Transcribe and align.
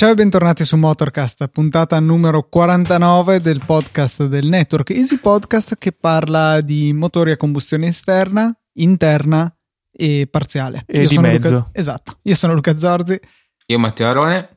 Ciao 0.00 0.12
e 0.12 0.14
bentornati 0.14 0.64
su 0.64 0.78
Motorcast, 0.78 1.48
puntata 1.48 2.00
numero 2.00 2.48
49 2.48 3.38
del 3.42 3.62
podcast 3.66 4.24
del 4.24 4.46
network 4.46 4.88
Easy 4.88 5.18
Podcast 5.18 5.76
che 5.76 5.92
parla 5.92 6.62
di 6.62 6.94
motori 6.94 7.32
a 7.32 7.36
combustione 7.36 7.88
esterna, 7.88 8.50
interna 8.76 9.54
e 9.90 10.28
parziale. 10.30 10.84
E 10.86 11.02
io 11.02 11.08
di 11.08 11.14
sono 11.14 11.26
mezzo. 11.28 11.54
Luca, 11.54 11.68
esatto, 11.72 12.18
io 12.22 12.34
sono 12.34 12.54
Luca 12.54 12.76
Zorzi 12.76 13.18
Io 13.66 13.78
Matteo 13.78 14.08
Arone. 14.08 14.50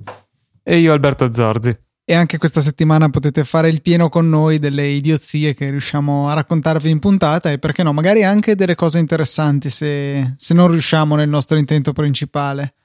E 0.64 0.78
io 0.78 0.94
Alberto 0.94 1.32
Zorzi. 1.34 1.78
e 2.06 2.14
anche 2.14 2.38
questa 2.38 2.62
settimana 2.62 3.10
potete 3.10 3.44
fare 3.44 3.70
il 3.70 3.82
pieno 3.82 4.10
con 4.10 4.28
noi 4.30 4.60
delle 4.60 4.88
idiozie 4.88 5.54
che 5.54 5.70
riusciamo 5.70 6.28
a 6.30 6.34
raccontarvi 6.34 6.90
in 6.90 7.00
puntata 7.00 7.52
e 7.52 7.60
perché 7.60 7.84
no, 7.84 7.94
magari 7.94 8.24
anche 8.24 8.56
delle 8.56 8.76
cose 8.76 9.00
interessanti 9.00 9.70
se, 9.70 10.36
se 10.38 10.54
non 10.54 10.70
riusciamo 10.70 11.16
nel 11.16 11.30
nostro 11.30 11.58
intento 11.58 11.94
principale. 11.94 12.76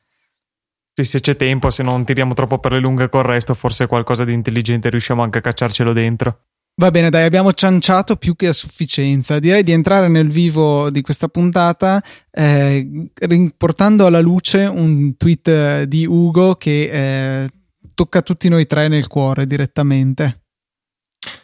Sì, 0.93 1.05
se 1.05 1.21
c'è 1.21 1.37
tempo, 1.37 1.71
se 1.71 1.85
non 1.85 2.05
tiriamo 2.05 2.35
troppo 2.35 2.59
per 2.59 2.73
le 2.73 2.81
lunghe 2.81 3.09
col 3.09 3.23
resto, 3.23 3.55
forse 3.55 3.87
qualcosa 3.87 4.25
di 4.25 4.33
intelligente 4.33 4.91
riusciamo 4.91 5.23
anche 5.23 5.39
a 5.39 5.41
cacciarcelo 5.41 5.93
dentro. 5.93 6.48
Va 6.81 6.93
bene, 6.93 7.11
dai, 7.11 7.25
abbiamo 7.25 7.53
cianciato 7.53 8.15
più 8.15 8.37
che 8.37 8.47
a 8.47 8.53
sufficienza. 8.53 9.41
Direi 9.41 9.65
di 9.65 9.73
entrare 9.73 10.07
nel 10.07 10.29
vivo 10.29 10.91
di 10.91 11.01
questa 11.01 11.27
puntata 11.27 12.01
eh, 12.31 13.11
riportando 13.15 14.07
alla 14.07 14.21
luce 14.21 14.65
un 14.65 15.17
tweet 15.17 15.49
eh, 15.49 15.89
di 15.89 16.07
Ugo 16.07 16.55
che 16.55 17.43
eh, 17.43 17.49
tocca 17.95 18.23
tutti 18.23 18.49
noi 18.49 18.67
tre 18.67 18.87
nel 18.87 19.09
cuore 19.09 19.49
direttamente. 19.49 20.43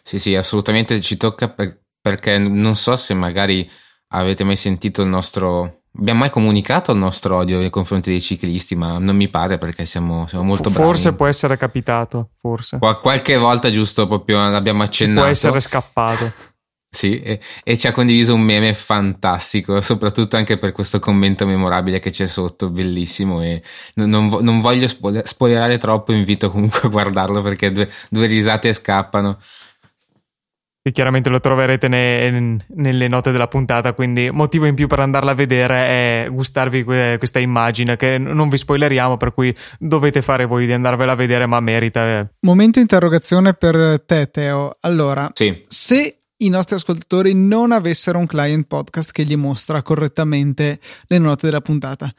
Sì, 0.05 0.21
sì, 0.21 0.37
assolutamente 0.37 1.01
ci 1.01 1.17
tocca 1.17 1.51
per- 1.51 1.81
perché 2.01 2.39
non 2.39 2.77
so 2.77 2.95
se 2.95 3.13
magari 3.13 3.69
avete 4.09 4.45
mai 4.45 4.57
sentito 4.57 5.03
il 5.03 5.09
nostro... 5.09 5.84
Abbiamo 5.97 6.21
mai 6.21 6.31
comunicato 6.31 6.91
il 6.91 6.99
nostro 6.99 7.37
odio 7.37 7.59
nei 7.61 7.71
confronti 7.71 8.11
dei 8.11 8.21
ciclisti, 8.21 8.75
ma 8.75 8.99
non 8.99 9.15
mi 9.15 9.29
pare 9.29 9.59
perché 9.59 9.87
siamo, 9.87 10.27
siamo 10.27 10.45
molto 10.45 10.69
F- 10.69 10.73
bravi. 10.73 10.89
forse 10.89 11.15
può 11.15 11.27
essere 11.27 11.57
capitato, 11.57 12.31
forse. 12.41 12.79
Qua- 12.79 12.99
qualche 12.99 13.37
volta 13.37 13.71
giusto 13.71 14.07
proprio 14.09 14.39
l'abbiamo 14.51 14.83
Ci 14.83 14.89
accennato. 14.89 15.21
può 15.21 15.31
essere 15.31 15.61
scappato. 15.61 16.33
Sì, 16.95 17.21
e, 17.21 17.41
e 17.65 17.77
ci 17.77 17.89
ha 17.89 17.93
condiviso 17.93 18.35
un 18.35 18.41
meme 18.41 18.73
fantastico, 18.75 19.81
soprattutto 19.81 20.37
anche 20.37 20.59
per 20.59 20.71
questo 20.73 20.99
commento 21.01 21.45
memorabile 21.47 21.99
che 21.99 22.11
c'è 22.11 22.27
sotto, 22.29 22.71
bellissimo. 22.71 23.43
E 23.43 23.63
non, 23.95 24.11
non 24.11 24.29
non 24.43 24.61
voglio 24.61 24.87
spoiler- 24.89 25.27
spoilerare 25.27 25.79
troppo, 25.79 26.13
invito 26.13 26.51
comunque 26.51 26.81
a 26.85 26.89
guardarlo 26.89 27.43
perché 27.43 27.71
due, 27.73 27.89
due 28.09 28.27
risate 28.27 28.73
scappano. 28.73 29.39
E 30.87 30.93
chiaramente 30.93 31.31
lo 31.31 31.41
troverete 31.41 31.89
ne- 31.89 32.59
nelle 32.75 33.09
note 33.09 33.33
della 33.33 33.49
puntata, 33.49 33.95
quindi 33.95 34.31
motivo 34.31 34.67
in 34.67 34.75
più 34.75 34.87
per 34.87 35.01
andarla 35.01 35.31
a 35.31 35.35
vedere 35.35 36.25
è 36.27 36.29
gustarvi 36.31 36.85
que- 36.85 37.15
questa 37.17 37.39
immagine 37.39 37.97
che 37.97 38.19
non 38.19 38.51
vi 38.51 38.59
spoileriamo, 38.59 39.17
per 39.17 39.33
cui 39.33 39.55
dovete 39.79 40.21
fare 40.21 40.45
voi 40.45 40.67
di 40.67 40.73
andarvela 40.73 41.13
a 41.13 41.15
vedere, 41.15 41.47
ma 41.47 41.59
merita. 41.61 42.19
eh. 42.21 42.27
Momento 42.41 42.81
interrogazione 42.81 43.55
per 43.55 44.03
te, 44.05 44.31
Teo. 44.31 44.77
Allora, 44.81 45.31
Sì, 45.33 45.65
se 45.69 46.19
i 46.37 46.49
nostri 46.51 46.75
ascoltatori 46.75 47.33
non 47.33 47.73
avessero 47.73 48.19
un 48.19 48.27
client 48.27 48.67
podcast 48.67 49.11
che 49.11 49.25
gli 49.25 49.37
mostra 49.37 49.81
correttamente 49.81 50.81
le 51.07 51.17
note 51.19 51.47
della 51.47 51.63
puntata, 51.63 52.13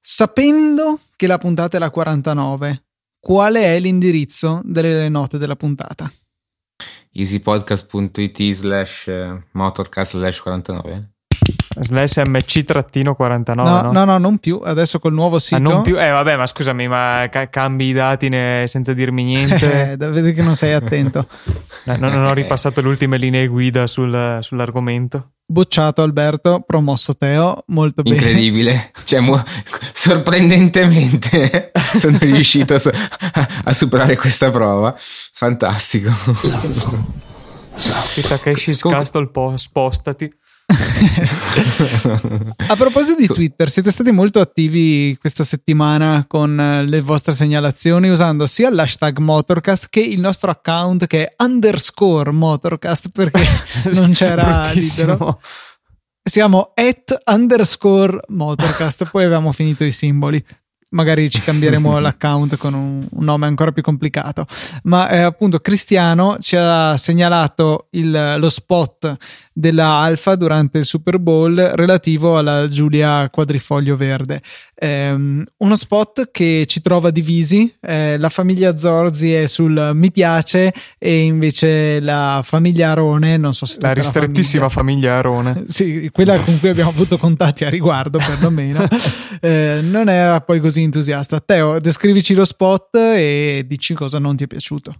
sapendo 0.00 1.00
che 1.16 1.26
la 1.26 1.38
puntata 1.38 1.78
è 1.78 1.80
la 1.80 1.90
49, 1.90 2.84
qual 3.18 3.54
è 3.54 3.80
l'indirizzo 3.80 4.60
delle 4.62 5.08
note 5.08 5.36
della 5.36 5.56
puntata? 5.56 6.08
easypodcast.it 7.14 8.54
slash 8.54 9.08
eh, 9.08 9.42
motorcast 9.54 10.10
slash 10.12 10.40
49. 10.40 11.13
Slash 11.80 12.18
MC-49, 12.18 13.54
no? 13.54 13.64
no, 13.64 13.90
no, 13.92 14.04
no, 14.04 14.18
non 14.18 14.38
più. 14.38 14.60
Adesso 14.62 14.98
col 15.00 15.12
nuovo 15.12 15.38
sito. 15.38 15.56
Ah, 15.56 15.58
non 15.58 15.82
più? 15.82 15.98
Eh, 16.00 16.10
vabbè, 16.10 16.36
ma 16.36 16.46
scusami, 16.46 16.86
ma 16.86 17.26
ca- 17.30 17.48
cambi 17.48 17.86
i 17.86 17.92
dati 17.92 18.28
ne- 18.28 18.64
senza 18.68 18.92
dirmi 18.92 19.24
niente. 19.24 19.52
Eh, 19.94 19.96
vedi 19.96 20.32
che 20.32 20.42
non 20.42 20.54
sei 20.56 20.72
attento. 20.72 21.26
No, 21.86 21.96
no, 21.96 22.08
non 22.08 22.24
ho 22.24 22.32
ripassato 22.32 22.80
le 22.80 22.88
ultime 22.88 23.18
linee 23.18 23.46
guida 23.46 23.86
sul- 23.86 24.38
sull'argomento. 24.40 25.32
Bocciato 25.44 26.00
Alberto, 26.00 26.62
promosso 26.66 27.14
Teo, 27.14 27.62
molto 27.66 28.00
bene. 28.02 28.16
Incredibile, 28.16 28.90
cioè, 29.04 29.20
mo- 29.20 29.42
sorprendentemente 29.92 31.72
sono 32.00 32.16
riuscito 32.20 32.72
a, 32.74 32.78
so- 32.78 32.90
a- 33.64 33.74
superare 33.74 34.16
questa 34.16 34.50
prova. 34.50 34.94
Fantastico. 34.98 36.10
Che 38.14 38.22
Takeshi 38.22 38.78
Comunque- 38.78 38.90
Castle 39.04 39.26
po- 39.30 39.56
spostati. 39.58 40.32
A 42.68 42.76
proposito 42.76 43.16
di 43.18 43.26
Twitter, 43.26 43.70
siete 43.70 43.90
stati 43.90 44.12
molto 44.12 44.40
attivi 44.40 45.16
questa 45.18 45.44
settimana 45.44 46.24
con 46.26 46.58
eh, 46.58 46.84
le 46.84 47.00
vostre 47.00 47.32
segnalazioni 47.32 48.08
usando 48.08 48.46
sia 48.46 48.70
l'hashtag 48.70 49.18
Motorcast 49.18 49.86
che 49.90 50.00
il 50.00 50.20
nostro 50.20 50.50
account 50.50 51.06
che 51.06 51.24
è 51.26 51.42
underscore 51.42 52.30
Motorcast 52.30 53.08
perché 53.10 53.44
non 53.94 54.12
c'era 54.12 54.70
libero. 54.72 55.40
Siamo 56.22 56.72
at 56.74 57.22
underscore 57.26 58.20
Motorcast, 58.28 59.08
poi 59.10 59.24
avevamo 59.24 59.52
finito 59.52 59.84
i 59.84 59.92
simboli. 59.92 60.42
Magari 60.90 61.28
ci 61.28 61.40
cambieremo 61.40 61.98
l'account 62.00 62.56
con 62.56 62.72
un, 62.72 63.06
un 63.10 63.24
nome 63.24 63.46
ancora 63.46 63.72
più 63.72 63.82
complicato. 63.82 64.46
Ma 64.84 65.08
eh, 65.10 65.18
appunto 65.18 65.58
Cristiano 65.58 66.38
ci 66.40 66.56
ha 66.56 66.96
segnalato 66.96 67.88
il- 67.90 68.36
lo 68.38 68.48
spot 68.48 69.16
della 69.56 69.98
Alfa 69.98 70.34
durante 70.34 70.78
il 70.78 70.84
Super 70.84 71.20
Bowl 71.20 71.54
relativo 71.54 72.36
alla 72.36 72.68
Giulia 72.68 73.30
Quadrifoglio 73.30 73.94
Verde. 73.94 74.42
Ehm, 74.74 75.44
uno 75.58 75.76
spot 75.76 76.30
che 76.32 76.64
ci 76.66 76.82
trova 76.82 77.10
divisi. 77.10 77.72
eh, 77.80 78.18
la 78.18 78.28
famiglia 78.28 78.76
Zorzi 78.76 79.32
è 79.32 79.46
sul 79.46 79.92
mi 79.94 80.10
piace 80.10 80.74
e 80.98 81.20
invece 81.20 82.00
la 82.00 82.40
famiglia 82.44 82.90
Arone, 82.90 83.36
non 83.36 83.54
so 83.54 83.64
se 83.64 83.76
La 83.80 83.92
ristrettissima 83.92 84.68
famiglia 84.68 85.18
Arone. 85.18 85.64
sì, 85.68 86.10
quella 86.12 86.38
con 86.40 86.58
cui 86.58 86.68
abbiamo 86.68 86.90
avuto 86.90 87.16
contatti 87.16 87.64
a 87.64 87.68
riguardo, 87.70 88.18
perlomeno, 88.18 88.84
eh, 89.40 89.78
non 89.82 90.08
era 90.08 90.40
poi 90.40 90.58
così 90.58 90.82
entusiasta. 90.82 91.38
Teo, 91.38 91.78
descrivici 91.78 92.34
lo 92.34 92.44
spot 92.44 92.96
e 92.96 93.64
dici 93.66 93.94
cosa 93.94 94.18
non 94.18 94.34
ti 94.34 94.44
è 94.44 94.46
piaciuto. 94.48 94.94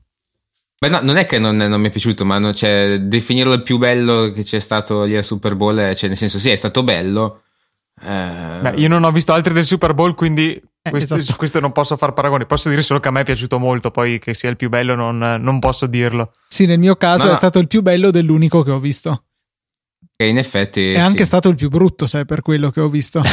Beh, 0.84 0.90
no, 0.90 1.00
non 1.02 1.16
è 1.16 1.24
che 1.26 1.38
non, 1.38 1.56
non 1.56 1.80
mi 1.80 1.88
è 1.88 1.90
piaciuto, 1.90 2.24
ma 2.26 2.38
non- 2.38 2.52
cioè, 2.54 2.98
definirlo 3.00 3.54
il 3.54 3.62
più 3.62 3.78
bello 3.78 4.30
che 4.32 4.42
c'è 4.42 4.58
stato 4.58 5.04
lì 5.04 5.16
al 5.16 5.24
Super 5.24 5.54
Bowl, 5.54 5.94
cioè, 5.94 6.08
nel 6.08 6.18
senso, 6.18 6.38
sì, 6.38 6.50
è 6.50 6.56
stato 6.56 6.82
bello. 6.82 7.42
eh, 8.02 8.58
Beh, 8.60 8.74
io 8.76 8.88
non 8.88 9.02
ho 9.04 9.10
visto 9.10 9.32
altri 9.32 9.54
del 9.54 9.64
Super 9.64 9.94
Bowl, 9.94 10.14
quindi 10.14 10.60
questo- 10.82 11.14
esatto. 11.14 11.22
su 11.32 11.36
questo 11.38 11.60
non 11.60 11.72
posso 11.72 11.96
far 11.96 12.12
paragoni. 12.12 12.44
Posso 12.44 12.68
dire 12.68 12.82
solo 12.82 13.00
che 13.00 13.08
a 13.08 13.10
me 13.10 13.20
è 13.20 13.24
piaciuto 13.24 13.58
molto, 13.58 13.90
poi 13.90 14.18
che 14.18 14.34
sia 14.34 14.50
il 14.50 14.56
più 14.56 14.68
bello 14.68 14.94
non, 14.94 15.16
non 15.40 15.58
posso 15.58 15.86
dirlo. 15.86 16.32
Sì, 16.48 16.66
nel 16.66 16.78
mio 16.78 16.96
caso 16.96 17.22
No, 17.22 17.28
è 17.28 17.32
no. 17.32 17.36
stato 17.38 17.58
il 17.60 17.66
più 17.68 17.80
bello 17.82 18.10
dell'unico 18.10 18.62
che 18.62 18.70
ho 18.70 18.78
visto. 18.80 19.24
Che 20.16 20.26
in 20.26 20.38
effetti. 20.38 20.92
È 20.92 20.98
anche 21.00 21.20
sì. 21.20 21.24
stato 21.24 21.48
il 21.48 21.56
più 21.56 21.68
brutto, 21.68 22.06
sai, 22.06 22.24
per 22.24 22.40
quello 22.40 22.70
che 22.70 22.80
ho 22.80 22.88
visto. 22.88 23.20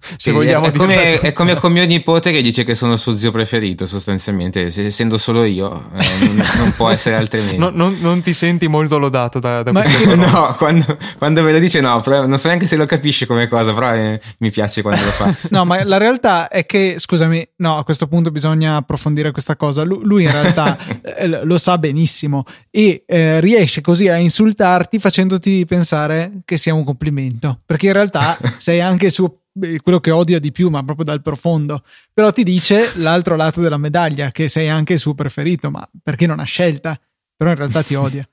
Se 0.00 0.16
Sì, 0.18 0.30
vogliamo 0.32 0.66
è, 0.66 0.72
come, 0.72 1.18
è 1.20 1.32
come 1.32 1.54
con 1.56 1.72
mio 1.72 1.84
nipote 1.86 2.30
che 2.30 2.42
dice 2.42 2.62
che 2.64 2.74
sono 2.74 2.96
suo 2.96 3.16
zio 3.16 3.30
preferito, 3.30 3.86
sostanzialmente, 3.86 4.70
se- 4.70 4.86
essendo 4.86 5.16
solo 5.16 5.44
io, 5.44 5.90
eh, 5.98 6.26
non, 6.26 6.46
non 6.58 6.72
può 6.76 6.90
essere 6.90 7.16
altrimenti. 7.16 7.56
No- 7.56 7.70
non, 7.72 7.96
non 8.00 8.20
ti 8.20 8.34
senti 8.34 8.66
molto 8.66 8.98
lodato 8.98 9.38
da, 9.38 9.62
da 9.62 9.72
parole. 9.72 10.16
No, 10.30 10.54
quando, 10.58 10.98
quando 11.16 11.42
ve 11.42 11.52
lo 11.52 11.58
dice 11.58 11.80
no, 11.80 12.00
però 12.00 12.26
non 12.26 12.38
so 12.38 12.48
neanche 12.48 12.66
se 12.66 12.76
lo 12.76 12.84
capisce 12.84 13.24
come 13.24 13.48
cosa, 13.48 13.72
però 13.72 13.94
eh, 13.94 14.20
mi 14.38 14.50
piace 14.50 14.82
quando 14.82 15.02
lo 15.02 15.10
fa. 15.10 15.34
No, 15.50 15.64
ma 15.64 15.82
la 15.84 15.96
realtà 15.96 16.48
è 16.48 16.66
che, 16.66 16.96
scusami, 16.98 17.48
no, 17.56 17.78
a 17.78 17.84
questo 17.84 18.08
punto 18.08 18.30
bisogna 18.30 18.76
approfondire 18.76 19.30
questa 19.30 19.56
cosa. 19.56 19.84
Lu- 19.84 20.02
Lui, 20.02 20.24
in 20.24 20.32
realtà 20.32 20.76
eh, 21.02 21.44
lo 21.44 21.56
sa 21.58 21.78
benissimo 21.78 22.44
e 22.70 23.04
eh, 23.06 23.40
riesce 23.40 23.80
così 23.80 24.08
a 24.08 24.16
insultarti 24.16 24.98
facendoti 24.98 25.64
pensare 25.64 26.09
che 26.44 26.56
sia 26.56 26.74
un 26.74 26.84
complimento. 26.84 27.60
Perché 27.64 27.86
in 27.86 27.92
realtà 27.92 28.38
sei 28.58 28.80
anche 28.80 29.06
il 29.06 29.12
suo- 29.12 29.42
eh, 29.60 29.80
quello 29.80 30.00
che 30.00 30.10
odia 30.10 30.38
di 30.38 30.52
più, 30.52 30.68
ma 30.68 30.82
proprio 30.82 31.04
dal 31.04 31.22
profondo. 31.22 31.82
Però 32.12 32.30
ti 32.30 32.44
dice 32.44 32.92
l'altro 32.96 33.36
lato 33.36 33.60
della 33.60 33.76
medaglia, 33.76 34.30
che 34.30 34.48
sei 34.48 34.68
anche 34.68 34.94
il 34.94 34.98
suo 34.98 35.14
preferito, 35.14 35.70
ma 35.70 35.88
perché 36.02 36.26
non 36.26 36.40
ha 36.40 36.44
scelta? 36.44 36.98
Però 37.36 37.50
in 37.50 37.56
realtà 37.56 37.82
ti 37.82 37.94
odia. 37.94 38.28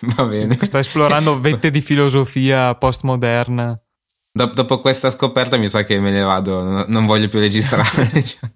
Va 0.16 0.24
bene. 0.24 0.58
Sta 0.62 0.78
esplorando 0.78 1.38
vette 1.40 1.70
di 1.70 1.80
filosofia 1.80 2.74
postmoderna. 2.74 3.78
Dop- 4.32 4.54
dopo 4.54 4.80
questa 4.80 5.10
scoperta 5.10 5.56
mi 5.56 5.68
sa 5.68 5.84
che 5.84 5.98
me 5.98 6.10
ne 6.10 6.20
vado, 6.20 6.86
non, 6.86 7.06
voglio 7.06 7.28
più 7.28 7.38
registrare. 7.38 8.22
cioè. 8.22 8.50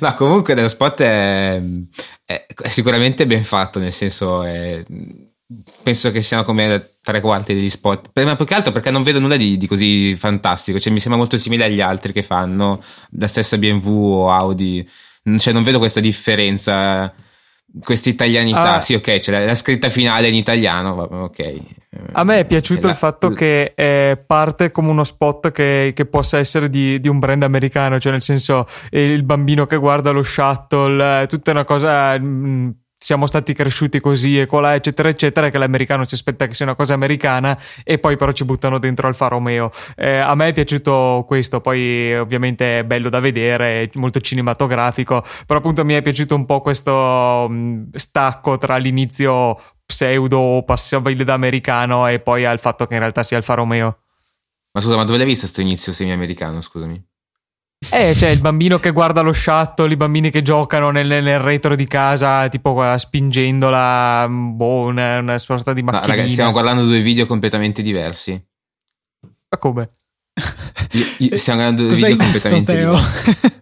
no, 0.00 0.14
comunque 0.14 0.54
dello 0.54 0.68
spot 0.68 1.00
è, 1.00 1.62
è 2.24 2.68
sicuramente 2.68 3.26
ben 3.26 3.44
fatto, 3.44 3.78
nel 3.78 3.94
senso 3.94 4.42
è, 4.42 4.84
penso 5.82 6.10
che 6.10 6.22
siano 6.22 6.44
come 6.44 6.96
tre 7.02 7.20
quarti 7.20 7.54
degli 7.54 7.70
spot. 7.70 8.10
Ma 8.24 8.36
più 8.36 8.44
che 8.44 8.54
altro 8.54 8.72
perché 8.72 8.90
non 8.90 9.02
vedo 9.02 9.18
nulla 9.18 9.36
di, 9.36 9.56
di, 9.56 9.66
così 9.66 10.16
fantastico. 10.16 10.78
Cioè, 10.78 10.92
mi 10.92 11.00
sembra 11.00 11.18
molto 11.18 11.38
simile 11.38 11.64
agli 11.64 11.80
altri 11.80 12.12
che 12.12 12.22
fanno 12.22 12.82
la 13.12 13.28
stessa 13.28 13.56
BMW 13.58 13.88
o 13.88 14.30
Audi. 14.32 14.88
Cioè, 15.38 15.52
non 15.52 15.62
vedo 15.62 15.78
questa 15.78 16.00
differenza 16.00 17.12
questa 17.80 18.08
italianità. 18.08 18.74
Ah, 18.74 18.80
sì, 18.80 18.94
ok, 18.94 19.18
c'è 19.18 19.30
la, 19.30 19.44
la, 19.44 19.54
scritta 19.54 19.90
finale 19.90 20.28
in 20.28 20.34
italiano. 20.34 21.02
Ok. 21.02 21.54
A 22.12 22.24
me 22.24 22.40
è 22.40 22.44
piaciuto 22.44 22.86
la, 22.86 22.92
il 22.92 22.98
fatto 22.98 23.30
che 23.30 23.72
eh, 23.74 24.22
parte 24.24 24.70
come 24.70 24.90
uno 24.90 25.04
spot 25.04 25.50
che, 25.50 25.92
che 25.94 26.06
possa 26.06 26.38
essere 26.38 26.68
di, 26.68 27.00
di, 27.00 27.08
un 27.08 27.18
brand 27.18 27.42
americano, 27.42 27.98
cioè 27.98 28.12
nel 28.12 28.22
senso 28.22 28.66
il 28.90 29.22
bambino 29.24 29.66
che 29.66 29.76
guarda 29.76 30.10
lo 30.10 30.22
shuttle, 30.22 31.22
è 31.22 31.26
tutta 31.26 31.50
una 31.50 31.64
cosa. 31.64 32.18
Mh, 32.18 32.26
mm, 32.26 32.68
siamo 32.98 33.26
stati 33.26 33.52
cresciuti 33.52 34.00
così 34.00 34.40
e 34.40 34.46
colà, 34.46 34.74
eccetera, 34.74 35.08
eccetera, 35.08 35.50
che 35.50 35.58
l'americano 35.58 36.04
si 36.04 36.14
aspetta 36.14 36.46
che 36.46 36.54
sia 36.54 36.64
una 36.64 36.74
cosa 36.74 36.94
americana 36.94 37.56
e 37.84 37.98
poi 37.98 38.16
però 38.16 38.32
ci 38.32 38.44
buttano 38.44 38.78
dentro 38.78 39.06
Alfa 39.06 39.28
Romeo. 39.28 39.70
Eh, 39.96 40.16
a 40.16 40.34
me 40.34 40.48
è 40.48 40.52
piaciuto 40.52 41.24
questo, 41.26 41.60
poi 41.60 42.16
ovviamente 42.16 42.80
è 42.80 42.84
bello 42.84 43.08
da 43.08 43.20
vedere, 43.20 43.82
è 43.82 43.90
molto 43.94 44.20
cinematografico, 44.20 45.22
però 45.46 45.58
appunto 45.58 45.84
mi 45.84 45.94
è 45.94 46.02
piaciuto 46.02 46.34
un 46.34 46.46
po' 46.46 46.60
questo 46.60 47.46
mm, 47.48 47.90
stacco 47.92 48.56
tra 48.56 48.76
l'inizio 48.76 49.58
pseudo 49.84 50.64
passabile 50.66 51.22
da 51.22 51.34
americano 51.34 52.08
e 52.08 52.18
poi 52.18 52.44
al 52.44 52.58
fatto 52.58 52.86
che 52.86 52.94
in 52.94 53.00
realtà 53.00 53.22
sia 53.22 53.36
Alfa 53.36 53.54
Romeo. 53.54 53.98
Ma 54.72 54.80
scusa, 54.80 54.96
ma 54.96 55.04
dove 55.04 55.18
l'hai 55.18 55.26
visto 55.26 55.42
questo 55.42 55.60
inizio 55.60 55.92
semi-americano, 55.92 56.60
scusami? 56.60 57.02
Eh, 57.90 58.14
c'è 58.16 58.30
il 58.30 58.40
bambino 58.40 58.78
che 58.78 58.90
guarda 58.90 59.20
lo 59.20 59.32
shuttle, 59.32 59.92
i 59.92 59.96
bambini 59.96 60.30
che 60.30 60.42
giocano 60.42 60.90
nel, 60.90 61.06
nel 61.06 61.38
retro 61.38 61.76
di 61.76 61.86
casa, 61.86 62.48
tipo 62.48 62.82
spingendola, 62.96 64.26
boh, 64.28 64.86
una, 64.86 65.18
una 65.18 65.38
sorta 65.38 65.72
di 65.72 65.82
macchinina. 65.82 66.06
No, 66.06 66.12
ragazzi, 66.12 66.32
stiamo 66.32 66.52
guardando 66.52 66.84
due 66.84 67.00
video 67.00 67.26
completamente 67.26 67.82
diversi. 67.82 68.32
Ma 69.22 69.58
come? 69.58 69.88
Io, 70.92 71.04
io, 71.18 71.36
stiamo 71.36 71.60
guardando 71.60 71.88
due 71.88 71.96
video 71.96 72.16
completamente 72.16 72.72
Teo? 72.72 72.92
diversi. 72.92 73.54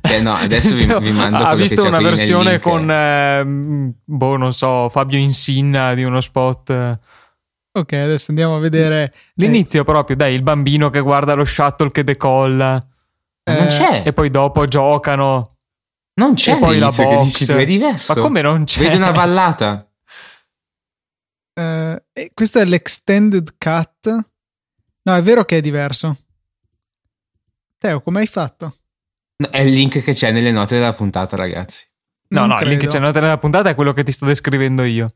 Eh 0.00 0.20
no, 0.20 0.32
adesso 0.32 0.74
vi, 0.74 0.86
vi 0.86 1.10
mando 1.12 1.38
Ha 1.38 1.54
visto 1.54 1.84
una 1.84 2.00
versione 2.00 2.60
con, 2.60 2.90
eh, 2.90 3.42
boh, 4.04 4.36
non 4.36 4.52
so, 4.52 4.88
Fabio 4.88 5.18
Insinna 5.18 5.94
di 5.94 6.04
uno 6.04 6.20
spot. 6.20 6.98
Ok, 7.72 7.92
adesso 7.92 8.26
andiamo 8.30 8.56
a 8.56 8.60
vedere 8.60 9.12
l'inizio 9.34 9.82
eh. 9.82 9.84
proprio, 9.84 10.16
dai, 10.16 10.34
il 10.34 10.42
bambino 10.42 10.90
che 10.90 11.00
guarda 11.00 11.34
lo 11.34 11.44
shuttle 11.44 11.90
che 11.90 12.04
decolla. 12.04 12.80
Non 13.52 13.66
eh, 13.66 13.68
c'è. 13.68 14.02
E 14.06 14.12
poi 14.12 14.30
dopo 14.30 14.64
giocano. 14.64 15.56
Non 16.14 16.34
c'è. 16.34 16.54
E 16.54 16.58
poi 16.58 16.78
la 16.78 16.90
box. 16.90 17.38
Dici, 17.38 17.52
è 17.52 17.64
diverso. 17.64 18.14
Ma 18.14 18.20
come 18.20 18.42
non 18.42 18.64
c'è? 18.64 18.82
Vedi 18.82 18.96
una 18.96 19.10
vallata. 19.10 19.88
Uh, 21.60 21.96
questo 22.34 22.58
è 22.60 22.64
l'extended 22.64 23.56
cut. 23.58 24.28
No, 25.02 25.14
è 25.14 25.22
vero 25.22 25.44
che 25.44 25.58
è 25.58 25.60
diverso. 25.60 26.16
Teo, 27.78 28.00
come 28.00 28.20
hai 28.20 28.26
fatto? 28.26 28.76
No, 29.36 29.50
è 29.50 29.60
il 29.60 29.72
link 29.72 30.02
che 30.02 30.12
c'è 30.12 30.32
nelle 30.32 30.50
note 30.50 30.74
della 30.74 30.94
puntata, 30.94 31.36
ragazzi. 31.36 31.86
No, 32.28 32.40
non 32.40 32.48
no, 32.48 32.54
credo. 32.56 32.70
il 32.70 32.76
link 32.76 32.82
che 32.82 32.88
c'è 32.88 32.98
nelle 32.98 33.12
note 33.12 33.20
della 33.20 33.38
puntata 33.38 33.70
è 33.70 33.74
quello 33.74 33.92
che 33.92 34.02
ti 34.02 34.12
sto 34.12 34.26
descrivendo 34.26 34.82
io. 34.82 35.08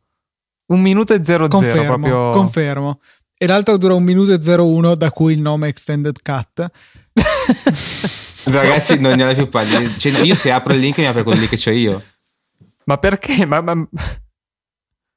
Un 0.73 0.81
minuto 0.81 1.13
e 1.13 1.25
zero 1.25 1.49
confermo, 1.49 1.83
zero 1.83 1.95
proprio. 1.95 2.31
Confermo. 2.31 3.01
E 3.43 3.47
l'altro 3.49 3.77
dura 3.77 3.95
un 3.95 4.05
minuto 4.05 4.33
e 4.33 4.39
01, 4.39 4.95
da 4.95 5.11
cui 5.11 5.33
il 5.33 5.41
nome 5.41 5.67
Extended 5.67 6.17
Cut. 6.23 6.65
Ragazzi, 8.45 9.01
non 9.01 9.17
ne 9.17 9.25
ho 9.25 9.35
più 9.35 9.49
pallida. 9.49 9.91
Cioè, 9.97 10.21
io 10.21 10.37
se 10.37 10.53
apro 10.53 10.73
il 10.75 10.79
link 10.79 10.99
mi 10.99 11.07
apre 11.07 11.25
quello 11.25 11.41
lì 11.41 11.49
che 11.49 11.59
c'ho 11.59 11.73
io. 11.73 12.01
Ma 12.85 12.99
perché? 12.99 13.45
Ma, 13.45 13.61
ma... 13.61 13.85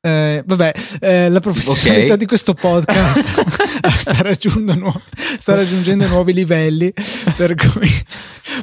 Eh, 0.02 0.42
vabbè, 0.44 0.74
eh, 1.02 1.30
la 1.30 1.40
professionalità 1.40 2.06
okay. 2.06 2.18
di 2.18 2.26
questo 2.26 2.56
podcast 2.56 3.46
sta, 3.96 4.16
raggiungendo 4.22 4.74
nuovi, 4.74 5.04
sta, 5.38 5.54
raggiungendo 5.54 6.08
nuovi 6.08 6.34
livelli, 6.34 6.92
per 7.36 7.54
cui 7.54 7.90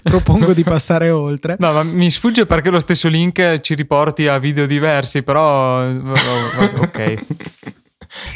propongo 0.03 0.55
di 0.55 0.65
passare 0.65 1.11
oltre. 1.11 1.55
No, 1.61 1.73
ma 1.73 1.85
mi 1.85 2.11
sfugge 2.11 2.47
perché 2.47 2.71
lo 2.71 2.81
stesso 2.81 3.07
link 3.07 3.61
ci 3.61 3.75
riporti 3.75 4.27
a 4.27 4.39
video 4.39 4.67
diversi, 4.67 5.23
però 5.23 5.89
ok. 5.89 7.25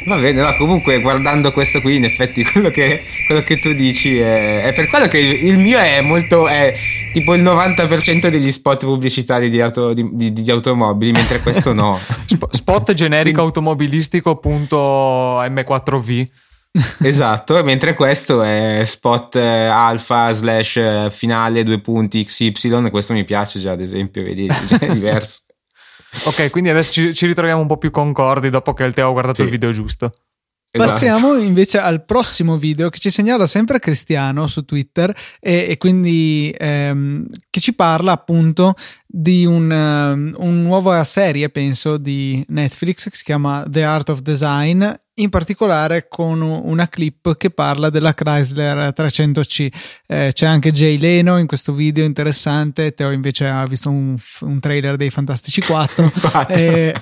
Va 0.05 0.17
bene, 0.17 0.41
no, 0.41 0.55
comunque 0.57 0.99
guardando 1.01 1.51
questo 1.51 1.81
qui, 1.81 1.97
in 1.97 2.05
effetti 2.05 2.43
quello 2.43 2.71
che, 2.71 3.03
quello 3.27 3.43
che 3.43 3.59
tu 3.59 3.73
dici 3.73 4.17
è, 4.17 4.63
è, 4.63 4.73
per 4.73 4.87
quello 4.87 5.07
che 5.07 5.19
il 5.19 5.57
mio 5.57 5.77
è 5.77 6.01
molto, 6.01 6.47
è 6.47 6.73
tipo 7.13 7.35
il 7.35 7.43
90% 7.43 8.29
degli 8.29 8.51
spot 8.51 8.85
pubblicitari 8.85 9.51
di, 9.51 9.61
auto, 9.61 9.93
di, 9.93 10.09
di, 10.13 10.33
di 10.33 10.51
automobili, 10.51 11.11
mentre 11.11 11.41
questo 11.41 11.73
no. 11.73 11.99
spot 12.49 12.93
generico 12.93 13.41
automobilistico.m4v. 13.41 16.27
esatto, 17.03 17.63
mentre 17.63 17.93
questo 17.93 18.41
è 18.41 18.81
spot 18.85 19.35
eh, 19.35 19.65
alfa 19.65 20.31
slash 20.31 20.77
eh, 20.77 21.09
finale 21.11 21.63
due 21.63 21.81
punti 21.81 22.23
XY, 22.23 22.89
questo 22.89 23.13
mi 23.13 23.25
piace 23.25 23.59
già 23.59 23.71
ad 23.71 23.81
esempio, 23.81 24.23
vedi, 24.23 24.47
è 24.79 24.87
diverso. 24.91 25.41
Ok, 26.23 26.49
quindi 26.49 26.69
adesso 26.69 26.91
ci, 26.91 27.13
ci, 27.13 27.25
ritroviamo 27.25 27.61
un 27.61 27.67
po' 27.67 27.77
più 27.77 27.91
concordi 27.91 28.49
dopo 28.49 28.73
che 28.73 28.83
il 28.83 28.93
Teo 28.93 29.09
ha 29.09 29.11
guardato 29.11 29.37
sì. 29.37 29.43
il 29.43 29.49
video 29.49 29.71
giusto. 29.71 30.11
Esatto. 30.69 30.91
Passiamo 30.91 31.37
invece 31.37 31.79
al 31.79 32.03
prossimo 32.03 32.57
video 32.57 32.89
che 32.89 32.99
ci 32.99 33.09
segnala 33.09 33.45
sempre 33.45 33.79
Cristiano 33.79 34.47
su 34.47 34.65
Twitter 34.65 35.15
e, 35.39 35.67
e 35.69 35.77
quindi 35.77 36.53
ehm, 36.57 37.25
che 37.49 37.59
ci 37.59 37.73
parla 37.73 38.11
appunto 38.11 38.75
di 39.07 39.45
un, 39.45 39.71
um, 39.71 40.35
un 40.37 40.61
nuova 40.61 41.03
serie, 41.05 41.49
penso, 41.49 41.97
di 41.97 42.43
Netflix 42.49 43.09
che 43.09 43.15
si 43.15 43.23
chiama 43.23 43.65
The 43.67 43.83
Art 43.83 44.09
of 44.09 44.19
Design 44.19 44.85
in 45.19 45.29
particolare 45.29 46.07
con 46.07 46.41
una 46.41 46.87
clip 46.87 47.37
che 47.37 47.49
parla 47.49 47.89
della 47.89 48.13
Chrysler 48.13 48.93
300C. 48.95 49.67
Eh, 50.05 50.31
c'è 50.33 50.45
anche 50.45 50.71
Jay 50.71 50.97
Leno 50.97 51.37
in 51.39 51.47
questo 51.47 51.73
video 51.73 52.03
interessante. 52.03 52.93
Teo 52.93 53.11
invece 53.11 53.47
ha 53.47 53.65
visto 53.65 53.89
un, 53.89 54.15
un 54.41 54.59
trailer 54.59 54.95
dei 54.95 55.09
Fantastici 55.09 55.61
4. 55.61 56.11
e, 56.49 56.93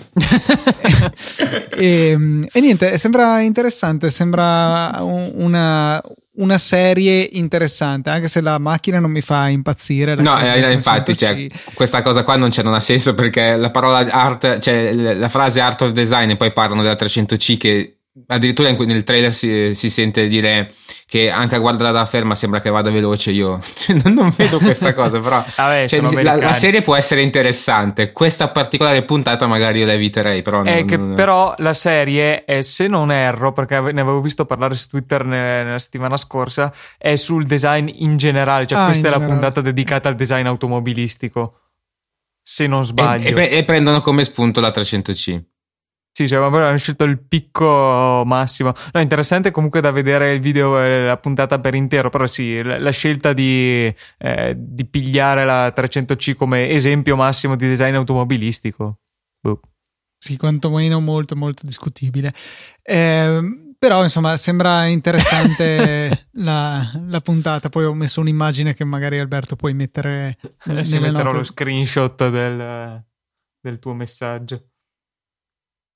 e, 1.76 2.40
e, 2.52 2.60
niente, 2.62 2.98
sembra 2.98 3.42
interessante. 3.42 4.10
Sembra 4.12 5.00
una, 5.02 6.02
una 6.38 6.58
serie 6.58 7.28
interessante, 7.34 8.10
anche 8.10 8.28
se 8.28 8.42
la 8.42 8.58
macchina 8.60 9.00
non 9.00 9.12
mi 9.12 9.22
fa 9.22 9.48
impazzire. 9.50 10.16
No, 10.16 10.40
eh, 10.40 10.72
infatti, 10.72 11.16
cioè, 11.18 11.48
questa 11.74 12.02
cosa 12.02 12.24
qua 12.24 12.36
non, 12.36 12.52
non, 12.64 12.74
ha 12.74 12.80
senso 12.80 13.14
perché 13.14 13.56
la 13.56 13.72
parola 13.72 14.00
art, 14.10 14.60
cioè 14.60 14.94
la 14.94 15.30
frase 15.30 15.60
art 15.60 15.82
of 15.82 15.92
design 15.92 16.32
e 16.32 16.38
poi 16.38 16.52
parlano 16.52 16.82
della 16.82 16.96
300C 16.96 17.58
che 17.58 17.98
addirittura 18.28 18.72
nel 18.72 19.04
trailer 19.04 19.34
si, 19.34 19.74
si, 19.76 19.90
sente 19.90 20.28
dire 20.28 20.74
che 21.08 21.30
anche 21.30 21.54
a 21.54 21.60
guardarla 21.60 21.92
da 21.92 22.06
ferma 22.06 22.34
sembra 22.34 22.62
che 22.62 22.72
vada 22.72 22.90
veloce 22.90 23.30
io 23.30 23.60
cioè, 23.76 23.96
non, 24.06 24.34
vedo 24.36 24.58
questa 24.58 24.94
cosa 24.96 25.20
però 25.20 25.44
Vabbè, 25.56 25.88
cioè, 25.88 26.24
la, 26.24 26.36
la, 26.36 26.54
serie 26.56 26.82
può 26.82 26.96
essere 26.96 27.22
interessante 27.22 28.12
questa 28.12 28.48
particolare 28.48 29.04
puntata 29.04 29.46
magari 29.46 29.80
io 29.80 29.86
la 29.86 29.94
eviterei 29.94 30.42
però 30.42 30.64
è 30.64 30.78
non, 30.78 30.86
che 30.86 30.98
non... 30.98 31.14
però 31.14 31.54
la 31.60 31.74
serie 31.74 32.44
è, 32.44 32.62
se 32.62 32.88
non 32.88 33.12
erro 33.12 33.52
perché 33.52 33.80
ne 33.80 34.02
avevo 34.02 34.20
visto 34.20 34.46
parlare 34.46 34.74
su 34.74 34.90
Twitter 34.90 35.24
nella 35.24 35.78
settimana 35.78 36.18
scorsa 36.18 36.74
è 36.98 37.16
sul 37.16 37.46
design 37.46 37.88
in 37.94 38.18
generale 38.18 38.66
cioè 38.66 38.80
ah, 38.80 38.86
questa 38.86 39.08
è 39.08 39.12
generale. 39.12 39.28
la 39.28 39.40
puntata 39.40 39.62
dedicata 39.62 40.10
al 40.10 40.16
design 40.16 40.48
automobilistico 40.48 41.60
se 42.42 42.66
non 42.66 42.84
sbaglio 42.84 43.38
e, 43.38 43.44
e, 43.44 43.58
e 43.58 43.64
prendono 43.64 44.02
come 44.02 44.24
spunto 44.24 44.60
la 44.60 44.70
300C 44.70 45.40
sì, 46.18 46.30
cioè, 46.30 46.42
hanno 46.42 46.78
scelto 46.78 47.04
il 47.04 47.20
picco 47.20 48.24
massimo. 48.26 48.72
No, 48.94 49.02
interessante 49.02 49.52
comunque 49.52 49.82
da 49.82 49.92
vedere 49.92 50.32
il 50.32 50.40
video, 50.40 50.80
eh, 50.80 51.04
la 51.04 51.18
puntata 51.18 51.60
per 51.60 51.76
intero, 51.76 52.10
però 52.10 52.26
sì, 52.26 52.62
la, 52.64 52.80
la 52.80 52.92
scelta 52.92 53.34
di, 53.34 53.94
eh, 54.20 54.56
di, 54.58 54.86
pigliare 54.86 55.44
la 55.44 55.74
300C 55.76 56.36
come 56.36 56.70
esempio 56.70 57.18
massimo 57.18 57.58
di 57.58 57.68
design 57.68 57.96
automobilistico. 57.96 59.00
Boh. 59.42 59.60
Sì, 60.18 60.38
quantomeno 60.38 61.02
molto 61.02 61.36
molto 61.36 61.66
discutibile. 61.66 62.34
Eh, 62.82 63.42
però 63.78 64.02
insomma 64.02 64.38
sembra 64.38 64.86
interessante 64.86 66.28
la, 66.40 66.94
la, 67.10 67.20
puntata. 67.20 67.68
Poi 67.68 67.84
ho 67.84 67.94
messo 67.94 68.22
un'immagine 68.22 68.74
che 68.74 68.86
magari 68.86 69.20
Alberto 69.20 69.58
puoi 69.58 69.74
mettere. 69.74 70.38
Adesso 70.60 70.98
metterò 71.02 71.24
note. 71.24 71.36
lo 71.36 71.44
screenshot 71.44 72.30
del, 72.30 73.04
del 73.60 73.80
tuo 73.80 73.94
messaggio. 73.94 74.70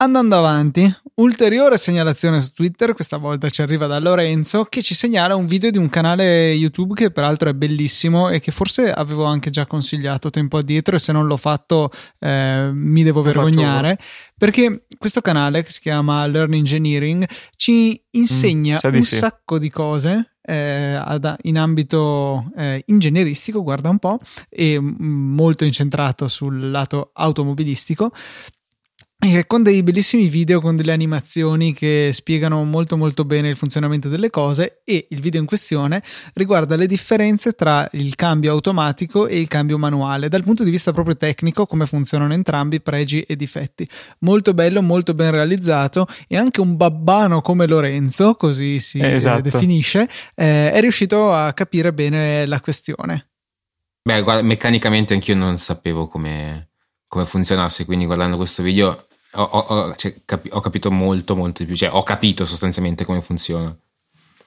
Andando 0.02 0.38
avanti, 0.38 0.90
ulteriore 1.16 1.76
segnalazione 1.76 2.40
su 2.40 2.52
Twitter, 2.52 2.94
questa 2.94 3.18
volta 3.18 3.50
ci 3.50 3.60
arriva 3.60 3.86
da 3.86 3.98
Lorenzo, 3.98 4.64
che 4.64 4.80
ci 4.80 4.94
segnala 4.94 5.34
un 5.36 5.44
video 5.44 5.70
di 5.70 5.76
un 5.76 5.90
canale 5.90 6.52
YouTube 6.52 6.94
che 6.94 7.10
peraltro 7.10 7.50
è 7.50 7.52
bellissimo 7.52 8.30
e 8.30 8.40
che 8.40 8.50
forse 8.50 8.90
avevo 8.90 9.24
anche 9.24 9.50
già 9.50 9.66
consigliato 9.66 10.30
tempo 10.30 10.56
addietro 10.56 10.96
e 10.96 10.98
se 10.98 11.12
non 11.12 11.26
l'ho 11.26 11.36
fatto 11.36 11.90
eh, 12.18 12.70
mi 12.72 13.02
devo 13.02 13.20
vergognare, 13.20 13.98
perché 14.38 14.86
questo 14.96 15.20
canale 15.20 15.62
che 15.62 15.70
si 15.70 15.80
chiama 15.80 16.26
Learn 16.26 16.54
Engineering 16.54 17.28
ci 17.56 18.02
insegna 18.12 18.80
mm, 18.82 18.94
un 18.94 19.02
sì. 19.02 19.16
sacco 19.16 19.58
di 19.58 19.68
cose 19.68 20.36
eh, 20.40 20.98
in 21.42 21.58
ambito 21.58 22.50
eh, 22.56 22.82
ingegneristico, 22.86 23.62
guarda 23.62 23.90
un 23.90 23.98
po', 23.98 24.18
e 24.48 24.78
molto 24.80 25.66
incentrato 25.66 26.26
sul 26.26 26.70
lato 26.70 27.10
automobilistico 27.12 28.12
con 29.46 29.62
dei 29.62 29.82
bellissimi 29.82 30.28
video 30.28 30.62
con 30.62 30.76
delle 30.76 30.92
animazioni 30.92 31.74
che 31.74 32.08
spiegano 32.10 32.64
molto 32.64 32.96
molto 32.96 33.26
bene 33.26 33.50
il 33.50 33.56
funzionamento 33.56 34.08
delle 34.08 34.30
cose 34.30 34.80
e 34.82 35.08
il 35.10 35.20
video 35.20 35.40
in 35.40 35.46
questione 35.46 36.02
riguarda 36.32 36.74
le 36.74 36.86
differenze 36.86 37.52
tra 37.52 37.86
il 37.92 38.14
cambio 38.14 38.50
automatico 38.52 39.26
e 39.26 39.38
il 39.38 39.46
cambio 39.46 39.76
manuale 39.76 40.30
dal 40.30 40.42
punto 40.42 40.64
di 40.64 40.70
vista 40.70 40.92
proprio 40.92 41.16
tecnico 41.16 41.66
come 41.66 41.84
funzionano 41.84 42.32
entrambi 42.32 42.80
pregi 42.80 43.20
e 43.20 43.36
difetti 43.36 43.86
molto 44.20 44.54
bello 44.54 44.80
molto 44.80 45.12
ben 45.12 45.32
realizzato 45.32 46.06
e 46.26 46.38
anche 46.38 46.62
un 46.62 46.76
babbano 46.76 47.42
come 47.42 47.66
Lorenzo 47.66 48.34
così 48.36 48.80
si 48.80 49.00
esatto. 49.02 49.42
definisce 49.42 50.08
eh, 50.34 50.72
è 50.72 50.80
riuscito 50.80 51.30
a 51.30 51.52
capire 51.52 51.92
bene 51.92 52.46
la 52.46 52.60
questione 52.60 53.28
beh 54.02 54.22
guarda, 54.22 54.42
meccanicamente 54.42 55.12
anch'io 55.12 55.36
non 55.36 55.58
sapevo 55.58 56.08
come 56.08 56.69
come 57.10 57.26
funzionasse 57.26 57.84
quindi 57.84 58.06
guardando 58.06 58.36
questo 58.36 58.62
video 58.62 59.08
ho, 59.32 59.42
ho, 59.42 59.94
cioè, 59.96 60.22
capi- 60.24 60.50
ho, 60.52 60.60
capito 60.60 60.90
molto, 60.90 61.36
molto 61.36 61.62
di 61.62 61.66
più. 61.66 61.76
Cioè, 61.76 61.90
ho 61.92 62.02
capito 62.02 62.44
sostanzialmente 62.44 63.04
come 63.04 63.20
funziona. 63.20 63.76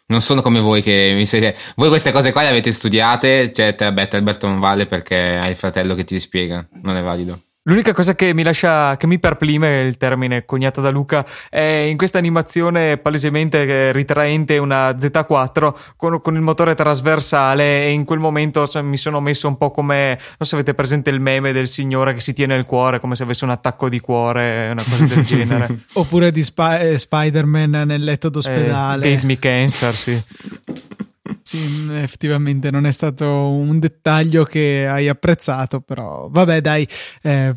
Non 0.05 0.22
sono 0.22 0.41
come 0.41 0.60
voi 0.60 0.82
che 0.82 1.13
mi 1.15 1.25
siete. 1.25 1.55
Voi 1.75 1.89
queste 1.89 2.12
cose 2.12 2.32
qua 2.32 2.41
le 2.41 2.50
avete 2.50 2.72
studiate. 2.72 3.53
Cioè, 3.53 3.75
te, 3.75 3.93
beh, 3.93 4.10
Alberto 4.12 4.48
non 4.48 4.60
vale 4.60 4.86
perché 4.86 5.15
hai 5.15 5.51
il 5.51 5.55
fratello 5.55 5.96
che 5.96 6.03
ti 6.03 6.20
spiega. 6.20 6.67
Non 6.82 6.98
è 6.98 7.01
valido. 7.01 7.41
L'unica 7.65 7.93
cosa 7.93 8.13
che 8.13 8.34
mi 8.34 8.43
lascia, 8.43 8.98
che 8.98 9.08
mi 9.08 9.20
perplime, 9.20 9.84
il 9.84 9.96
termine 9.96 10.43
coniato 10.43 10.82
da 10.82 10.89
Luca, 10.89 11.25
è 11.50 11.62
in 11.62 11.96
questa 11.96 12.17
animazione 12.17 12.98
palesemente 12.98 13.93
ritraente 13.93 14.58
una 14.58 14.89
Z4 14.89 15.93
con, 15.96 16.20
con 16.20 16.36
il 16.36 16.41
motore 16.41 16.75
trasversale 16.75 17.86
e 17.86 17.91
in 17.91 18.03
quel 18.03 18.20
momento 18.20 18.65
mi 18.82 18.98
sono 18.98 19.22
messo 19.22 19.48
un 19.48 19.55
po' 19.55 19.72
come, 19.72 20.08
non 20.08 20.17
so 20.39 20.43
se 20.43 20.55
avete 20.55 20.74
presente 20.74 21.10
il 21.10 21.22
meme 21.22 21.53
del 21.53 21.67
signore 21.67 22.13
che 22.13 22.20
si 22.20 22.34
tiene 22.34 22.55
il 22.55 22.65
cuore 22.65 23.00
come 23.00 23.15
se 23.15 23.24
avesse 23.24 23.46
un 23.46 23.51
attacco 23.51 23.88
di 23.88 24.01
cuore, 24.01 24.67
una 24.70 24.84
cosa 24.84 25.05
del 25.05 25.24
genere. 25.24 25.67
Oppure 25.93 26.34
di 26.34 26.43
Sp- 26.43 26.79
eh, 26.82 27.00
Spider-Man 27.00 27.84
nel 27.86 28.03
letto 28.03 28.27
d'ospedale. 28.27 29.05
Eh, 29.05 29.13
gave 29.13 29.25
me 29.25 29.39
cancer, 29.39 29.96
sì. 29.96 30.22
Sì, 31.53 31.88
effettivamente 31.91 32.72
non 32.72 32.88
è 32.88 32.91
stato 32.91 33.27
un 33.27 33.77
dettaglio 33.77 34.43
che 34.43 34.88
hai 34.88 35.07
apprezzato, 35.07 35.81
però 35.81 36.27
vabbè 36.27 36.62
dai, 36.62 36.88
eh, 37.22 37.53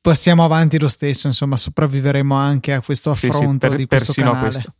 passiamo 0.00 0.44
avanti 0.44 0.78
lo 0.78 0.88
stesso, 0.88 1.26
insomma 1.26 1.58
sopravviveremo 1.58 2.34
anche 2.34 2.72
a 2.72 2.80
questo 2.80 3.10
affronto 3.10 3.36
sì, 3.36 3.48
sì, 3.50 3.58
per, 3.58 3.74
di 3.76 3.86
questo 3.86 4.12
canale. 4.14 4.40
Questo. 4.40 4.74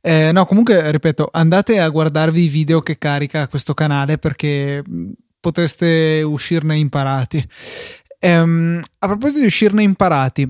Eh, 0.00 0.32
no, 0.32 0.46
comunque, 0.46 0.90
ripeto, 0.90 1.28
andate 1.30 1.78
a 1.78 1.86
guardarvi 1.90 2.44
i 2.44 2.48
video 2.48 2.80
che 2.80 2.96
carica 2.96 3.48
questo 3.48 3.74
canale 3.74 4.16
perché 4.16 4.82
potreste 5.38 6.22
uscirne 6.24 6.78
imparati. 6.78 7.46
Ehm, 8.18 8.80
a 8.98 9.06
proposito 9.06 9.40
di 9.40 9.46
uscirne 9.46 9.82
imparati, 9.82 10.48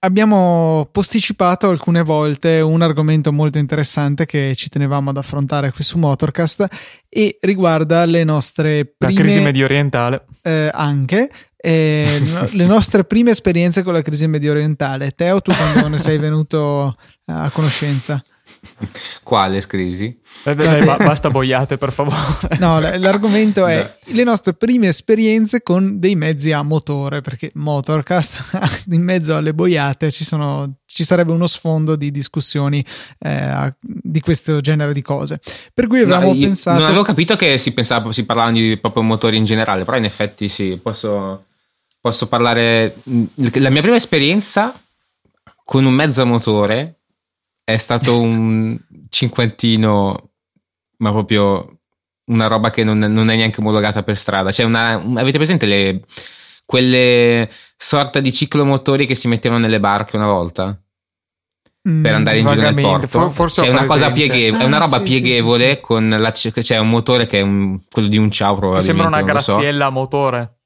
abbiamo 0.00 0.88
posticipato 0.90 1.68
alcune 1.68 2.02
volte 2.02 2.60
un 2.60 2.82
argomento 2.82 3.32
molto 3.32 3.58
interessante 3.58 4.26
che 4.26 4.54
ci 4.54 4.68
tenevamo 4.68 5.10
ad 5.10 5.16
affrontare 5.16 5.72
qui 5.72 5.84
su 5.84 5.98
Motorcast 5.98 6.66
e 7.08 7.38
riguarda 7.40 8.04
le 8.04 8.24
nostre 8.24 8.84
prime... 8.84 9.14
La 9.14 9.20
crisi 9.20 9.40
medio 9.40 9.64
orientale. 9.64 10.24
Eh, 10.42 10.70
anche. 10.72 11.30
Eh, 11.56 12.22
le 12.50 12.64
nostre 12.64 13.04
prime 13.04 13.30
esperienze 13.30 13.82
con 13.82 13.92
la 13.92 14.02
crisi 14.02 14.26
medio 14.26 14.52
orientale. 14.52 15.10
Teo, 15.10 15.40
tu 15.40 15.52
quando 15.52 15.88
ne 15.88 15.98
sei 15.98 16.18
venuto 16.18 16.96
a 17.26 17.50
conoscenza? 17.50 18.22
Quale 19.22 19.64
crisi? 19.66 20.18
Eh, 20.44 20.54
dai, 20.54 20.84
dai, 20.84 20.96
basta 20.98 21.30
boiate 21.30 21.76
per 21.76 21.92
favore. 21.92 22.56
No, 22.58 22.78
l'argomento 22.78 23.66
è 23.66 23.98
le 24.04 24.24
nostre 24.24 24.54
prime 24.54 24.88
esperienze 24.88 25.62
con 25.62 25.98
dei 25.98 26.14
mezzi 26.14 26.52
a 26.52 26.62
motore, 26.62 27.20
perché 27.20 27.50
Motorcast 27.54 28.86
in 28.90 29.02
mezzo 29.02 29.34
alle 29.34 29.54
boiate 29.54 30.10
ci, 30.10 30.24
sono, 30.24 30.76
ci 30.86 31.04
sarebbe 31.04 31.32
uno 31.32 31.46
sfondo 31.46 31.96
di 31.96 32.10
discussioni 32.10 32.84
eh, 33.18 33.74
di 33.80 34.20
questo 34.20 34.60
genere 34.60 34.92
di 34.92 35.02
cose. 35.02 35.40
Per 35.72 35.86
cui 35.86 36.00
avevamo 36.00 36.32
no, 36.32 36.38
pensato... 36.38 36.78
Non 36.78 36.88
avevo 36.88 37.04
capito 37.04 37.36
che 37.36 37.58
si, 37.58 37.72
pensava, 37.72 38.12
si 38.12 38.24
parlava 38.24 38.52
di 38.52 38.78
proprio 38.80 39.02
motori 39.02 39.36
in 39.36 39.44
generale, 39.44 39.84
però 39.84 39.96
in 39.96 40.04
effetti 40.04 40.48
sì, 40.48 40.78
posso, 40.82 41.46
posso 42.00 42.28
parlare... 42.28 42.96
La 43.34 43.70
mia 43.70 43.82
prima 43.82 43.96
esperienza 43.96 44.80
con 45.64 45.84
un 45.84 45.94
mezzo 45.94 46.22
a 46.22 46.24
motore 46.24 46.95
è 47.68 47.78
stato 47.78 48.20
un 48.20 48.78
cinquantino, 49.08 50.30
ma 50.98 51.10
proprio 51.10 51.80
una 52.26 52.46
roba 52.46 52.70
che 52.70 52.84
non, 52.84 52.96
non 52.96 53.28
è 53.28 53.34
neanche 53.34 53.58
omologata 53.58 54.04
per 54.04 54.16
strada. 54.16 54.52
Cioè, 54.52 54.66
una, 54.66 54.92
avete 54.92 55.36
presente 55.36 55.66
le, 55.66 56.04
quelle 56.64 57.50
sorta 57.76 58.20
di 58.20 58.32
ciclomotori 58.32 59.04
che 59.04 59.16
si 59.16 59.26
mettevano 59.26 59.62
nelle 59.62 59.80
barche 59.80 60.14
una 60.14 60.28
volta? 60.28 60.80
Mm, 61.88 62.02
per 62.04 62.14
andare 62.14 62.38
in 62.38 62.46
giro 62.46 62.60
nel 62.60 62.74
porto. 62.74 63.08
For, 63.08 63.32
forse 63.32 63.62
cioè, 63.62 63.70
una 63.70 63.84
cosa 63.84 64.12
pieghevole, 64.12 64.62
ah, 64.62 64.64
è 64.64 64.68
una 64.68 64.78
roba 64.78 64.98
sì, 64.98 65.02
pieghevole 65.02 65.68
sì, 65.70 65.74
sì. 65.74 65.80
con 65.80 66.08
la, 66.08 66.32
cioè 66.32 66.78
un 66.78 66.88
motore 66.88 67.26
che 67.26 67.40
è 67.40 67.42
un, 67.42 67.80
quello 67.90 68.06
di 68.06 68.16
un 68.16 68.30
ciao 68.30 68.54
probabilmente. 68.54 68.92
Che 68.92 68.96
sembra 68.96 69.18
una 69.18 69.26
graziella 69.26 69.86
so. 69.86 69.90
motore. 69.90 70.58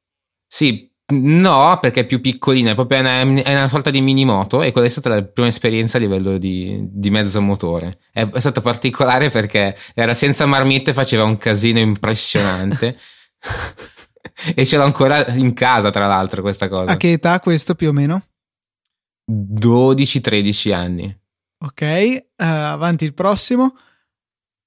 Sì, 0.46 0.89
No, 1.10 1.78
perché 1.80 2.00
è 2.00 2.06
più 2.06 2.20
piccolina, 2.20 2.70
è 2.70 2.74
proprio 2.74 3.00
una, 3.00 3.20
è 3.20 3.54
una 3.54 3.68
sorta 3.68 3.90
di 3.90 4.00
mini 4.00 4.24
moto 4.24 4.62
e 4.62 4.72
quella 4.72 4.86
è 4.86 4.90
stata 4.90 5.08
la 5.08 5.22
prima 5.22 5.48
esperienza 5.48 5.96
a 5.96 6.00
livello 6.00 6.38
di, 6.38 6.78
di 6.90 7.10
mezzo 7.10 7.40
motore. 7.40 7.98
È, 8.12 8.28
è 8.28 8.40
stato 8.40 8.60
particolare 8.60 9.30
perché 9.30 9.76
era 9.94 10.14
senza 10.14 10.46
marmitte, 10.46 10.92
faceva 10.92 11.24
un 11.24 11.36
casino 11.36 11.78
impressionante. 11.78 12.96
e 14.54 14.64
ce 14.64 14.76
l'ho 14.76 14.84
ancora 14.84 15.26
in 15.28 15.52
casa, 15.54 15.90
tra 15.90 16.06
l'altro, 16.06 16.42
questa 16.42 16.68
cosa. 16.68 16.92
A 16.92 16.96
che 16.96 17.12
età 17.12 17.40
questo 17.40 17.74
più 17.74 17.88
o 17.88 17.92
meno? 17.92 18.22
12-13 19.30 20.72
anni. 20.72 21.18
Ok, 21.62 21.82
uh, 21.82 22.44
avanti 22.44 23.04
il 23.04 23.14
prossimo. 23.14 23.74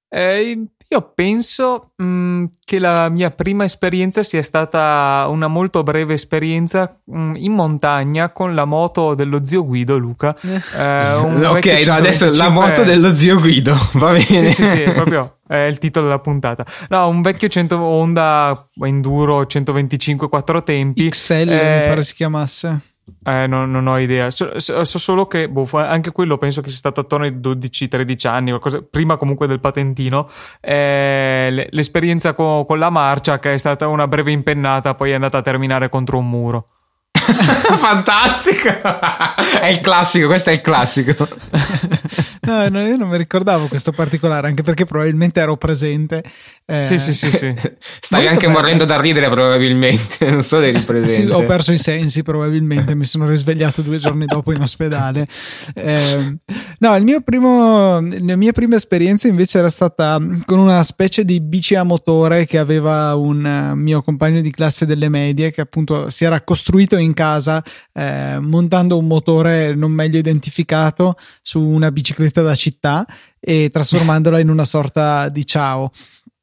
Eh, 0.07 0.67
io 0.93 1.11
penso 1.13 1.91
mh, 1.95 2.05
mm, 2.05 2.45
che 2.63 2.79
la 2.79 3.09
mia 3.09 3.31
prima 3.31 3.63
esperienza 3.63 4.21
sia 4.21 4.43
stata 4.43 5.25
una 5.29 5.47
molto 5.47 5.81
breve 5.81 6.13
esperienza 6.13 6.99
mh, 7.05 7.19
mm, 7.19 7.35
in 7.37 7.53
montagna 7.53 8.31
con 8.31 8.53
la 8.53 8.65
moto 8.65 9.15
dello 9.15 9.43
zio 9.43 9.65
Guido, 9.65 9.97
Luca. 9.97 10.35
Eh, 10.73 11.13
ok, 11.13 11.85
no, 11.85 11.93
adesso 11.93 12.31
la 12.31 12.49
moto 12.49 12.83
dello 12.83 13.13
zio 13.15 13.39
Guido, 13.39 13.75
va 13.93 14.11
bene. 14.11 14.25
Sì, 14.25 14.51
sì, 14.51 14.65
sì, 14.65 14.81
proprio 14.91 15.37
è 15.47 15.65
il 15.65 15.77
titolo 15.77 16.05
della 16.07 16.19
puntata. 16.19 16.65
No, 16.89 17.07
un 17.07 17.21
vecchio 17.21 17.47
100 17.47 17.77
Honda 17.77 18.69
Enduro 18.81 19.45
125 19.45 20.29
quattro 20.29 20.63
tempi. 20.63 21.09
XL 21.09 21.33
eh, 21.33 21.81
mi 21.81 21.87
pare 21.89 22.03
si 22.03 22.13
chiamasse. 22.15 22.92
Eh, 23.25 23.47
non, 23.47 23.71
non, 23.71 23.87
ho 23.87 23.97
idea. 23.97 24.31
So, 24.31 24.59
so, 24.59 24.83
so 24.83 24.97
solo 24.97 25.27
che 25.27 25.49
boh, 25.49 25.67
anche 25.73 26.11
quello 26.11 26.37
penso 26.37 26.61
che 26.61 26.69
sia 26.69 26.77
stato 26.77 27.01
attorno 27.01 27.25
ai 27.25 27.31
12-13 27.31 28.27
anni, 28.27 28.49
qualcosa, 28.49 28.81
prima 28.81 29.17
comunque 29.17 29.47
del 29.47 29.59
patentino. 29.59 30.29
Eh, 30.59 31.67
l'esperienza 31.71 32.33
con, 32.33 32.65
con 32.65 32.79
la 32.79 32.89
marcia, 32.89 33.39
che 33.39 33.53
è 33.53 33.57
stata 33.57 33.87
una 33.87 34.07
breve 34.07 34.31
impennata, 34.31 34.95
poi 34.95 35.11
è 35.11 35.13
andata 35.13 35.37
a 35.37 35.41
terminare 35.41 35.89
contro 35.89 36.17
un 36.17 36.29
muro. 36.29 36.65
Fantastico! 37.13 38.69
è 39.61 39.67
il 39.67 39.79
classico, 39.79 40.27
questo 40.27 40.49
è 40.49 40.53
il 40.53 40.61
classico. 40.61 41.27
no, 42.45 42.69
no, 42.69 42.87
io 42.87 42.97
non 42.97 43.09
mi 43.09 43.17
ricordavo 43.17 43.67
questo 43.67 43.91
particolare, 43.91 44.47
anche 44.47 44.63
perché 44.63 44.85
probabilmente 44.85 45.39
ero 45.39 45.57
presente. 45.57 46.23
Eh, 46.65 46.83
sì, 46.83 46.97
sì, 46.97 47.13
sì, 47.13 47.31
sì. 47.31 47.53
Stavi 47.99 48.27
anche 48.27 48.47
bello. 48.47 48.59
morendo 48.59 48.85
da 48.85 48.99
ridere, 48.99 49.29
probabilmente. 49.29 50.31
Non 50.33 50.43
so, 50.43 50.59
eri 50.59 50.71
presente. 50.83 51.27
Sì, 51.27 51.31
ho 51.31 51.45
perso 51.45 51.73
i 51.73 51.77
sensi, 51.77 52.23
probabilmente. 52.23 52.95
mi 52.95 53.05
sono 53.05 53.27
risvegliato 53.27 53.81
due 53.81 53.97
giorni 53.97 54.25
dopo 54.25 54.51
in 54.51 54.61
ospedale. 54.61 55.27
Eh, 55.73 56.37
no, 56.79 56.95
il 56.95 57.03
mio 57.03 57.21
primo, 57.21 57.99
la 58.01 58.35
mia 58.35 58.51
prima 58.51 58.75
esperienza 58.75 59.27
invece 59.27 59.59
era 59.59 59.69
stata 59.69 60.17
con 60.45 60.59
una 60.59 60.83
specie 60.83 61.23
di 61.23 61.39
bici 61.39 61.75
a 61.75 61.83
motore 61.83 62.45
che 62.45 62.57
aveva 62.57 63.15
un 63.15 63.73
mio 63.75 64.01
compagno 64.01 64.41
di 64.41 64.51
classe 64.51 64.85
delle 64.85 65.09
medie 65.09 65.51
che 65.51 65.61
appunto 65.61 66.09
si 66.09 66.25
era 66.25 66.41
costruito 66.41 66.97
in 66.97 67.13
casa 67.13 67.63
eh, 67.93 68.37
montando 68.39 68.97
un 68.97 69.07
motore 69.07 69.75
non 69.75 69.91
meglio 69.91 70.17
identificato 70.17 71.15
su 71.41 71.61
una 71.61 71.91
bicicletta 71.91 72.32
da 72.41 72.55
città 72.55 73.05
e 73.39 73.69
trasformandola 73.71 74.39
in 74.39 74.49
una 74.49 74.65
sorta 74.65 75.29
di 75.29 75.45
ciao. 75.45 75.91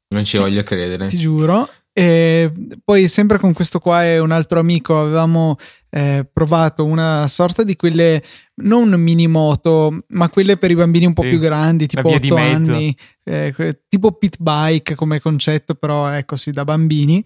Non 0.09 0.25
ci 0.25 0.37
voglio 0.37 0.63
credere. 0.63 1.07
Ti 1.07 1.17
giuro. 1.17 1.69
E 1.93 2.49
poi 2.85 3.09
sempre 3.09 3.37
con 3.37 3.51
questo 3.51 3.79
qua 3.79 4.05
e 4.05 4.17
un 4.17 4.31
altro 4.31 4.59
amico 4.59 4.97
avevamo 4.97 5.57
eh, 5.89 6.25
provato 6.31 6.85
una 6.85 7.27
sorta 7.27 7.63
di 7.63 7.75
quelle 7.75 8.23
non 8.63 8.91
mini 8.91 9.27
moto 9.27 10.05
ma 10.09 10.29
quelle 10.29 10.55
per 10.55 10.71
i 10.71 10.75
bambini 10.75 11.05
un 11.05 11.13
po' 11.13 11.23
sì, 11.23 11.29
più 11.29 11.39
grandi 11.39 11.87
tipo 11.87 12.07
8 12.07 12.35
anni 12.35 12.95
eh, 13.25 13.53
tipo 13.89 14.13
pit 14.13 14.37
bike 14.39 14.95
come 14.95 15.19
concetto 15.19 15.75
però 15.75 16.07
ecco 16.07 16.37
sì 16.37 16.51
da 16.51 16.63
bambini 16.63 17.21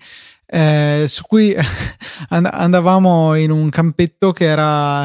eh, 0.48 1.06
su 1.08 1.24
cui 1.28 1.56
andavamo 2.30 3.36
in 3.36 3.52
un 3.52 3.70
campetto 3.70 4.32
che 4.32 4.46
era 4.46 5.04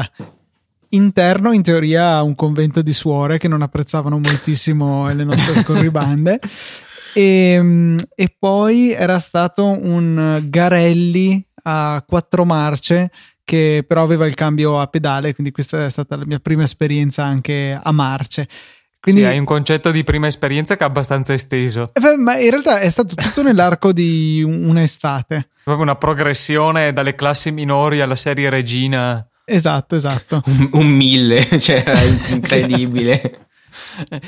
interno 0.91 1.51
in 1.51 1.61
teoria 1.61 2.15
a 2.15 2.23
un 2.23 2.35
convento 2.35 2.81
di 2.81 2.93
suore 2.93 3.37
che 3.37 3.47
non 3.47 3.61
apprezzavano 3.61 4.17
moltissimo 4.17 5.11
le 5.13 5.23
nostre 5.23 5.55
scorribande 5.61 6.39
e, 7.13 7.95
e 8.15 8.35
poi 8.37 8.91
era 8.91 9.19
stato 9.19 9.65
un 9.65 10.41
Garelli 10.45 11.43
a 11.63 12.03
quattro 12.07 12.45
marce 12.45 13.11
che 13.43 13.83
però 13.85 14.03
aveva 14.03 14.25
il 14.27 14.33
cambio 14.33 14.79
a 14.79 14.87
pedale, 14.87 15.33
quindi 15.33 15.51
questa 15.51 15.83
è 15.85 15.89
stata 15.89 16.15
la 16.15 16.25
mia 16.25 16.39
prima 16.39 16.63
esperienza 16.63 17.25
anche 17.25 17.77
a 17.81 17.91
marce. 17.91 18.47
Quindi, 19.01 19.21
sì, 19.21 19.27
hai 19.27 19.39
un 19.39 19.45
concetto 19.45 19.89
di 19.89 20.03
prima 20.03 20.27
esperienza 20.27 20.77
che 20.77 20.83
è 20.83 20.87
abbastanza 20.87 21.33
esteso. 21.33 21.89
Eh, 21.93 22.17
ma 22.17 22.37
in 22.37 22.51
realtà 22.51 22.79
è 22.79 22.89
stato 22.89 23.15
tutto 23.15 23.41
nell'arco 23.41 23.91
di 23.91 24.43
un'estate. 24.45 25.49
Proprio 25.63 25.83
una 25.83 25.95
progressione 25.95 26.93
dalle 26.93 27.15
classi 27.15 27.51
minori 27.51 27.99
alla 27.99 28.15
serie 28.15 28.49
regina. 28.49 29.25
Esatto, 29.51 29.95
esatto. 29.95 30.41
un, 30.47 30.69
un 30.73 30.87
mille, 30.87 31.47
cioè 31.59 31.83
incredibile. 32.31 33.47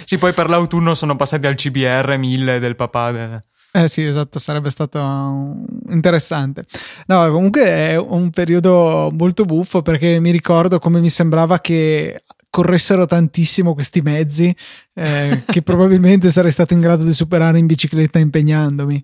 sì, 0.06 0.18
poi 0.18 0.34
per 0.34 0.50
l'autunno 0.50 0.94
sono 0.94 1.16
passati 1.16 1.48
al 1.48 1.56
CBR 1.56 2.18
1000 2.18 2.60
del 2.60 2.76
papà. 2.76 3.42
Eh 3.76 3.88
sì, 3.88 4.04
esatto, 4.04 4.38
sarebbe 4.38 4.70
stato 4.70 5.56
interessante. 5.90 6.66
No, 7.08 7.28
comunque 7.32 7.64
è 7.64 7.98
un 7.98 8.30
periodo 8.30 9.12
molto 9.18 9.46
buffo 9.46 9.82
perché 9.82 10.20
mi 10.20 10.30
ricordo 10.30 10.78
come 10.78 11.00
mi 11.00 11.10
sembrava 11.10 11.60
che 11.60 12.24
corressero 12.50 13.08
tantissimo 13.08 13.74
questi 13.74 14.02
mezzi 14.02 14.56
eh, 14.94 15.42
che 15.48 15.64
probabilmente 15.64 16.32
sarei 16.32 16.52
stato 16.52 16.76
in 16.76 16.82
grado 16.82 17.04
di 17.04 17.14
superare 17.14 17.58
in 17.58 17.66
bicicletta 17.66 18.20
impegnandomi. 18.20 19.04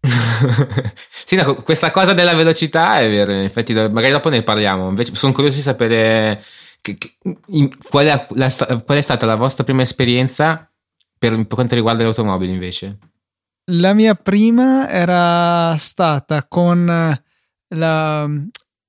sì, 1.24 1.36
no, 1.36 1.62
questa 1.62 1.90
cosa 1.90 2.12
della 2.12 2.34
velocità 2.34 3.00
è 3.00 3.08
vero, 3.08 3.32
in 3.32 3.42
effetti 3.42 3.74
magari 3.74 4.10
dopo 4.10 4.28
ne 4.28 4.42
parliamo, 4.42 4.88
invece 4.88 5.14
sono 5.14 5.32
curioso 5.32 5.56
di 5.56 5.62
sapere 5.62 6.42
che, 6.80 6.96
che, 6.96 7.16
in, 7.48 7.76
qual, 7.78 8.06
è 8.06 8.26
la, 8.30 8.54
qual, 8.84 8.98
è 8.98 9.00
stata 9.00 9.26
la 9.26 9.34
vostra 9.34 9.64
prima 9.64 9.82
esperienza 9.82 10.70
per, 11.18 11.34
per 11.34 11.46
quanto 11.46 11.74
riguarda 11.74 12.02
le 12.02 12.08
automobili 12.08 12.52
invece. 12.52 12.98
La 13.70 13.92
mia 13.92 14.14
prima 14.14 14.88
era 14.88 15.76
stata 15.76 16.46
con 16.48 16.86
la, 16.86 18.30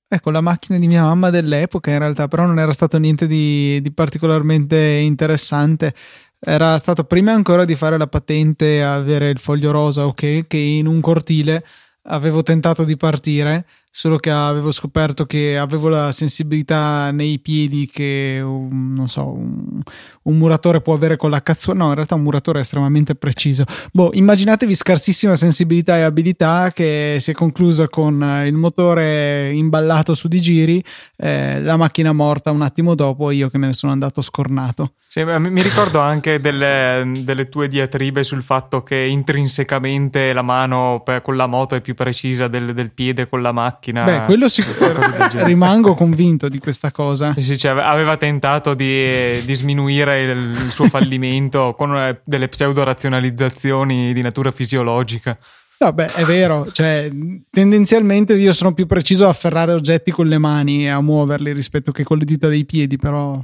ecco, 0.08 0.30
la 0.32 0.42
macchina 0.42 0.80
di 0.80 0.88
mia 0.88 1.04
mamma 1.04 1.30
dell'epoca, 1.30 1.92
in 1.92 2.00
realtà, 2.00 2.28
però 2.28 2.46
non 2.46 2.60
era 2.60 2.72
stato 2.72 2.98
niente 2.98 3.28
di, 3.28 3.82
di 3.82 3.92
particolarmente 3.92 4.78
interessante. 4.78 5.94
Era 6.40 6.78
stato 6.78 7.04
prima 7.04 7.34
ancora 7.34 7.66
di 7.66 7.76
fare 7.76 7.98
la 7.98 8.08
patente 8.08 8.82
avere 8.82 9.30
il 9.30 9.40
foglio 9.40 9.72
rosa, 9.72 10.08
ok, 10.08 10.48
che 10.48 10.58
in 10.58 10.88
un 10.88 11.02
cortile 11.02 11.66
avevo 12.04 12.44
tentato 12.44 12.86
di 12.86 12.96
partire 12.96 13.66
solo 13.92 14.18
che 14.18 14.30
avevo 14.30 14.72
scoperto 14.72 15.26
che 15.26 15.58
avevo 15.58 15.90
la 15.90 16.12
sensibilità 16.12 17.10
nei 17.12 17.40
piedi 17.40 17.90
che 17.92 18.40
un, 18.42 19.04
so 19.08 19.32
un, 19.32 19.82
un, 20.24 20.38
muratore 20.38 20.80
può 20.80 20.94
avere 20.94 21.18
con 21.18 21.32
la 21.32 21.42
cazzuola 21.42 21.80
no 21.80 21.88
in 21.90 21.96
realtà 21.96 22.16
un 22.16 22.22
muratore 22.22 22.60
è 22.60 22.62
estremamente 22.62 23.16
preciso. 23.16 23.64
Boh 23.92 24.12
immaginatevi 24.14 24.76
scarsissima 24.76 25.36
sensibilità 25.36 25.98
e 25.98 26.02
abilità 26.02 26.72
che 26.72 27.18
si 27.20 27.32
è 27.32 27.34
conclusa 27.34 27.88
con 27.88 28.44
il 28.46 28.56
motore 28.56 29.52
imballato 29.54 30.14
su 30.14 30.28
di 30.28 30.40
giri 30.40 30.84
eh, 31.18 31.60
la 31.60 31.76
macchina 31.76 32.14
morta 32.14 32.52
un 32.52 32.62
attimo 32.62 32.94
dopo 32.94 33.32
io 33.32 33.50
che 33.50 33.58
me 33.58 33.68
ne 33.68 33.74
sono 33.74 33.92
andato 33.92 34.22
scornato. 34.22 34.94
Sì, 35.08 35.24
mi 35.24 35.64
ricordo 35.64 36.00
anche 36.00 36.40
delle, 36.40 37.12
delle, 37.24 37.50
tue 37.50 37.68
diatribe 37.68 38.22
sul 38.22 38.44
fatto 38.44 38.84
che 38.84 38.96
intrinsecamente 38.96 40.32
la 40.34 40.44
mano 40.44 41.04
con 41.24 41.36
la 41.36 41.48
moto 41.48 41.74
è 41.74 41.82
più 41.82 41.96
precisa 41.96 42.48
del, 42.48 42.76
del 42.76 42.92
piede 42.92 43.28
con 43.28 43.42
la 43.42 43.52
macchina 43.52 43.79
macchina. 43.80 44.04
Beh, 44.04 44.26
quello 44.26 44.50
sicuramente. 44.50 45.44
rimango 45.46 45.96
convinto 45.96 46.50
di 46.50 46.60
questa 46.60 46.92
cosa. 46.92 47.34
Sì, 47.38 47.58
cioè, 47.58 47.80
aveva 47.80 48.18
tentato 48.18 48.74
di, 48.74 49.44
di 49.46 49.54
sminuire 49.56 50.22
il, 50.24 50.38
il, 50.66 50.72
suo 50.72 50.86
fallimento 50.90 51.74
con 51.76 51.96
eh, 51.96 52.22
delle 52.26 52.48
pseudo-razionalizzazioni 52.50 54.14
di 54.14 54.22
natura 54.22 54.52
fisiologica. 54.52 55.38
No, 55.80 55.94
beh, 55.94 56.14
è 56.14 56.26
vero, 56.26 56.70
cioè, 56.74 57.10
tendenzialmente 57.50 58.34
io 58.34 58.52
sono 58.52 58.74
più 58.74 58.86
preciso 58.86 59.26
a 59.26 59.30
afferrare 59.30 59.72
oggetti 59.72 60.12
con 60.12 60.28
le 60.28 60.38
mani 60.38 60.84
e 60.84 60.90
a 60.90 61.00
muoverli 61.00 61.54
rispetto 61.54 61.94
che 61.94 62.04
con 62.04 62.18
le 62.18 62.26
dita 62.26 62.50
dei 62.50 62.66
piedi, 62.66 62.98
però 62.98 63.42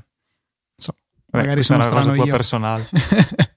so, 0.76 0.96
Beh, 1.28 1.38
magari 1.38 1.64
sono 1.64 1.80
una 1.80 1.88
strano 1.88 2.08
cosa 2.08 2.22
tua 2.22 2.32
personale. 2.32 2.90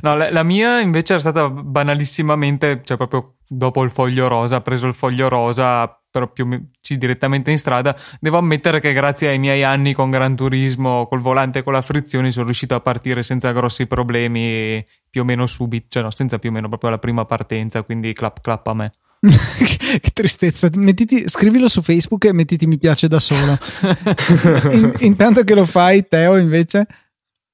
No, 0.00 0.16
la, 0.16 0.30
la, 0.30 0.42
mia 0.42 0.80
invece 0.80 1.12
era 1.12 1.20
stata 1.20 1.48
banalissimamente, 1.48 2.80
cioè 2.84 2.96
proprio 2.96 3.34
dopo 3.46 3.82
il 3.82 3.90
foglio 3.90 4.28
rosa, 4.28 4.60
preso 4.60 4.86
il 4.86 4.94
foglio 4.94 5.28
rosa, 5.28 6.00
più 6.32 6.68
sì, 6.80 6.98
direttamente 6.98 7.50
in 7.50 7.58
strada. 7.58 7.96
Devo 8.20 8.38
ammettere 8.38 8.80
che 8.80 8.92
grazie 8.92 9.28
ai 9.28 9.38
miei 9.38 9.62
anni 9.62 9.92
con 9.92 10.10
Gran 10.10 10.36
Turismo, 10.36 11.06
col 11.06 11.20
volante 11.20 11.60
e 11.60 11.62
con 11.62 11.72
la 11.72 11.82
frizione, 11.82 12.30
sono 12.30 12.44
riuscito 12.44 12.74
a 12.74 12.80
partire 12.80 13.22
senza 13.22 13.52
grossi 13.52 13.86
problemi, 13.86 14.84
più 15.10 15.22
o 15.22 15.24
meno 15.24 15.46
subito, 15.46 15.86
cioè 15.88 16.02
no, 16.02 16.10
senza 16.10 16.38
più 16.38 16.50
o 16.50 16.52
meno 16.52 16.68
proprio 16.68 16.90
la 16.90 16.98
prima 16.98 17.24
partenza, 17.24 17.82
quindi 17.82 18.12
clap 18.12 18.40
clap 18.40 18.66
a 18.66 18.74
me. 18.74 18.92
che 20.00 20.10
tristezza. 20.12 20.68
Mettiti, 20.74 21.28
scrivilo 21.28 21.68
su 21.68 21.80
Facebook 21.80 22.24
e 22.24 22.32
mettiti 22.32 22.66
mi 22.66 22.78
piace 22.78 23.06
da 23.06 23.20
solo. 23.20 23.56
in, 24.72 24.92
intanto 25.00 25.44
che 25.44 25.54
lo 25.54 25.64
fai, 25.64 26.06
Teo, 26.08 26.36
invece. 26.36 26.86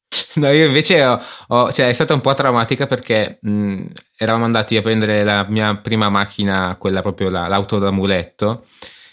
No, 0.35 0.51
io 0.51 0.67
invece 0.67 1.05
ho, 1.05 1.21
ho, 1.49 1.73
cioè, 1.73 1.89
è 1.89 1.93
stata 1.93 2.15
un 2.15 2.21
po' 2.21 2.33
traumatica 2.35 2.87
perché 2.87 3.39
mh, 3.41 3.85
eravamo 4.17 4.45
andati 4.45 4.77
a 4.77 4.83
prendere 4.83 5.25
la 5.25 5.45
mia 5.49 5.77
prima 5.77 6.09
macchina, 6.09 6.77
quella 6.79 7.03
proprio 7.03 7.29
la, 7.29 7.49
l'auto 7.49 7.79
da 7.79 7.91
muletto. 7.91 8.65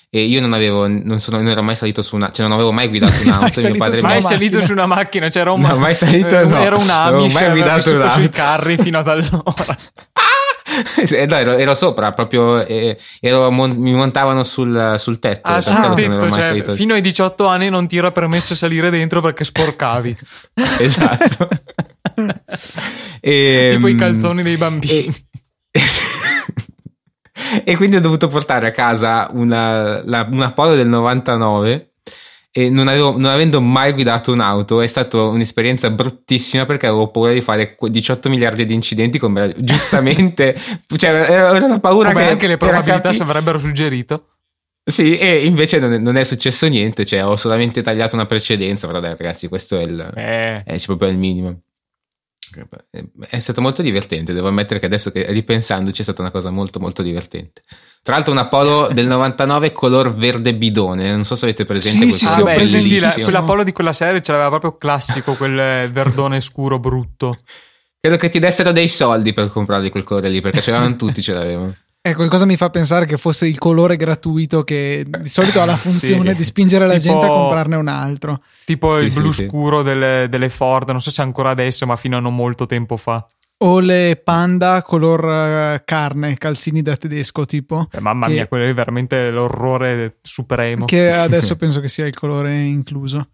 E 0.10 0.23
io 0.23 0.39
non 0.39 0.53
avevo, 0.53 0.88
non, 0.88 1.19
sono, 1.19 1.38
non 1.38 1.47
ero 1.47 1.62
mai 1.62 1.75
salito 1.75 2.01
su 2.01 2.15
una, 2.15 2.31
cioè 2.31 2.45
non 2.45 2.53
avevo 2.53 2.71
mai 2.71 2.88
guidato 2.88 3.13
un'auto. 3.25 3.62
mai 3.62 3.71
mio 3.71 3.79
padre 3.79 4.01
mai 4.01 4.21
salito 4.21 4.62
su 4.62 4.71
una 4.71 4.86
macchina, 4.86 5.27
c'era 5.27 5.51
un, 5.51 5.60
no, 5.60 5.75
mai 5.75 5.93
salito, 5.93 6.47
no. 6.47 6.58
era 6.58 6.77
un 6.77 6.89
Amish, 6.89 7.34
mai 7.34 7.51
guidato 7.51 8.10
sui 8.12 8.29
carri 8.29 8.77
fino 8.77 8.99
ad 8.99 9.08
allora. 9.10 9.43
no, 11.28 11.36
ero, 11.36 11.58
ero, 11.58 11.76
sopra, 11.76 12.12
proprio 12.12 12.66
eh, 12.66 12.98
ero, 13.20 13.52
mi 13.52 13.94
montavano 13.94 14.44
sul, 14.44 14.96
sul 14.98 15.20
tetto. 15.20 15.48
Ah, 15.50 15.62
sul 15.62 15.94
tetto, 15.96 16.32
cioè, 16.32 16.64
fino 16.76 16.94
ai 16.94 17.02
18 17.02 17.46
anni 17.46 17.70
non 17.70 17.88
ti 17.88 17.98
era 17.98 18.12
permesso 18.12 18.56
salire 18.56 18.90
dentro 18.90 19.22
perché 19.22 19.44
sporcavi. 19.44 20.16
esatto. 20.80 21.48
e, 23.20 23.70
tipo 23.76 23.88
i 23.88 23.92
ehm, 23.92 23.98
calzoni 23.98 24.44
dei 24.44 24.58
bambini. 24.58 25.14
E, 25.72 25.82
e 27.64 27.76
quindi 27.76 27.98
ho 27.98 28.02
dovuto 28.02 28.28
portare 28.28 28.68
a 28.68 28.72
casa 28.72 29.30
una, 29.32 30.04
la, 30.06 30.28
una 30.30 30.52
Polo 30.52 30.76
del 30.76 30.88
99 30.88 31.94
e 32.58 32.70
non, 32.70 32.88
avevo, 32.88 33.12
non, 33.12 33.26
avendo 33.26 33.60
mai 33.60 33.91
guidato 33.91 34.32
un'auto 34.32 34.80
è 34.80 34.88
stata 34.88 35.22
un'esperienza 35.22 35.89
bruttissima 35.89 36.65
perché 36.65 36.88
avevo 36.88 37.12
paura 37.12 37.34
di 37.34 37.41
fare 37.41 37.76
18 37.78 38.30
miliardi 38.30 38.65
di 38.65 38.74
incidenti 38.74 39.20
come 39.20 39.54
giustamente 39.60 40.58
cioè 40.96 41.10
era 41.10 41.52
una 41.52 41.82
paura 41.82 42.13
come 42.13 42.24
che 42.24 42.32
anche 42.32 42.48
le 42.48 42.56
probabilità 42.56 43.10
capi- 43.10 43.22
avrebbero 43.22 43.60
suggerito 43.60 44.38
sì 44.89 45.18
e 45.18 45.44
invece 45.44 45.80
non 45.80 45.91
è, 45.91 45.98
non 45.98 46.15
è, 46.15 46.24
successo 46.24 46.65
niente 46.70 47.06
cioè 47.06 47.26
ho 47.26 47.36
solamente 47.36 47.82
tagliato 47.82 48.15
una 48.15 48.26
precedenza 48.26 48.88
però 48.88 49.02
dai 49.02 49.15
ragazzi 49.18 49.50
questo 49.50 49.78
è 49.78 49.82
il, 49.82 50.13
eh. 50.15 50.63
è 50.63 50.80
proprio 50.86 51.10
il 51.10 51.18
minimo 51.18 51.60
è 53.29 53.39
stato 53.39 53.62
molto 53.62 53.81
divertente 53.81 54.34
devo 54.34 54.47
ammettere 54.47 54.79
che 54.79 54.86
adesso 54.86 55.12
che 55.12 55.25
ripensandoci 55.31 56.01
è 56.01 56.03
stata 56.03 56.21
una 56.21 56.31
cosa 56.31 56.49
molto 56.49 56.79
molto 56.79 57.01
divertente 57.01 57.62
tra 58.05 58.13
l'altro 58.13 58.34
una 58.34 58.47
Polo 58.47 58.88
del 58.93 59.08
99 59.08 59.71
color 59.71 60.13
verde 60.13 60.53
bidone, 60.53 61.12
non 61.12 61.25
so 61.25 61.34
se 61.34 61.45
avete 61.45 61.65
presente 61.65 62.12
sì, 62.12 62.25
questo. 62.25 62.27
Sì, 62.27 62.39
ah, 62.39 62.43
beh, 62.43 62.63
sì, 62.63 62.81
sì, 62.81 62.99
la, 63.31 63.63
di 63.63 63.71
quella 63.71 63.93
serie 63.93 64.21
ce 64.21 64.31
l'aveva 64.31 64.49
proprio 64.49 64.77
classico, 64.77 65.34
quel 65.34 65.89
verdone 65.89 66.39
scuro 66.39 66.77
brutto. 66.77 67.36
Credo 67.99 68.17
che 68.17 68.29
ti 68.29 68.38
dessero 68.38 68.71
dei 68.71 68.88
soldi 68.88 69.34
per 69.34 69.49
comprarli 69.49 69.89
quel 69.89 70.03
colore 70.03 70.29
lì, 70.29 70.39
perché 70.39 70.62
ce 70.62 70.69
l'avevano 70.69 70.95
tutti, 70.97 71.23
ce 71.23 71.34
l'avevano. 71.34 71.75
Eh, 72.08 72.13
qualcosa 72.13 72.46
mi 72.46 72.56
fa 72.56 72.70
pensare 72.70 73.08
che 73.08 73.18
fosse 73.18 73.48
il 73.48 73.58
colore 73.58 73.96
gratuito 73.96 74.63
che 74.63 75.04
di 75.08 75.28
solito 75.28 75.60
ha 75.60 75.65
la 75.65 75.74
funzione 75.76 76.30
sì. 76.30 76.36
di 76.36 76.44
spingere 76.44 76.86
la 76.86 77.00
tipo, 77.00 77.13
gente 77.13 77.26
a 77.26 77.30
comprarne 77.30 77.76
un 77.78 77.88
altro. 77.88 78.44
Tipo 78.63 79.00
sì, 79.00 79.06
il 79.06 79.12
blu 79.12 79.32
sì, 79.32 79.48
scuro 79.48 79.82
delle, 79.82 80.28
delle 80.30 80.50
Ford, 80.50 80.88
non 80.91 81.02
so 81.02 81.10
se 81.10 81.24
ancora 81.24 81.50
adesso, 81.50 81.88
ma 81.88 81.96
fino 81.96 82.18
a 82.18 82.20
non 82.20 82.36
molto 82.36 82.68
tempo 82.68 82.96
fa. 82.96 83.26
O 83.63 83.80
le 83.80 84.22
panda 84.24 84.84
color 84.84 85.26
eh, 85.26 85.82
carne, 85.84 86.38
calzini 86.38 86.84
da 86.84 86.96
tedesco 86.96 87.46
tipo. 87.46 87.88
Eh, 87.91 88.00
mamma 88.00 88.28
che, 88.28 88.34
mia, 88.34 88.48
quello 88.48 88.65
è 88.65 88.74
veramente 88.76 89.32
l'orrore 89.32 90.18
supremo. 90.22 90.86
Che 90.86 91.12
adesso 91.12 91.56
penso 91.58 91.80
che 91.80 91.89
sia 91.89 92.06
il 92.06 92.13
colore 92.13 92.56
incluso. 92.56 93.30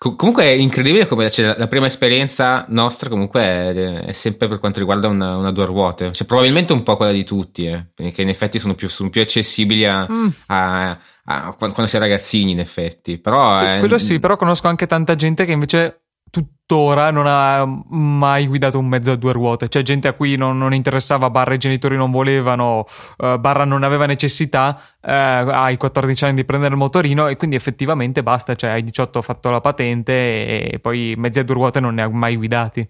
Comunque 0.00 0.44
è 0.44 0.48
incredibile 0.48 1.06
come 1.06 1.30
cioè, 1.30 1.56
la 1.58 1.68
prima 1.68 1.84
esperienza 1.84 2.64
nostra 2.68 3.10
comunque 3.10 3.42
è, 3.42 3.74
è 4.06 4.12
sempre 4.12 4.48
per 4.48 4.58
quanto 4.58 4.78
riguarda 4.78 5.08
una, 5.08 5.36
una, 5.36 5.52
due 5.52 5.66
ruote. 5.66 6.10
Cioè, 6.12 6.26
probabilmente 6.26 6.72
un 6.72 6.82
po' 6.82 6.96
quella 6.96 7.12
di 7.12 7.22
tutti, 7.22 7.66
eh, 7.66 7.86
perché 7.94 8.22
in 8.22 8.30
effetti 8.30 8.58
sono 8.58 8.74
più, 8.74 8.88
sono 8.88 9.10
più 9.10 9.20
accessibili 9.20 9.84
a, 9.84 10.06
mm. 10.10 10.28
a, 10.46 10.98
a, 11.24 11.54
quando, 11.54 11.86
si 11.86 11.96
è 11.96 11.98
ragazzini 11.98 12.52
in 12.52 12.60
effetti. 12.60 13.18
Però, 13.18 13.54
sì, 13.54 13.64
è, 13.64 13.78
quello 13.78 13.98
sì, 13.98 14.18
però 14.18 14.36
conosco 14.36 14.68
anche 14.68 14.86
tanta 14.86 15.14
gente 15.16 15.44
che 15.44 15.52
invece 15.52 16.00
tuttora 16.30 17.10
non 17.10 17.26
ha 17.26 17.64
mai 17.88 18.46
guidato 18.46 18.78
un 18.78 18.86
mezzo 18.86 19.12
a 19.12 19.16
due 19.16 19.32
ruote. 19.32 19.68
C'è 19.68 19.82
gente 19.82 20.08
a 20.08 20.12
cui 20.12 20.36
non, 20.36 20.56
non 20.56 20.72
interessava, 20.72 21.30
barra 21.30 21.54
i 21.54 21.58
genitori 21.58 21.96
non 21.96 22.10
volevano, 22.10 22.86
uh, 23.18 23.38
barra 23.38 23.64
non 23.64 23.82
aveva 23.82 24.06
necessità, 24.06 24.80
uh, 25.02 25.08
ai 25.08 25.76
14 25.76 26.24
anni 26.24 26.34
di 26.34 26.44
prendere 26.44 26.72
il 26.72 26.78
motorino 26.78 27.28
e 27.28 27.36
quindi 27.36 27.56
effettivamente 27.56 28.22
basta, 28.22 28.54
cioè 28.54 28.70
ai 28.70 28.84
18 28.84 29.18
ho 29.18 29.22
fatto 29.22 29.50
la 29.50 29.60
patente 29.60 30.12
e, 30.12 30.70
e 30.72 30.78
poi 30.78 31.14
mezzi 31.16 31.40
a 31.40 31.44
due 31.44 31.54
ruote 31.54 31.80
non 31.80 31.94
ne 31.94 32.02
ha 32.02 32.08
mai 32.08 32.36
guidati. 32.36 32.88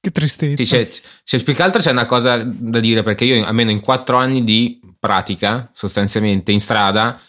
Che 0.00 0.10
tristezza. 0.10 0.62
Sì, 0.62 0.70
c'è, 0.70 0.88
c'è, 1.24 1.42
più 1.42 1.54
che 1.54 1.62
altro 1.62 1.80
c'è 1.80 1.90
una 1.90 2.06
cosa 2.06 2.42
da 2.42 2.80
dire 2.80 3.02
perché 3.02 3.24
io 3.24 3.44
almeno 3.44 3.70
in 3.70 3.80
quattro 3.80 4.16
anni 4.16 4.44
di 4.44 4.80
pratica 4.98 5.70
sostanzialmente 5.72 6.52
in 6.52 6.60
strada 6.60 7.20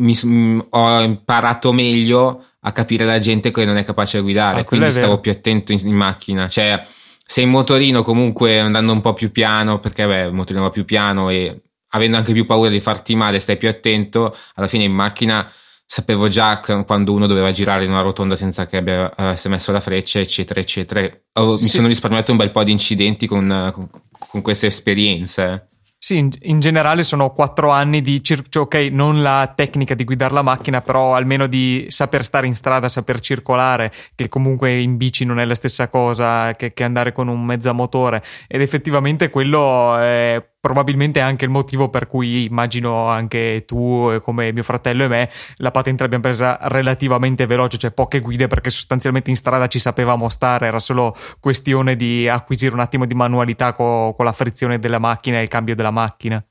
mi, 0.00 0.18
mh, 0.20 0.66
ho 0.70 1.00
imparato 1.00 1.72
meglio 1.72 2.46
a 2.60 2.72
capire 2.72 3.04
la 3.04 3.18
gente 3.18 3.50
che 3.50 3.64
non 3.64 3.76
è 3.76 3.84
capace 3.84 4.18
di 4.18 4.22
guidare, 4.22 4.60
ah, 4.60 4.64
quindi 4.64 4.90
stavo 4.90 5.18
più 5.18 5.30
attento 5.30 5.72
in, 5.72 5.80
in, 5.82 5.94
macchina. 5.94 6.48
Cioè, 6.48 6.86
se 7.24 7.40
in 7.40 7.48
motorino 7.48 8.02
comunque 8.02 8.58
andando 8.58 8.92
un 8.92 9.00
po' 9.00 9.14
più 9.14 9.30
piano, 9.32 9.80
perché 9.80 10.06
beh, 10.06 10.26
il 10.26 10.32
motorino 10.32 10.64
va 10.64 10.70
più 10.70 10.84
piano 10.84 11.30
e 11.30 11.62
avendo 11.90 12.16
anche 12.16 12.32
più 12.32 12.46
paura 12.46 12.68
di 12.68 12.80
farti 12.80 13.14
male, 13.14 13.40
stai 13.40 13.56
più 13.56 13.68
attento, 13.68 14.36
alla 14.54 14.68
fine 14.68 14.84
in 14.84 14.92
macchina 14.92 15.50
sapevo 15.92 16.28
già 16.28 16.60
quando 16.60 17.12
uno 17.12 17.26
doveva 17.26 17.50
girare 17.50 17.82
in 17.82 17.90
una 17.90 18.02
rotonda 18.02 18.36
senza 18.36 18.64
che 18.66 18.76
abbia, 18.76 19.12
avesse 19.16 19.48
messo 19.48 19.72
la 19.72 19.80
freccia, 19.80 20.20
eccetera, 20.20 20.60
eccetera. 20.60 21.00
Oh, 21.32 21.54
sì, 21.54 21.64
mi 21.64 21.68
sono 21.68 21.88
risparmiato 21.88 22.30
un 22.30 22.36
bel 22.36 22.52
po' 22.52 22.62
di 22.62 22.70
incidenti 22.70 23.26
con, 23.26 23.70
con, 23.74 23.90
con 24.16 24.40
queste 24.40 24.68
esperienze. 24.68 25.69
Sì, 26.02 26.16
in, 26.16 26.30
in, 26.44 26.60
generale 26.60 27.02
sono 27.02 27.30
quattro 27.30 27.68
anni 27.68 28.00
di 28.00 28.24
cioè, 28.24 28.38
ok, 28.54 28.74
non 28.90 29.20
la 29.20 29.52
tecnica 29.54 29.94
di 29.94 30.04
guidare 30.04 30.32
la 30.32 30.40
macchina, 30.40 30.80
però 30.80 31.14
almeno 31.14 31.46
di 31.46 31.84
saper 31.88 32.24
stare 32.24 32.46
in 32.46 32.54
strada, 32.54 32.88
saper 32.88 33.20
circolare, 33.20 33.92
che 34.14 34.28
comunque 34.30 34.78
in 34.80 34.96
bici 34.96 35.26
non 35.26 35.38
è 35.38 35.44
la 35.44 35.54
stessa 35.54 35.88
cosa 35.88 36.52
che, 36.54 36.72
che 36.72 36.84
andare 36.84 37.12
con 37.12 37.28
un 37.28 37.44
mezzo 37.44 37.74
motore. 37.74 38.22
Ed 38.48 38.62
effettivamente 38.62 39.28
quello 39.28 39.98
è 39.98 40.42
probabilmente 40.60 41.20
anche 41.20 41.46
il 41.46 41.50
motivo 41.50 41.88
per 41.88 42.06
cui 42.06 42.44
immagino 42.44 43.08
anche 43.08 43.64
tu, 43.66 44.20
come 44.22 44.52
mio 44.52 44.62
fratello 44.62 45.04
e 45.04 45.08
me, 45.08 45.30
la 45.56 45.70
patente 45.70 46.02
l'abbiamo 46.02 46.24
presa 46.24 46.58
relativamente 46.62 47.46
veloce, 47.46 47.78
cioè 47.78 47.90
poche 47.90 48.20
guide 48.20 48.46
perché 48.46 48.70
sostanzialmente 48.70 49.30
in 49.30 49.36
strada 49.36 49.66
ci 49.66 49.78
sapevamo 49.78 50.28
stare, 50.28 50.66
era 50.66 50.78
solo 50.78 51.14
questione 51.40 51.96
di 51.96 52.28
acquisire 52.28 52.74
un 52.74 52.80
attimo 52.80 53.06
di 53.06 53.14
manualità 53.14 53.72
co- 53.72 54.12
con 54.14 54.24
la 54.24 54.32
frizione 54.32 54.78
della 54.78 54.98
macchina 54.98 55.38
e 55.38 55.42
il 55.42 55.48
cambio 55.48 55.74
della 55.74 55.90
macchina. 55.90 56.44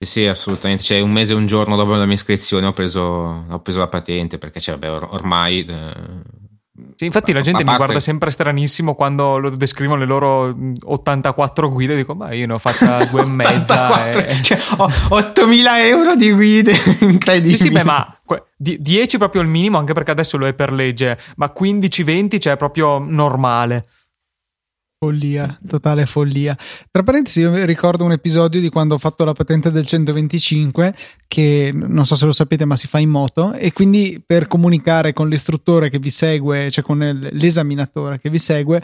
Sì, 0.00 0.26
assolutamente. 0.26 0.84
Cioè, 0.84 1.00
un 1.00 1.10
mese 1.10 1.32
e 1.32 1.34
un 1.34 1.48
giorno 1.48 1.74
dopo 1.74 1.96
la 1.96 2.06
mia 2.06 2.14
iscrizione 2.14 2.66
ho 2.66 2.72
preso, 2.72 3.00
ho 3.00 3.60
preso 3.60 3.80
la 3.80 3.88
patente 3.88 4.38
perché 4.38 4.60
cioè, 4.60 4.78
vabbè, 4.78 4.92
or- 4.92 5.08
ormai 5.10 5.64
eh, 5.64 5.94
sì, 6.94 7.04
infatti 7.04 7.32
la 7.32 7.40
gente 7.40 7.64
parte... 7.64 7.70
mi 7.70 7.76
guarda 7.76 8.00
sempre 8.00 8.30
stranissimo 8.30 8.94
quando 8.94 9.38
lo 9.38 9.50
descrivono 9.50 9.98
le 9.98 10.06
loro 10.06 10.56
84 10.84 11.70
guide. 11.70 11.96
Dico, 11.96 12.14
ma 12.14 12.32
io 12.32 12.46
ne 12.46 12.52
ho 12.54 12.58
fatta 12.58 13.04
due 13.10 13.22
e 13.22 13.26
mezza. 13.26 14.10
e... 14.10 14.42
Cioè, 14.42 14.58
ho 14.76 14.90
8000 15.08 15.86
euro 15.86 16.14
di 16.14 16.32
guide, 16.32 16.72
incredibile. 17.00 17.56
Sì, 17.56 17.64
sì, 17.64 17.70
beh, 17.70 17.84
ma 17.84 18.18
10 18.56 19.18
proprio 19.18 19.42
il 19.42 19.48
minimo, 19.48 19.78
anche 19.78 19.92
perché 19.92 20.10
adesso 20.10 20.36
lo 20.36 20.46
è 20.46 20.54
per 20.54 20.72
legge, 20.72 21.18
ma 21.36 21.52
15-20 21.56 22.38
cioè 22.38 22.56
proprio 22.56 22.98
normale. 22.98 23.84
Follia, 25.00 25.56
totale 25.64 26.06
follia. 26.06 26.56
Tra 26.90 27.04
parentesi, 27.04 27.38
io 27.38 27.64
ricordo 27.64 28.02
un 28.02 28.10
episodio 28.10 28.60
di 28.60 28.68
quando 28.68 28.94
ho 28.94 28.98
fatto 28.98 29.24
la 29.24 29.32
patente 29.32 29.70
del 29.70 29.86
125, 29.86 30.92
che 31.28 31.70
non 31.72 32.04
so 32.04 32.16
se 32.16 32.26
lo 32.26 32.32
sapete, 32.32 32.64
ma 32.64 32.74
si 32.74 32.88
fa 32.88 32.98
in 32.98 33.08
moto, 33.08 33.52
e 33.52 33.72
quindi 33.72 34.20
per 34.26 34.48
comunicare 34.48 35.12
con 35.12 35.28
l'istruttore 35.28 35.88
che 35.88 36.00
vi 36.00 36.10
segue, 36.10 36.68
cioè 36.72 36.82
con 36.82 36.98
l'esaminatore 37.30 38.18
che 38.18 38.28
vi 38.28 38.40
segue, 38.40 38.82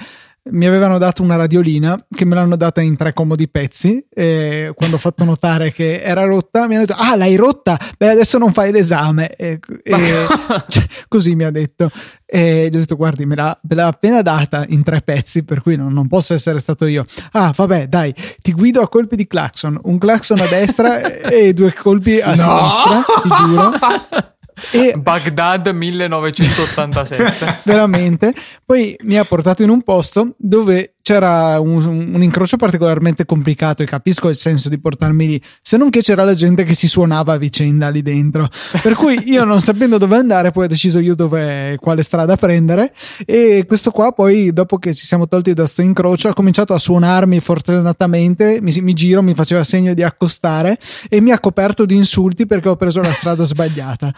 mi 0.51 0.67
avevano 0.67 0.99
dato 0.99 1.23
una 1.23 1.37
radiolina 1.37 1.99
che 2.15 2.27
me 2.27 2.35
l'hanno 2.35 2.57
data 2.57 2.83
in 2.83 2.97
tre 2.97 3.15
comodi 3.15 3.49
pezzi 3.49 4.07
e 4.13 4.73
quando 4.75 4.97
ho 4.97 4.99
fatto 4.99 5.25
notare 5.25 5.73
che 5.73 6.03
era 6.03 6.25
rotta 6.25 6.67
mi 6.67 6.75
hanno 6.75 6.85
detto 6.85 7.01
ah 7.01 7.17
l'hai 7.17 7.37
rotta? 7.37 7.79
Beh 7.97 8.11
adesso 8.11 8.37
non 8.37 8.53
fai 8.53 8.71
l'esame. 8.71 9.35
E, 9.37 9.59
e 9.83 9.93
cioè, 10.69 10.87
così 11.09 11.35
mi 11.35 11.45
ha 11.45 11.51
detto. 11.51 11.91
E 12.27 12.69
gli 12.71 12.77
ho 12.77 12.79
detto 12.79 12.97
guardi 12.97 13.25
me 13.25 13.37
l'ha, 13.37 13.57
me 13.63 13.75
l'ha 13.75 13.87
appena 13.87 14.21
data 14.21 14.65
in 14.69 14.83
tre 14.83 15.01
pezzi 15.01 15.45
per 15.45 15.63
cui 15.63 15.77
non, 15.77 15.93
non, 15.93 16.09
posso 16.09 16.35
essere 16.35 16.59
stato 16.59 16.85
io. 16.87 17.07
Ah 17.33 17.53
vabbè 17.55 17.89
dai 17.89 18.15
ti 18.43 18.53
guido 18.53 18.83
a 18.83 18.89
colpi 18.89 19.17
di 19.17 19.27
clacson 19.27 19.79
un 19.85 19.99
clacson 19.99 20.41
a 20.41 20.47
destra 20.47 21.01
e 21.31 21.55
due 21.55 21.73
colpi 21.73 22.21
a 22.21 22.35
no! 22.35 22.69
sinistra 22.69 23.05
ti 23.23 23.29
giuro 23.39 23.73
e 24.73 24.95
Baghdad 24.97 25.69
1987 25.69 27.61
veramente. 27.65 28.33
Poi 28.65 28.97
mi 29.03 29.19
ha 29.19 29.25
portato 29.25 29.63
in 29.63 29.71
un 29.71 29.83
posto 29.83 30.35
dove 30.37 30.94
c'era 31.05 31.61
un, 31.61 31.85
un, 32.15 32.23
incrocio 32.23 32.57
particolarmente 32.57 33.27
complicato 33.27 33.83
e 33.83 33.87
capisco 33.87 34.31
il 34.31 34.35
senso 34.35 34.71
di 34.71 34.81
portarmi 34.81 35.27
lì, 35.27 35.43
se 35.61 35.77
non 35.77 35.91
che 35.91 36.01
c'era 36.01 36.25
la 36.25 36.33
gente 36.33 36.65
che 36.65 36.73
si 36.73 36.89
suonava 36.89 37.35
a 37.35 37.37
vicenda 37.37 37.91
lì 37.91 38.01
dentro. 38.01 38.49
Per 38.81 38.95
cui 38.95 39.19
io 39.27 39.45
non 39.45 39.61
sapendo 39.61 39.99
dove 39.99 40.17
andare, 40.17 40.51
poi 40.51 40.65
ho 40.65 40.67
deciso 40.67 41.01
io 41.01 41.15
dove, 41.15 41.77
quale 41.79 42.03
strada 42.03 42.39
prendere 42.39 42.95
e 43.27 43.67
questo 43.69 43.91
qua 43.91 44.13
poi 44.13 44.51
dopo 44.55 44.79
che 44.79 44.95
ci 44.95 45.05
siamo 45.05 45.29
tolti 45.29 45.53
da 45.53 45.67
sto 45.67 45.83
incrocio 45.83 46.31
ha 46.31 46.33
cominciato 46.33 46.73
a 46.73 46.79
suonarmi 46.79 47.39
fortunatamente, 47.39 48.61
mi, 48.63 48.75
mi 48.81 48.95
giro, 48.95 49.23
mi 49.23 49.35
faceva 49.35 49.63
segno 49.63 49.93
di 49.93 50.03
accostare 50.03 50.79
e 51.11 51.21
mi 51.21 51.33
ha 51.33 51.39
coperto 51.39 51.85
di 51.85 51.97
insulti 51.97 52.47
perché 52.47 52.71
ho 52.71 52.77
preso 52.77 53.03
la 53.03 53.13
strada 53.13 53.45
sbagliata. 53.45 54.11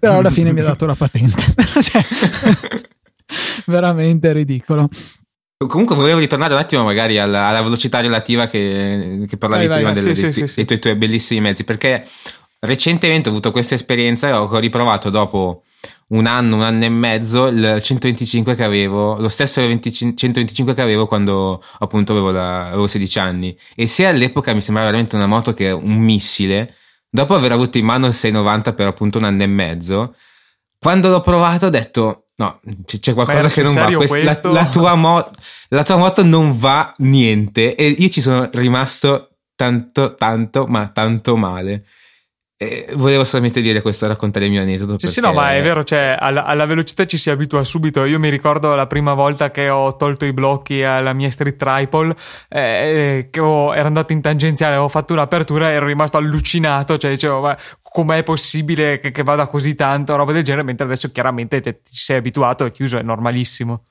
Però 0.00 0.20
alla 0.20 0.30
fine 0.30 0.54
mi 0.54 0.60
ha 0.60 0.64
dato 0.64 0.86
la 0.86 0.94
patente. 0.94 1.44
cioè, 1.84 2.02
veramente 3.68 4.32
ridicolo. 4.32 4.88
Comunque 5.66 5.94
volevo 5.94 6.18
ritornare 6.18 6.54
un 6.54 6.58
attimo 6.58 6.84
magari 6.84 7.18
alla, 7.18 7.48
alla 7.48 7.60
velocità 7.60 8.00
relativa 8.00 8.46
che, 8.46 9.26
che 9.28 9.36
parlavi 9.36 9.66
vai, 9.66 9.76
prima 9.76 9.92
vai, 9.92 10.02
delle, 10.02 10.14
sì, 10.14 10.22
dei, 10.22 10.32
sì, 10.32 10.46
sì, 10.46 10.54
dei, 10.54 10.64
tuoi, 10.64 10.78
tuoi, 10.78 10.94
bellissimi 10.94 11.40
mezzi, 11.42 11.64
perché 11.64 12.06
recentemente 12.60 13.28
ho 13.28 13.32
avuto 13.32 13.50
questa 13.50 13.74
esperienza 13.74 14.28
e 14.28 14.32
ho 14.32 14.58
riprovato 14.58 15.10
dopo 15.10 15.64
un 16.08 16.24
anno, 16.24 16.56
un 16.56 16.62
anno 16.62 16.84
e 16.84 16.88
mezzo 16.88 17.46
il 17.48 17.78
125 17.82 18.54
che 18.54 18.64
avevo, 18.64 19.18
lo 19.18 19.28
stesso 19.28 19.60
25, 19.60 20.16
125 20.16 20.72
che 20.72 20.80
avevo 20.80 21.06
quando 21.06 21.62
appunto 21.78 22.12
avevo, 22.12 22.30
la, 22.30 22.68
avevo 22.68 22.86
16 22.86 23.18
anni. 23.18 23.58
E 23.74 23.86
se 23.86 24.06
all'epoca 24.06 24.54
mi 24.54 24.62
sembrava 24.62 24.88
veramente 24.88 25.16
una 25.16 25.26
moto 25.26 25.52
che 25.52 25.68
è 25.68 25.72
un 25.72 25.98
missile, 25.98 26.74
dopo 27.10 27.34
aver 27.34 27.52
avuto 27.52 27.76
in 27.76 27.84
mano 27.84 28.06
il 28.06 28.14
690 28.14 28.72
per 28.72 28.86
appunto 28.86 29.18
un 29.18 29.24
anno 29.24 29.42
e 29.42 29.46
mezzo, 29.46 30.14
quando 30.80 31.08
l'ho 31.08 31.20
provato 31.20 31.66
ho 31.66 31.70
detto 31.70 32.24
No, 32.40 32.58
c'è 32.86 33.12
qualcosa 33.12 33.48
che 33.48 33.62
non 33.62 33.74
va. 33.74 34.06
Quest, 34.06 34.44
la, 34.46 34.52
la, 34.52 34.66
tua 34.66 34.94
mo- 34.94 35.30
la 35.68 35.82
tua 35.82 35.96
moto 35.96 36.24
non 36.24 36.58
va 36.58 36.90
niente. 36.98 37.74
E 37.74 37.88
io 37.88 38.08
ci 38.08 38.22
sono 38.22 38.48
rimasto 38.50 39.36
tanto, 39.54 40.14
tanto, 40.14 40.66
ma 40.66 40.88
tanto 40.88 41.36
male. 41.36 41.84
Eh, 42.62 42.88
volevo 42.92 43.24
solamente 43.24 43.62
dire 43.62 43.80
questo, 43.80 44.06
raccontare 44.06 44.44
il 44.44 44.50
mio 44.50 44.60
aneddoto. 44.60 44.98
Sì, 44.98 45.06
perché... 45.06 45.12
sì, 45.12 45.20
no, 45.22 45.32
ma 45.32 45.54
è 45.54 45.62
vero, 45.62 45.82
cioè, 45.82 46.14
alla, 46.20 46.44
alla, 46.44 46.66
velocità 46.66 47.06
ci 47.06 47.16
si 47.16 47.30
abitua 47.30 47.64
subito. 47.64 48.04
Io 48.04 48.18
mi 48.18 48.28
ricordo 48.28 48.74
la 48.74 48.86
prima 48.86 49.14
volta 49.14 49.50
che 49.50 49.70
ho 49.70 49.96
tolto 49.96 50.26
i 50.26 50.34
blocchi 50.34 50.82
alla 50.82 51.14
mia 51.14 51.30
street 51.30 51.56
triple, 51.56 52.14
eh, 52.50 53.28
che 53.30 53.40
ho, 53.40 53.74
ero 53.74 53.86
andato 53.86 54.12
in 54.12 54.20
tangenziale, 54.20 54.76
ho 54.76 54.88
fatto 54.88 55.14
un'apertura 55.14 55.70
e 55.70 55.72
ero 55.76 55.86
rimasto 55.86 56.18
allucinato. 56.18 56.98
Cioè, 56.98 57.12
dicevo, 57.12 57.40
ma 57.40 57.56
com'è 57.80 58.22
possibile 58.22 58.98
che, 58.98 59.10
che, 59.10 59.22
vada 59.22 59.46
così 59.46 59.74
tanto, 59.74 60.14
roba 60.16 60.32
del 60.32 60.42
genere, 60.42 60.62
mentre 60.62 60.84
adesso 60.84 61.10
chiaramente 61.10 61.62
cioè, 61.62 61.72
ti 61.72 61.94
sei 61.94 62.18
abituato, 62.18 62.66
è 62.66 62.70
chiuso, 62.70 62.98
è 62.98 63.02
normalissimo. 63.02 63.84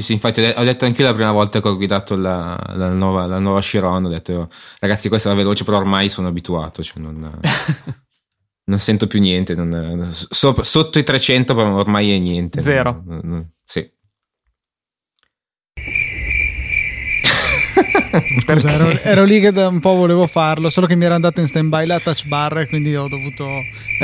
Sì, 0.00 0.06
sì, 0.06 0.12
infatti 0.14 0.40
ho 0.40 0.64
detto 0.64 0.86
anche 0.86 1.02
io 1.02 1.08
la 1.08 1.14
prima 1.14 1.30
volta 1.30 1.60
che 1.60 1.68
ho 1.68 1.76
guidato 1.76 2.16
la, 2.16 2.58
la, 2.74 2.88
nuova, 2.88 3.26
la 3.26 3.38
nuova 3.38 3.60
Chiron, 3.60 4.06
ho 4.06 4.08
detto 4.08 4.48
ragazzi 4.78 5.10
questa 5.10 5.30
è 5.30 5.34
veloce, 5.34 5.62
però 5.62 5.76
ormai 5.76 6.08
sono 6.08 6.28
abituato, 6.28 6.82
cioè 6.82 7.02
non, 7.02 7.38
non 8.64 8.78
sento 8.78 9.06
più 9.06 9.20
niente, 9.20 9.54
non, 9.54 10.08
so, 10.10 10.62
sotto 10.62 10.98
i 10.98 11.04
300 11.04 11.54
ormai 11.54 12.12
è 12.12 12.18
niente. 12.18 12.60
Zero. 12.60 13.02
Non, 13.04 13.46
sì. 13.62 13.86
Scusa, 18.40 18.72
ero, 18.72 18.90
ero, 19.02 19.24
lì 19.24 19.38
che 19.38 19.52
da 19.52 19.68
un 19.68 19.80
po' 19.80 19.94
volevo 19.94 20.26
farlo, 20.26 20.70
solo 20.70 20.86
che 20.86 20.96
mi 20.96 21.04
era 21.04 21.14
andata 21.14 21.42
in 21.42 21.46
stand 21.46 21.68
by 21.68 21.84
la 21.84 22.00
touch 22.00 22.26
bar 22.26 22.58
e 22.58 22.66
quindi 22.66 22.96
ho 22.96 23.06
dovuto 23.06 23.46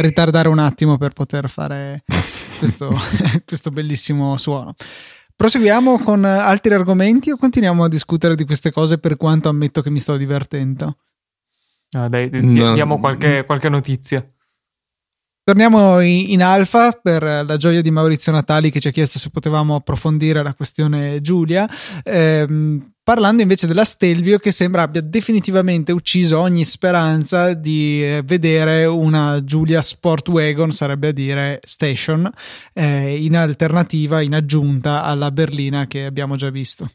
ritardare 0.01 0.49
un 0.49 0.59
attimo 0.59 0.99
per 0.99 1.13
poter 1.13 1.49
fare 1.49 2.05
questo, 2.59 2.95
questo 3.47 3.71
bellissimo 3.71 4.37
suono. 4.37 4.75
Proseguiamo 5.37 5.99
con 5.99 6.25
altri 6.25 6.72
argomenti 6.72 7.31
o 7.31 7.37
continuiamo 7.37 7.85
a 7.85 7.88
discutere 7.88 8.35
di 8.35 8.46
queste 8.46 8.72
cose 8.72 8.96
per 8.96 9.18
quanto 9.18 9.51
ammetto 9.51 9.83
che 9.83 9.90
mi 9.90 10.01
sto 10.01 10.16
divertendo? 10.16 10.96
Ah, 11.90 12.09
dai, 12.09 12.31
no. 12.33 12.72
diamo 12.72 12.99
qualche, 12.99 13.44
qualche 13.44 13.68
notizia. 13.68 14.27
Torniamo 15.44 16.01
in, 16.01 16.42
alfa 16.42 16.90
per 16.90 17.22
la 17.22 17.57
gioia 17.57 17.83
di 17.83 17.90
Maurizio 17.90 18.33
Natali 18.33 18.70
che 18.70 18.81
ci 18.81 18.88
ha 18.88 18.90
chiesto 18.90 19.18
se 19.18 19.31
potevamo 19.31 19.77
approfondire 19.77 20.42
la 20.42 20.55
questione 20.55 21.20
Giulia. 21.20 21.68
Ehm, 22.03 22.94
parlando 23.07 23.40
invece 23.40 23.69
della 23.69 23.85
Stelvio 23.85 24.38
che 24.38 24.51
sembra 24.51 24.83
abbia 24.83 25.01
definitivamente 25.01 25.92
ucciso 25.92 26.40
ogni 26.40 26.64
speranza 26.64 27.55
di 27.55 28.03
eh, 28.03 28.23
vedere 28.25 28.85
una 28.85 29.45
Giulia 29.45 29.81
Sport 29.81 30.27
Wagon, 30.29 30.73
sarebbe 30.73 31.09
a 31.09 31.12
dire 31.12 31.61
Station, 31.64 32.29
eh, 32.73 33.23
in 33.23 33.37
alternativa, 33.37 34.23
in 34.23 34.35
aggiunta 34.35 35.05
alla 35.05 35.31
berlina 35.31 35.87
che 35.87 36.05
abbiamo 36.05 36.35
già 36.35 36.51
visto. 36.51 36.90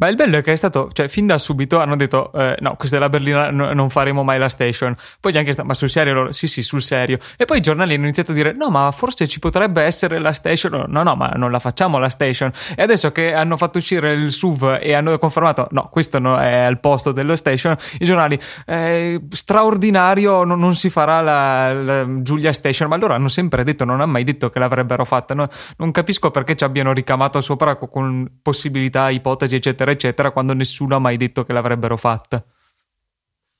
Ma 0.00 0.06
il 0.06 0.14
bello 0.14 0.36
è 0.36 0.42
che 0.42 0.52
è 0.52 0.56
stato, 0.56 0.90
cioè, 0.92 1.08
fin 1.08 1.26
da 1.26 1.38
subito 1.38 1.80
hanno 1.80 1.96
detto: 1.96 2.30
eh, 2.32 2.56
No, 2.60 2.76
questa 2.76 2.98
è 2.98 2.98
la 3.00 3.08
berlina, 3.08 3.50
no, 3.50 3.72
non 3.72 3.90
faremo 3.90 4.22
mai 4.22 4.38
la 4.38 4.48
station. 4.48 4.94
Poi 5.18 5.32
gli 5.32 5.34
hanno 5.34 5.44
chiesto: 5.44 5.64
Ma 5.64 5.74
sul 5.74 5.90
serio? 5.90 6.14
Loro, 6.14 6.32
sì, 6.32 6.46
sì, 6.46 6.62
sul 6.62 6.82
serio. 6.82 7.18
E 7.36 7.46
poi 7.46 7.58
i 7.58 7.60
giornali 7.60 7.94
hanno 7.94 8.04
iniziato 8.04 8.30
a 8.30 8.34
dire: 8.34 8.52
No, 8.52 8.70
ma 8.70 8.88
forse 8.92 9.26
ci 9.26 9.40
potrebbe 9.40 9.82
essere 9.82 10.20
la 10.20 10.32
station. 10.32 10.84
No, 10.86 11.02
no, 11.02 11.16
ma 11.16 11.30
non 11.34 11.50
la 11.50 11.58
facciamo 11.58 11.98
la 11.98 12.10
station. 12.10 12.52
E 12.76 12.82
adesso 12.82 13.10
che 13.10 13.34
hanno 13.34 13.56
fatto 13.56 13.78
uscire 13.78 14.12
il 14.12 14.30
SUV 14.30 14.78
e 14.80 14.94
hanno 14.94 15.18
confermato: 15.18 15.66
No, 15.72 15.88
questo 15.90 16.20
no, 16.20 16.38
è 16.38 16.58
al 16.58 16.78
posto 16.78 17.10
dello 17.10 17.34
station. 17.34 17.76
I 17.98 18.04
giornali, 18.04 18.38
eh, 18.66 19.20
straordinario, 19.30 20.44
no, 20.44 20.54
non 20.54 20.76
si 20.76 20.90
farà 20.90 21.20
la, 21.20 21.72
la, 21.72 22.22
Giulia 22.22 22.52
Station. 22.52 22.88
Ma 22.88 22.98
loro 22.98 23.14
hanno 23.14 23.26
sempre 23.26 23.64
detto: 23.64 23.84
Non 23.84 24.00
hanno 24.00 24.12
mai 24.12 24.22
detto 24.22 24.48
che 24.48 24.60
l'avrebbero 24.60 25.04
fatta. 25.04 25.34
No, 25.34 25.48
non 25.78 25.90
capisco 25.90 26.30
perché 26.30 26.54
ci 26.54 26.62
abbiano 26.62 26.92
ricamato 26.92 27.40
sopra 27.40 27.74
con 27.74 28.30
possibilità, 28.40 29.10
ipotesi, 29.10 29.56
eccetera 29.56 29.86
eccetera, 29.90 30.08
eccetera, 30.08 30.30
quando 30.30 30.54
nessuno 30.54 30.96
ha 30.96 30.98
mai 30.98 31.16
detto 31.16 31.44
che 31.44 31.52
l'avrebbero 31.52 31.96
fatta. 31.96 32.44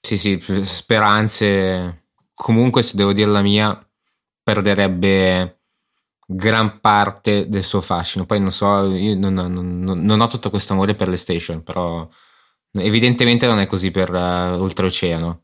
Sì, 0.00 0.16
sì, 0.16 0.42
speranze. 0.64 2.04
Comunque, 2.34 2.82
se 2.82 2.96
devo 2.96 3.12
dire 3.12 3.30
la 3.30 3.42
mia, 3.42 3.86
perderebbe 4.42 5.60
gran 6.26 6.80
parte 6.80 7.48
del 7.48 7.64
suo 7.64 7.80
fascino. 7.80 8.26
Poi 8.26 8.40
non 8.40 8.52
so, 8.52 8.86
io 8.94 9.16
non, 9.16 9.34
non, 9.34 9.82
non 9.82 10.20
ho 10.20 10.26
tutto 10.26 10.50
questo 10.50 10.74
amore 10.74 10.94
per 10.94 11.08
le 11.08 11.16
station, 11.16 11.62
però 11.62 12.08
evidentemente 12.72 13.46
non 13.46 13.58
è 13.58 13.66
così 13.66 13.90
per 13.90 14.12
uh, 14.12 14.60
oltreoceano. 14.60 15.42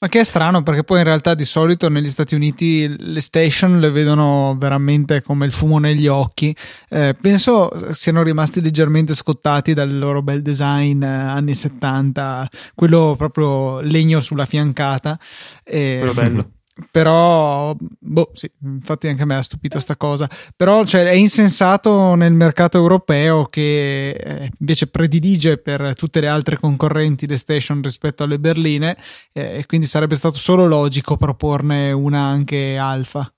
Ma 0.00 0.08
che 0.08 0.20
è 0.20 0.24
strano 0.24 0.62
perché 0.62 0.84
poi 0.84 0.98
in 0.98 1.04
realtà 1.04 1.34
di 1.34 1.44
solito 1.44 1.88
negli 1.88 2.08
Stati 2.08 2.36
Uniti 2.36 2.94
le 2.96 3.20
station 3.20 3.80
le 3.80 3.90
vedono 3.90 4.54
veramente 4.56 5.22
come 5.22 5.44
il 5.44 5.52
fumo 5.52 5.78
negli 5.78 6.06
occhi. 6.06 6.54
Eh, 6.88 7.16
penso 7.20 7.70
siano 7.92 8.22
rimasti 8.22 8.60
leggermente 8.60 9.12
scottati 9.12 9.74
dal 9.74 9.98
loro 9.98 10.22
bel 10.22 10.40
design 10.40 11.02
eh, 11.02 11.06
anni 11.06 11.54
70, 11.54 12.48
quello 12.76 13.16
proprio 13.18 13.80
legno 13.80 14.20
sulla 14.20 14.46
fiancata. 14.46 15.18
Eh, 15.64 15.96
quello 15.98 16.14
bello 16.14 16.50
però 16.90 17.76
boh 18.08 18.30
sì 18.32 18.50
infatti 18.62 19.08
anche 19.08 19.22
a 19.22 19.26
me 19.26 19.36
ha 19.36 19.42
stupito 19.42 19.78
sta 19.78 19.96
cosa. 19.96 20.28
Però 20.56 20.84
cioè, 20.84 21.04
è 21.04 21.12
insensato 21.12 22.14
nel 22.14 22.32
mercato 22.32 22.78
europeo 22.78 23.46
che 23.46 24.10
eh, 24.10 24.50
invece 24.58 24.88
predilige 24.88 25.58
per 25.58 25.94
tutte 25.94 26.20
le 26.20 26.28
altre 26.28 26.58
concorrenti 26.58 27.26
le 27.26 27.36
station 27.36 27.82
rispetto 27.82 28.24
alle 28.24 28.38
berline 28.38 28.96
eh, 29.32 29.58
e 29.58 29.66
quindi 29.66 29.86
sarebbe 29.86 30.16
stato 30.16 30.36
solo 30.36 30.66
logico 30.66 31.16
proporne 31.16 31.92
una 31.92 32.20
anche 32.20 32.76
alfa. 32.76 33.30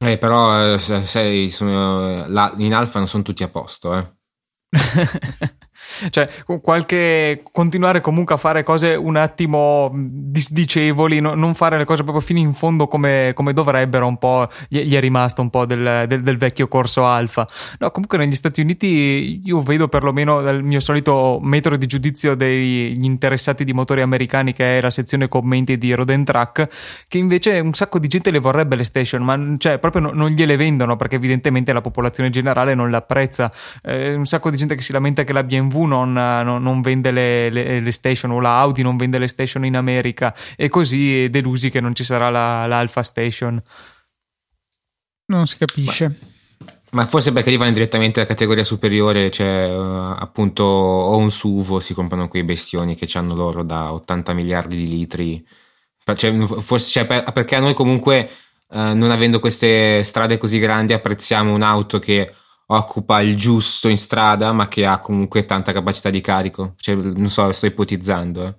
Eh, 0.00 0.16
però 0.16 0.74
eh, 0.74 0.78
sei, 0.78 1.50
sono, 1.50 2.26
la, 2.28 2.54
in 2.58 2.72
alfa 2.72 2.98
non 2.98 3.08
sono 3.08 3.24
tutti 3.24 3.42
a 3.42 3.48
posto 3.48 3.96
eh 3.96 4.16
cioè, 6.10 6.28
qualche 6.60 7.42
continuare 7.50 8.00
comunque 8.00 8.34
a 8.34 8.38
fare 8.38 8.62
cose 8.62 8.94
un 8.94 9.16
attimo 9.16 9.90
disdicevoli, 9.94 11.20
no, 11.20 11.34
non 11.34 11.54
fare 11.54 11.76
le 11.76 11.84
cose 11.84 12.02
proprio 12.02 12.24
fino 12.24 12.38
in 12.38 12.54
fondo 12.54 12.86
come, 12.86 13.32
come 13.34 13.52
dovrebbero, 13.52 14.06
un 14.06 14.18
po' 14.18 14.48
gli, 14.68 14.80
gli, 14.80 14.94
è 14.94 15.00
rimasto 15.00 15.42
un 15.42 15.50
po' 15.50 15.66
del, 15.66 16.04
del, 16.06 16.22
del, 16.22 16.36
vecchio 16.36 16.68
corso 16.68 17.06
alfa. 17.06 17.46
No, 17.78 17.90
comunque 17.90 18.18
negli 18.18 18.34
Stati 18.34 18.60
Uniti 18.60 19.40
io 19.44 19.60
vedo 19.60 19.88
perlomeno 19.88 20.40
dal 20.40 20.62
mio 20.62 20.80
solito 20.80 21.38
metodo 21.42 21.76
di 21.76 21.86
giudizio 21.86 22.34
degli 22.34 23.04
interessati 23.04 23.64
di 23.64 23.72
motori 23.72 24.02
americani, 24.02 24.52
che 24.52 24.78
è 24.78 24.80
la 24.80 24.90
sezione 24.90 25.28
commenti 25.28 25.78
di 25.78 25.92
Roden 25.92 26.24
Track, 26.24 26.68
che 27.08 27.18
invece 27.18 27.58
un 27.60 27.72
sacco 27.74 27.98
di 27.98 28.08
gente 28.08 28.30
le 28.30 28.38
vorrebbe 28.38 28.76
le 28.76 28.84
station, 28.84 29.22
ma 29.22 29.56
cioè, 29.58 29.78
proprio 29.78 30.02
no, 30.02 30.10
non 30.12 30.30
gliele 30.30 30.56
vendono 30.56 30.96
perché 30.96 31.16
evidentemente 31.16 31.72
la 31.72 31.80
popolazione 31.80 32.30
generale 32.30 32.74
non 32.74 32.90
le 32.90 32.96
apprezza. 32.96 33.50
Eh, 33.82 34.14
un 34.14 34.26
sacco 34.26 34.50
di 34.50 34.56
gente 34.56 34.74
che 34.74 34.82
si 34.82 34.92
lamenta 34.92 35.24
che 35.24 35.32
la 35.32 35.42
BMW 35.42 35.77
non, 35.84 36.12
non, 36.12 36.62
non 36.62 36.80
vende 36.80 37.10
le, 37.10 37.50
le, 37.50 37.80
le, 37.80 37.90
station 37.92 38.30
o 38.30 38.40
la 38.40 38.58
Audi 38.58 38.82
non 38.82 38.96
vende 38.96 39.18
le 39.18 39.28
station 39.28 39.64
in 39.64 39.76
America 39.76 40.34
e 40.56 40.68
così 40.68 41.28
delusi 41.30 41.70
che 41.70 41.80
non 41.80 41.94
ci 41.94 42.04
sarà 42.04 42.30
la, 42.30 42.66
l'Alpha 42.66 43.02
Station. 43.02 43.62
Non 45.26 45.46
si 45.46 45.58
capisce. 45.58 46.18
Ma, 46.58 47.02
ma 47.02 47.06
forse 47.06 47.32
perché 47.32 47.48
arrivano 47.48 47.72
direttamente 47.72 48.20
alla 48.20 48.28
categoria 48.28 48.64
superiore, 48.64 49.30
cioè 49.30 49.68
uh, 49.70 50.14
appunto 50.18 50.62
o 50.62 51.16
un 51.16 51.30
SUV 51.30 51.80
si 51.80 51.92
comprano 51.92 52.28
quei 52.28 52.44
bestioni 52.44 52.94
che 52.94 53.06
hanno 53.18 53.34
loro 53.34 53.62
da 53.62 53.92
80 53.92 54.32
miliardi 54.32 54.76
di 54.76 54.88
litri. 54.88 55.46
Cioè, 56.14 56.46
forse 56.60 56.90
cioè, 56.90 57.06
per, 57.06 57.30
perché 57.32 57.56
a 57.56 57.60
noi 57.60 57.74
comunque 57.74 58.30
uh, 58.68 58.94
non 58.94 59.10
avendo 59.10 59.38
queste 59.40 60.02
strade 60.02 60.38
così 60.38 60.58
grandi 60.58 60.94
apprezziamo 60.94 61.52
un'auto 61.52 61.98
che 61.98 62.32
occupa 62.70 63.20
il 63.20 63.36
giusto 63.36 63.88
in 63.88 63.96
strada, 63.96 64.52
ma 64.52 64.68
che 64.68 64.84
ha 64.84 64.98
comunque 64.98 65.44
tanta 65.44 65.72
capacità 65.72 66.10
di 66.10 66.20
carico. 66.20 66.74
Cioè, 66.76 66.94
non 66.94 67.28
so, 67.28 67.50
sto 67.52 67.66
ipotizzando. 67.66 68.46
Eh. 68.46 68.54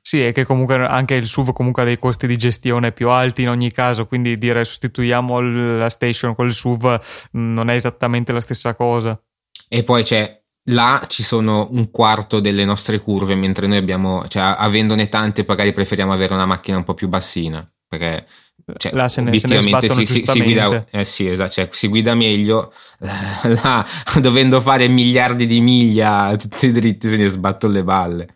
Sì, 0.00 0.24
e 0.24 0.32
che 0.32 0.44
comunque 0.44 0.76
anche 0.86 1.14
il 1.14 1.26
SUV 1.26 1.52
comunque 1.52 1.82
ha 1.82 1.84
dei 1.84 1.98
costi 1.98 2.28
di 2.28 2.36
gestione 2.36 2.92
più 2.92 3.08
alti 3.08 3.42
in 3.42 3.48
ogni 3.48 3.72
caso, 3.72 4.06
quindi 4.06 4.38
dire 4.38 4.64
sostituiamo 4.64 5.40
la 5.78 5.88
station 5.88 6.36
col 6.36 6.52
SUV 6.52 7.00
mm, 7.36 7.52
non 7.54 7.70
è 7.70 7.74
esattamente 7.74 8.30
la 8.32 8.40
stessa 8.40 8.74
cosa. 8.74 9.20
E 9.68 9.82
poi 9.82 10.04
c'è 10.04 10.40
là 10.68 11.04
ci 11.08 11.24
sono 11.24 11.66
un 11.72 11.90
quarto 11.90 12.38
delle 12.38 12.64
nostre 12.64 13.00
curve, 13.00 13.34
mentre 13.34 13.66
noi 13.66 13.78
abbiamo, 13.78 14.28
cioè 14.28 14.54
avendone 14.56 15.08
tante, 15.08 15.44
magari 15.46 15.72
preferiamo 15.72 16.12
avere 16.12 16.34
una 16.34 16.46
macchina 16.46 16.76
un 16.76 16.84
po' 16.84 16.94
più 16.94 17.08
bassina, 17.08 17.66
perché 17.88 18.26
cioè, 18.76 18.92
là 18.92 19.08
se 19.08 19.20
ne, 19.20 19.36
se 19.38 19.46
ne 19.46 19.60
si, 19.60 20.06
si, 20.06 20.24
si, 20.26 20.42
guida, 20.42 20.86
eh 20.90 21.04
sì, 21.04 21.28
esatto, 21.28 21.52
cioè, 21.52 21.68
si 21.70 21.86
guida 21.86 22.14
meglio 22.16 22.72
là, 22.98 23.86
dovendo 24.20 24.60
fare 24.60 24.88
miliardi 24.88 25.46
di 25.46 25.60
miglia 25.60 26.36
tutti 26.36 26.72
dritti 26.72 27.08
se 27.08 27.16
ne 27.16 27.28
sbattono 27.28 27.72
le 27.72 27.84
balle. 27.84 28.34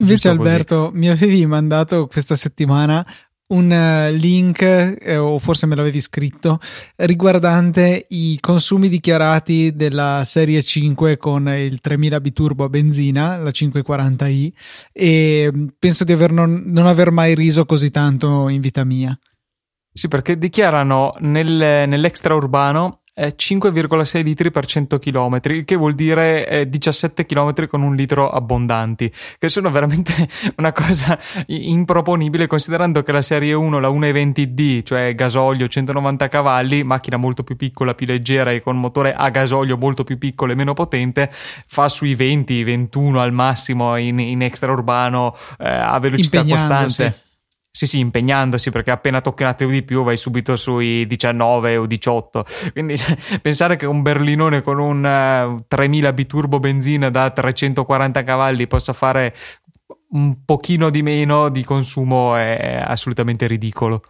Invece 0.00 0.28
Alberto 0.28 0.90
mi 0.92 1.08
avevi 1.08 1.44
mandato 1.46 2.06
questa 2.06 2.36
settimana 2.36 3.04
un 3.48 3.70
eh, 3.72 4.12
link, 4.12 4.60
eh, 4.62 5.16
o 5.16 5.38
forse 5.38 5.66
me 5.66 5.74
l'avevi 5.74 6.00
scritto, 6.00 6.58
riguardante 6.96 8.06
i 8.10 8.38
consumi 8.40 8.88
dichiarati 8.88 9.74
della 9.74 10.22
serie 10.24 10.62
5 10.62 11.16
con 11.16 11.48
il 11.48 11.80
3000 11.80 12.20
biturbo 12.20 12.64
a 12.64 12.68
benzina, 12.68 13.36
la 13.36 13.50
540i, 13.50 14.52
e 14.92 15.52
penso 15.78 16.04
di 16.04 16.12
aver 16.12 16.32
non, 16.32 16.64
non 16.66 16.86
aver 16.86 17.10
mai 17.10 17.34
riso 17.34 17.64
così 17.64 17.90
tanto 17.90 18.48
in 18.48 18.60
vita 18.60 18.84
mia. 18.84 19.18
Sì, 19.90 20.08
perché 20.08 20.38
dichiarano 20.38 21.12
nel, 21.20 21.88
nell'extraurbano 21.88 22.97
5,6 23.18 24.22
litri 24.22 24.50
per 24.50 24.66
100 24.66 24.98
km, 24.98 25.64
che 25.64 25.76
vuol 25.76 25.94
dire 25.94 26.66
17 26.68 27.26
km 27.26 27.66
con 27.66 27.82
un 27.82 27.94
litro 27.96 28.30
abbondanti, 28.30 29.12
che 29.38 29.48
sono 29.48 29.70
veramente 29.70 30.12
una 30.56 30.72
cosa 30.72 31.18
improponibile 31.46 32.46
considerando 32.46 33.02
che 33.02 33.12
la 33.12 33.22
serie 33.22 33.52
1, 33.54 33.80
la 33.80 33.88
1.20D, 33.88 34.82
cioè 34.82 35.14
gasolio 35.14 35.68
190 35.68 36.28
cavalli, 36.28 36.84
macchina 36.84 37.16
molto 37.16 37.42
più 37.42 37.56
piccola, 37.56 37.94
più 37.94 38.06
leggera 38.06 38.52
e 38.52 38.60
con 38.60 38.78
motore 38.78 39.12
a 39.14 39.28
gasolio 39.30 39.76
molto 39.76 40.04
più 40.04 40.18
piccolo 40.18 40.52
e 40.52 40.54
meno 40.54 40.74
potente, 40.74 41.28
fa 41.30 41.88
sui 41.88 42.14
20-21 42.14 43.16
al 43.16 43.32
massimo 43.32 43.96
in, 43.96 44.18
in 44.18 44.42
extraurbano 44.42 45.34
eh, 45.58 45.68
a 45.68 45.98
velocità 45.98 46.44
costante. 46.44 47.26
Sì, 47.78 47.86
sì, 47.86 48.00
impegnandosi 48.00 48.72
perché 48.72 48.90
appena 48.90 49.20
tocchi 49.20 49.44
un 49.44 49.50
attimo 49.50 49.70
di 49.70 49.84
più 49.84 50.02
vai 50.02 50.16
subito 50.16 50.56
sui 50.56 51.06
19 51.06 51.76
o 51.76 51.86
18. 51.86 52.44
Quindi 52.72 52.98
cioè, 52.98 53.16
pensare 53.40 53.76
che 53.76 53.86
un 53.86 54.02
berlinone 54.02 54.62
con 54.62 54.80
un 54.80 55.04
uh, 55.04 55.64
3000 55.64 56.12
biturbo 56.12 56.58
benzina 56.58 57.08
da 57.08 57.30
340 57.30 58.24
cavalli 58.24 58.66
possa 58.66 58.92
fare 58.92 59.32
un 60.10 60.44
pochino 60.44 60.90
di 60.90 61.02
meno 61.02 61.50
di 61.50 61.62
consumo 61.62 62.34
è 62.34 62.82
assolutamente 62.84 63.46
ridicolo 63.46 64.02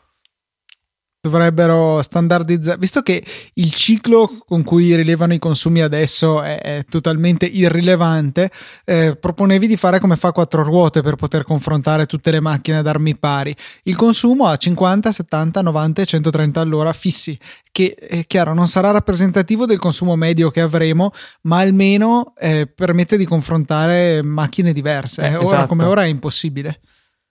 dovrebbero 1.28 2.00
standardizzare, 2.02 2.78
visto 2.78 3.02
che 3.02 3.22
il 3.54 3.72
ciclo 3.72 4.38
con 4.46 4.62
cui 4.62 4.96
rilevano 4.96 5.34
i 5.34 5.38
consumi 5.38 5.82
adesso 5.82 6.42
è, 6.42 6.60
è 6.60 6.84
totalmente 6.88 7.46
irrilevante, 7.46 8.50
eh, 8.84 9.16
proponevi 9.18 9.66
di 9.66 9.76
fare 9.76 10.00
come 10.00 10.16
fa 10.16 10.32
quattro 10.32 10.64
ruote 10.64 11.02
per 11.02 11.16
poter 11.16 11.44
confrontare 11.44 12.06
tutte 12.06 12.30
le 12.30 12.40
macchine 12.40 12.78
ad 12.78 12.86
armi 12.86 13.16
pari. 13.16 13.54
Il 13.84 13.96
consumo 13.96 14.46
a 14.46 14.56
50, 14.56 15.12
70, 15.12 15.62
90 15.62 16.02
e 16.02 16.06
130 16.06 16.60
all'ora 16.60 16.92
fissi, 16.92 17.38
che 17.70 17.94
è 17.94 18.26
chiaro 18.26 18.54
non 18.54 18.66
sarà 18.66 18.90
rappresentativo 18.90 19.66
del 19.66 19.78
consumo 19.78 20.16
medio 20.16 20.50
che 20.50 20.60
avremo, 20.60 21.12
ma 21.42 21.58
almeno 21.58 22.32
eh, 22.38 22.66
permette 22.66 23.16
di 23.16 23.26
confrontare 23.26 24.22
macchine 24.22 24.72
diverse. 24.72 25.22
Eh, 25.22 25.34
ora 25.36 25.42
esatto. 25.42 25.66
come 25.66 25.84
ora 25.84 26.04
è 26.04 26.06
impossibile. 26.06 26.80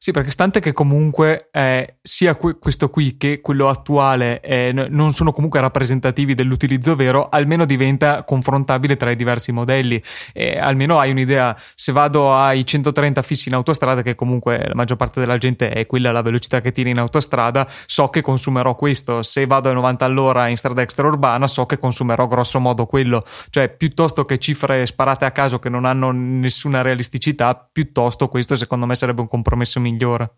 Sì, 0.07 0.13
perché 0.13 0.31
stante 0.31 0.61
che 0.61 0.71
comunque 0.71 1.49
eh, 1.51 1.97
sia 2.01 2.35
que- 2.35 2.57
questo 2.59 2.89
qui 2.89 3.17
che 3.17 3.41
quello 3.41 3.67
attuale 3.67 4.39
eh, 4.39 4.71
n- 4.71 4.87
non 4.91 5.11
sono 5.11 5.33
comunque 5.33 5.59
rappresentativi 5.59 6.33
dell'utilizzo 6.33 6.95
vero, 6.95 7.27
almeno 7.27 7.65
diventa 7.65 8.23
confrontabile 8.23 8.95
tra 8.95 9.11
i 9.11 9.17
diversi 9.17 9.51
modelli. 9.51 10.01
E 10.31 10.57
almeno 10.57 10.97
hai 10.97 11.11
un'idea, 11.11 11.53
se 11.75 11.91
vado 11.91 12.33
ai 12.33 12.65
130 12.65 13.21
fissi 13.21 13.49
in 13.49 13.55
autostrada, 13.55 14.01
che 14.01 14.15
comunque 14.15 14.57
la 14.65 14.75
maggior 14.75 14.95
parte 14.95 15.19
della 15.19 15.37
gente 15.37 15.71
è 15.71 15.85
quella 15.85 16.13
la 16.13 16.21
velocità 16.21 16.61
che 16.61 16.71
tira 16.71 16.87
in 16.87 16.99
autostrada, 16.99 17.69
so 17.85 18.07
che 18.07 18.21
consumerò 18.21 18.75
questo. 18.75 19.21
Se 19.23 19.45
vado 19.45 19.67
ai 19.67 19.75
90 19.75 20.05
all'ora 20.05 20.47
in 20.47 20.55
strada 20.55 20.83
extraurbana, 20.83 21.47
so 21.47 21.65
che 21.65 21.79
consumerò 21.79 22.27
grosso 22.27 22.61
modo 22.61 22.85
quello. 22.85 23.25
Cioè, 23.49 23.67
piuttosto 23.67 24.23
che 24.23 24.37
cifre 24.37 24.85
sparate 24.85 25.25
a 25.25 25.31
caso 25.31 25.59
che 25.59 25.67
non 25.67 25.83
hanno 25.83 26.11
nessuna 26.11 26.81
realisticità, 26.81 27.69
piuttosto 27.69 28.29
questo 28.29 28.55
secondo 28.55 28.85
me 28.85 28.95
sarebbe 28.95 29.19
un 29.19 29.27
compromesso 29.27 29.81
migliore 29.81 29.95
migliore. 29.97 30.36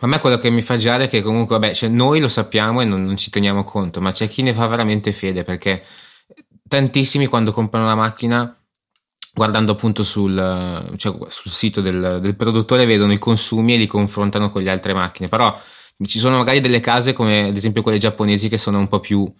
A 0.00 0.06
me 0.06 0.18
quello 0.18 0.36
che 0.36 0.50
mi 0.50 0.62
fa 0.62 0.76
girare 0.76 1.04
è 1.04 1.08
che 1.08 1.22
comunque, 1.22 1.58
vabbè, 1.58 1.74
cioè 1.74 1.88
noi 1.88 2.20
lo 2.20 2.28
sappiamo 2.28 2.82
e 2.82 2.84
non, 2.84 3.04
non, 3.04 3.16
ci 3.16 3.30
teniamo 3.30 3.64
conto, 3.64 4.00
ma 4.00 4.12
c'è 4.12 4.28
chi 4.28 4.42
ne 4.42 4.52
fa 4.52 4.66
veramente 4.66 5.12
fede 5.12 5.44
perché 5.44 5.84
tantissimi 6.68 7.26
quando 7.26 7.52
comprano 7.52 7.86
una 7.86 7.94
macchina, 7.94 8.60
guardando 9.32 9.72
appunto 9.72 10.02
sul, 10.02 10.92
cioè, 10.96 11.16
sul 11.28 11.50
sito 11.50 11.80
del, 11.80 12.18
del, 12.20 12.36
produttore, 12.36 12.84
vedono 12.84 13.12
i 13.12 13.18
consumi 13.18 13.74
e 13.74 13.76
li 13.76 13.86
confrontano 13.86 14.50
con 14.50 14.62
le 14.62 14.70
altre 14.70 14.92
macchine. 14.92 15.28
Però 15.28 15.56
ci 16.04 16.18
sono 16.18 16.38
magari 16.38 16.60
delle 16.60 16.80
case 16.80 17.12
come 17.12 17.48
ad 17.48 17.56
esempio 17.56 17.82
quelle 17.82 17.98
giapponesi 17.98 18.48
che 18.48 18.58
sono 18.58 18.78
un 18.78 18.88
po' 18.88 19.00
più, 19.00 19.32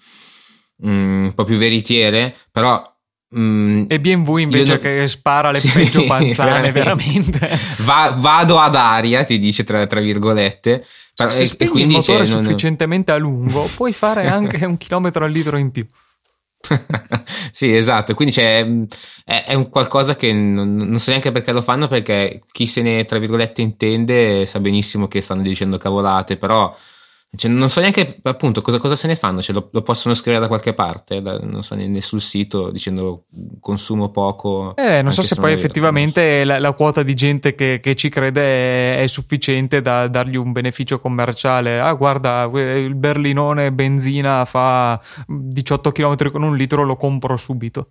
mm, 0.87 1.25
un 1.25 1.35
po' 1.35 1.45
più 1.45 1.59
veritiere, 1.59 2.37
però 2.53 2.96
Mm, 3.39 3.85
e 3.89 4.01
BMW 4.01 4.39
invece 4.39 4.73
non... 4.75 4.83
che 4.83 5.07
spara 5.07 5.51
le 5.51 5.59
sì, 5.61 5.69
peggio 5.69 6.05
panzane 6.07 6.73
veramente, 6.73 7.59
Va, 7.79 8.15
vado 8.19 8.59
ad 8.59 8.75
aria 8.75 9.25
ti 9.25 9.39
dice 9.39 9.65
tra, 9.65 9.87
tra 9.87 10.01
virgolette. 10.01 10.85
Se 11.13 11.43
e, 11.43 11.47
spegni 11.47 11.83
il 11.83 11.89
motore 11.89 12.27
non... 12.27 12.43
sufficientemente 12.43 13.13
a 13.13 13.17
lungo 13.17 13.69
puoi 13.75 13.93
fare 13.93 14.27
anche 14.29 14.65
un 14.65 14.77
chilometro 14.77 15.25
al 15.25 15.31
litro 15.31 15.57
in 15.57 15.71
più. 15.71 15.87
Sì 17.53 17.75
esatto. 17.75 18.15
Quindi 18.15 18.35
c'è, 18.35 18.67
è, 19.25 19.45
è, 19.47 19.55
un 19.55 19.69
qualcosa 19.69 20.17
che 20.17 20.33
non, 20.33 20.75
non, 20.75 20.99
so 20.99 21.11
neanche 21.11 21.31
perché 21.31 21.53
lo 21.53 21.63
fanno 21.63 21.87
perché 21.87 22.43
chi 22.51 22.67
se 22.67 22.83
ne 22.83 23.05
tra 23.05 23.19
virgolette 23.19 23.63
intende 23.63 24.47
sa 24.47 24.59
benissimo 24.59 25.07
che 25.07 25.21
stanno 25.21 25.43
dicendo 25.43 25.79
cavolate 25.79 26.37
però 26.37 26.75
cioè, 27.37 27.51
non 27.51 27.71
so 27.71 27.81
neanche 27.81 28.19
appunto 28.23 28.63
cosa, 28.63 28.79
cosa 28.79 28.97
se 28.97 29.07
ne 29.07 29.17
fanno, 29.17 29.41
cioè, 29.43 29.55
lo, 29.55 29.69
lo, 29.71 29.83
possono 29.83 30.15
scrivere 30.15 30.43
da 30.43 30.49
qualche 30.49 30.75
parte, 30.75 31.21
da, 31.21 31.39
non 31.39 31.63
so, 31.63 31.75
né, 31.75 31.87
né, 31.87 32.01
sul 32.01 32.21
sito 32.21 32.71
dicendo 32.71 33.25
consumo 33.61 34.11
poco. 34.11 34.75
Eh, 34.77 35.03
non 35.03 35.13
so 35.13 35.23
se 35.23 35.37
poi 35.37 35.53
effettivamente 35.53 36.45
la, 36.45 36.59
la, 36.59 36.73
quota 36.73 37.03
di 37.03 37.15
gente 37.15 37.55
che, 37.55 37.79
che 37.81 37.95
ci 37.95 38.09
crede 38.09 38.97
è, 38.97 39.03
è, 39.03 39.07
sufficiente 39.07 39.81
da 39.81 40.09
dargli 40.09 40.37
un 40.37 40.53
beneficio 40.53 40.99
commerciale. 40.99 41.79
Ah, 41.79 41.93
guarda, 41.95 42.51
il 42.53 42.95
berlinone 42.95 43.73
benzina 43.73 44.45
fa 44.45 45.01
18 45.27 45.93
km 45.93 46.31
con 46.31 46.43
un 46.43 46.55
litro, 46.55 46.85
lo 46.85 46.97
compro 46.97 47.37
subito. 47.37 47.91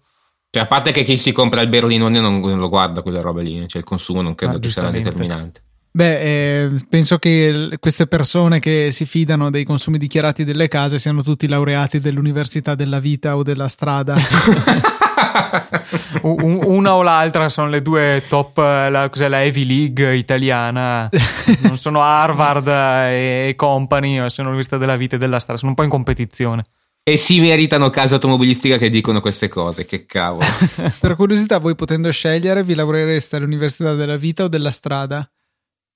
Cioè, 0.50 0.64
a 0.64 0.68
parte 0.68 0.92
che 0.92 1.04
chi 1.04 1.18
si 1.18 1.32
compra 1.32 1.62
il 1.62 1.68
berlinone 1.68 2.20
non, 2.20 2.40
non 2.40 2.60
lo 2.60 2.70
guarda 2.70 3.02
quelle 3.02 3.22
robe 3.22 3.44
lì, 3.44 3.68
cioè 3.68 3.82
il 3.82 3.88
consumo 3.88 4.22
non 4.22 4.36
credo 4.36 4.58
ah, 4.58 4.60
che 4.60 4.70
sia 4.70 4.90
determinante. 4.90 5.62
Beh, 5.96 6.20
eh, 6.20 6.72
penso 6.90 7.18
che 7.20 7.70
queste 7.80 8.06
persone 8.06 8.60
che 8.60 8.90
si 8.92 9.06
fidano 9.06 9.50
dei 9.50 9.64
consumi 9.64 9.98
dichiarati 9.98 10.44
delle 10.44 10.68
case 10.68 11.00
siano 11.00 11.24
tutti 11.24 11.48
laureati 11.48 12.02
dell'Università 12.02 12.76
della 12.76 13.00
Vita 13.00 13.38
o 13.38 13.44
della 13.44 13.70
Strada. 13.70 14.14
Una 16.24 16.96
o 16.96 17.02
l'altra 17.02 17.48
sono 17.48 17.70
le 17.70 17.82
due 17.82 18.26
top, 18.28 18.58
la, 18.58 19.08
cos'è 19.10 19.30
la 19.30 19.44
Heavy 19.44 19.66
League 19.66 20.18
italiana, 20.18 21.08
non 21.62 21.78
sono 21.78 22.02
Harvard 22.04 22.68
e 22.68 23.54
company, 23.56 24.16
sono 24.30 24.50
l'Università 24.50 24.76
della 24.76 24.98
Vita 24.98 25.16
e 25.16 25.20
della 25.20 25.40
Strada, 25.40 25.58
sono 25.58 25.72
un 25.72 25.78
po' 25.78 25.84
in 25.84 25.90
competizione. 25.90 26.66
E 27.04 27.16
si 27.16 27.40
meritano 27.40 27.90
case 27.90 28.16
automobilistiche 28.16 28.78
che 28.78 28.90
dicono 28.90 29.22
queste 29.22 29.48
cose, 29.48 29.86
che 29.86 30.06
cavolo. 30.06 30.46
per 31.00 31.16
curiosità, 31.16 31.58
voi 31.58 31.76
potendo 31.76 32.12
scegliere, 32.12 32.66
vi 32.66 32.74
lavorereste 32.74 33.38
all'Università 33.38 33.94
della 33.94 34.18
Vita 34.18 34.44
o 34.44 34.50
della 34.50 34.72
Strada? 34.72 35.30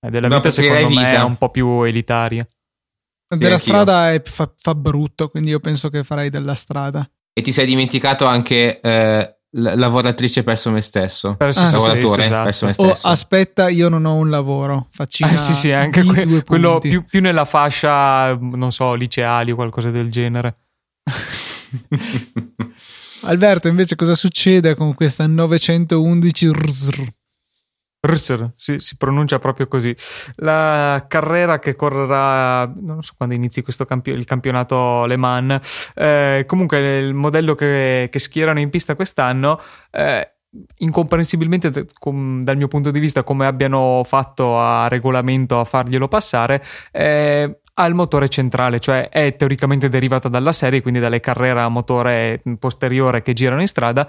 Eh, 0.01 0.09
della 0.09 0.27
no, 0.27 0.35
vita 0.35 0.49
secondo 0.49 0.87
vita. 0.87 1.01
me 1.01 1.15
è 1.15 1.21
un 1.21 1.35
po' 1.37 1.49
più 1.49 1.83
elitaria. 1.83 2.47
Della 3.27 3.57
sì, 3.57 3.67
strada 3.67 4.11
è, 4.11 4.21
fa, 4.23 4.51
fa, 4.57 4.73
brutto, 4.73 5.29
quindi 5.29 5.51
io 5.51 5.59
penso 5.59 5.89
che 5.89 6.03
farei 6.03 6.29
della 6.29 6.55
strada. 6.55 7.07
E 7.31 7.41
ti 7.41 7.51
sei 7.51 7.67
dimenticato 7.67 8.25
anche 8.25 8.79
eh, 8.79 9.39
lavoratrice 9.51 10.43
presso 10.43 10.71
me 10.71 10.81
stesso. 10.81 11.35
Presso 11.35 11.59
ah, 11.59 11.71
lavoratore 11.71 12.23
esatto. 12.23 12.43
presso 12.43 12.65
me 12.65 12.73
stesso. 12.73 12.89
Oh, 12.89 12.97
aspetta, 13.11 13.69
io 13.69 13.87
non 13.87 14.05
ho 14.05 14.15
un 14.15 14.29
lavoro. 14.31 14.87
Faccina 14.89 15.33
eh, 15.33 15.37
sì, 15.37 15.53
sì, 15.53 15.71
anche 15.71 16.03
que- 16.03 16.43
quello 16.43 16.79
più, 16.79 17.05
più, 17.05 17.21
nella 17.21 17.45
fascia, 17.45 18.35
non 18.35 18.71
so, 18.71 18.93
liceali 18.95 19.51
o 19.51 19.55
qualcosa 19.55 19.91
del 19.91 20.09
genere. 20.09 20.57
Alberto, 23.21 23.67
invece, 23.67 23.95
cosa 23.95 24.15
succede 24.15 24.75
con 24.75 24.95
questa 24.95 25.27
911 25.27 26.51
Russer, 28.01 28.53
si, 28.55 28.79
si, 28.79 28.95
pronuncia 28.95 29.39
proprio 29.39 29.67
così. 29.67 29.95
La 30.35 31.05
carriera 31.07 31.59
che 31.59 31.75
correrà, 31.75 32.65
non 32.65 33.01
so 33.01 33.13
quando 33.17 33.35
inizi 33.35 33.61
questo 33.61 33.85
campio, 33.85 34.13
il 34.13 34.25
campionato 34.25 35.05
Le 35.05 35.17
Mans, 35.17 35.91
eh, 35.95 36.43
comunque 36.47 36.99
il 36.99 37.13
modello 37.13 37.55
che, 37.55 38.07
che, 38.09 38.19
schierano 38.19 38.59
in 38.59 38.69
pista 38.69 38.95
quest'anno, 38.95 39.59
eh, 39.91 40.35
incomprensibilmente 40.77 41.87
com, 41.99 42.41
dal 42.41 42.57
mio 42.57 42.67
punto 42.67 42.89
di 42.89 42.99
vista 42.99 43.23
come 43.23 43.45
abbiano 43.45 44.03
fatto 44.05 44.57
a 44.57 44.87
regolamento 44.87 45.59
a 45.59 45.65
farglielo 45.65 46.07
passare, 46.07 46.63
eh, 46.91 47.59
ha 47.73 47.85
il 47.85 47.95
motore 47.95 48.29
centrale, 48.29 48.79
cioè 48.79 49.09
è 49.09 49.35
teoricamente 49.35 49.89
derivata 49.89 50.29
dalla 50.29 50.51
serie, 50.51 50.81
quindi 50.81 50.99
dalle 50.99 51.19
carriere 51.19 51.61
a 51.61 51.69
motore 51.69 52.41
posteriore 52.59 53.21
che 53.21 53.33
girano 53.33 53.61
in 53.61 53.67
strada, 53.67 54.07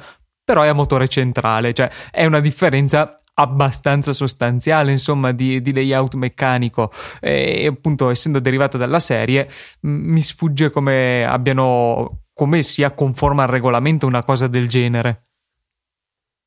però 0.50 0.62
è 0.62 0.66
a 0.68 0.72
motore 0.72 1.06
centrale, 1.06 1.72
cioè 1.72 1.88
è 2.10 2.26
una 2.26 2.40
differenza 2.40 3.16
abbastanza 3.34 4.12
sostanziale, 4.12 4.90
insomma, 4.90 5.30
di, 5.30 5.62
di 5.62 5.72
layout 5.72 6.14
meccanico 6.14 6.90
e 7.20 7.68
appunto 7.68 8.10
essendo 8.10 8.40
derivata 8.40 8.76
dalla 8.76 8.98
serie 8.98 9.48
mi 9.82 10.20
sfugge 10.20 10.70
come 10.70 11.24
abbiano 11.24 12.22
come 12.34 12.62
sia 12.62 12.90
conforme 12.90 13.42
al 13.42 13.48
regolamento 13.48 14.08
una 14.08 14.24
cosa 14.24 14.48
del 14.48 14.66
genere. 14.66 15.26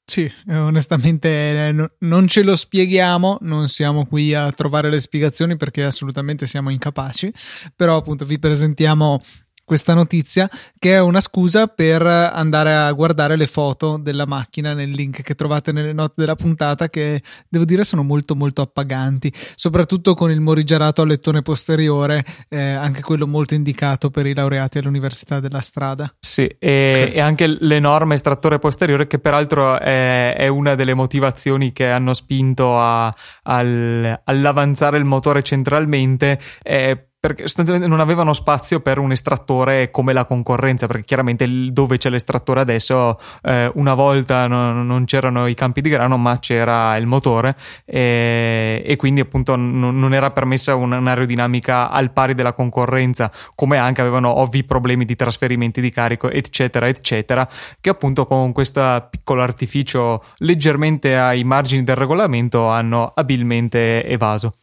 Sì, 0.03 0.29
onestamente 0.49 1.69
eh, 1.69 1.89
non 1.99 2.27
ce 2.27 2.43
lo 2.43 2.57
spieghiamo, 2.57 3.37
non 3.39 3.69
siamo 3.69 4.05
qui 4.05 4.33
a 4.33 4.51
trovare 4.51 4.89
le 4.89 4.99
spiegazioni 4.99 5.55
perché 5.55 5.85
assolutamente 5.85 6.45
siamo 6.45 6.71
incapaci, 6.71 7.33
però 7.73 7.95
appunto 7.95 8.25
vi 8.25 8.37
presentiamo 8.37 9.21
questa 9.65 9.93
notizia 9.93 10.49
che 10.77 10.93
è 10.93 10.99
una 10.99 11.21
scusa 11.21 11.67
per 11.67 12.01
andare 12.05 12.73
a 12.75 12.91
guardare 12.91 13.35
le 13.35 13.47
foto 13.47 13.97
della 13.97 14.25
macchina 14.25 14.73
nel 14.73 14.89
link 14.89 15.21
che 15.21 15.35
trovate 15.35 15.71
nelle 15.71 15.93
note 15.93 16.13
della 16.17 16.35
puntata 16.35 16.89
che 16.89 17.21
devo 17.47 17.65
dire 17.65 17.83
sono 17.83 18.03
molto 18.03 18.35
molto 18.35 18.61
appaganti 18.61 19.31
soprattutto 19.55 20.13
con 20.13 20.31
il 20.31 20.41
morigerato 20.41 21.01
al 21.01 21.07
lettone 21.07 21.41
posteriore 21.41 22.23
eh, 22.49 22.61
anche 22.61 23.01
quello 23.01 23.27
molto 23.27 23.53
indicato 23.53 24.09
per 24.09 24.25
i 24.25 24.33
laureati 24.33 24.77
all'università 24.77 25.39
della 25.39 25.61
strada. 25.61 26.13
Sì 26.19 26.45
e, 26.59 27.11
e 27.13 27.19
anche 27.19 27.47
l'enorme 27.47 28.15
estrattore 28.15 28.59
posteriore 28.59 29.07
che 29.07 29.19
peraltro 29.19 29.79
è, 29.79 30.35
è, 30.35 30.47
una 30.47 30.75
delle 30.75 30.93
motivazioni 30.93 31.71
che 31.71 31.89
hanno 31.89 32.13
spinto 32.13 32.79
a, 32.79 33.13
al, 33.43 34.21
all'avanzare 34.23 34.97
il 34.97 35.05
motore 35.05 35.43
centralmente 35.43 36.39
eh, 36.61 37.07
perché 37.23 37.43
sostanzialmente 37.43 37.89
non 37.89 38.01
avevano 38.01 38.33
spazio 38.33 38.81
per 38.81 38.99
un 38.99 39.13
estrattore 39.13 39.91
come 39.91 40.11
la 40.11 40.25
concorrenza, 40.25 40.87
perché 40.87 41.05
chiaramente 41.05 41.47
dove 41.71 41.97
c'è 41.97 42.09
l'estrattore 42.09 42.59
adesso, 42.59 43.17
eh, 43.43 43.71
una 43.75 43.93
volta 43.93 44.45
no, 44.47 44.83
non 44.83 45.05
c'erano 45.05 45.47
i 45.47 45.53
campi 45.53 45.79
di 45.79 45.87
grano, 45.87 46.17
ma 46.17 46.37
c'era 46.39 46.97
il 46.97 47.05
motore 47.05 47.55
e, 47.85 48.83
e 48.85 48.95
quindi 48.97 49.21
appunto 49.21 49.55
non, 49.55 49.97
non 49.97 50.13
era 50.13 50.31
permessa 50.31 50.75
un'aerodinamica 50.75 51.89
al 51.91 52.11
pari 52.11 52.33
della 52.33 52.51
concorrenza, 52.51 53.31
come 53.55 53.77
anche 53.77 54.01
avevano 54.01 54.39
ovvi 54.39 54.65
problemi 54.65 55.05
di 55.05 55.15
trasferimenti 55.15 55.79
di 55.79 55.91
carico, 55.91 56.29
eccetera, 56.29 56.89
eccetera, 56.89 57.47
che 57.79 57.89
appunto 57.89 58.25
con 58.25 58.51
questo 58.51 59.07
piccolo 59.09 59.43
artificio 59.43 60.21
leggermente 60.39 61.17
ai 61.17 61.45
margini 61.45 61.83
del 61.83 61.95
regolamento 61.95 62.67
hanno 62.67 63.13
abilmente 63.15 64.05
evaso. 64.05 64.55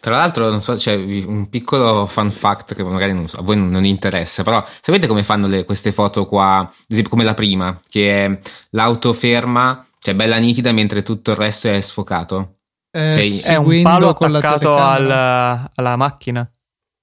Tra 0.00 0.16
l'altro, 0.16 0.48
non 0.48 0.62
so, 0.62 0.74
c'è 0.74 0.94
un 0.94 1.48
piccolo 1.50 2.06
fun 2.06 2.30
fact 2.30 2.74
che 2.74 2.82
magari 2.82 3.28
so, 3.28 3.38
a 3.38 3.42
voi 3.42 3.56
non 3.56 3.84
interessa, 3.84 4.42
però 4.42 4.64
sapete 4.80 5.06
come 5.06 5.22
fanno 5.22 5.46
le, 5.46 5.64
queste 5.64 5.92
foto 5.92 6.26
qua, 6.26 6.60
ad 6.60 6.72
esempio 6.88 7.10
come 7.10 7.24
la 7.24 7.34
prima, 7.34 7.78
che 7.88 8.24
è 8.24 8.38
l'auto 8.70 9.12
ferma, 9.12 9.86
cioè 9.98 10.14
bella 10.14 10.38
nitida 10.38 10.72
mentre 10.72 11.02
tutto 11.02 11.32
il 11.32 11.36
resto 11.36 11.68
è 11.68 11.80
sfocato? 11.80 12.56
Eh, 12.90 13.22
cioè, 13.22 13.52
è 13.52 13.56
un 13.56 13.82
palo 13.82 14.08
attaccato 14.08 14.74
al, 14.74 15.70
alla 15.74 15.96
macchina. 15.96 16.50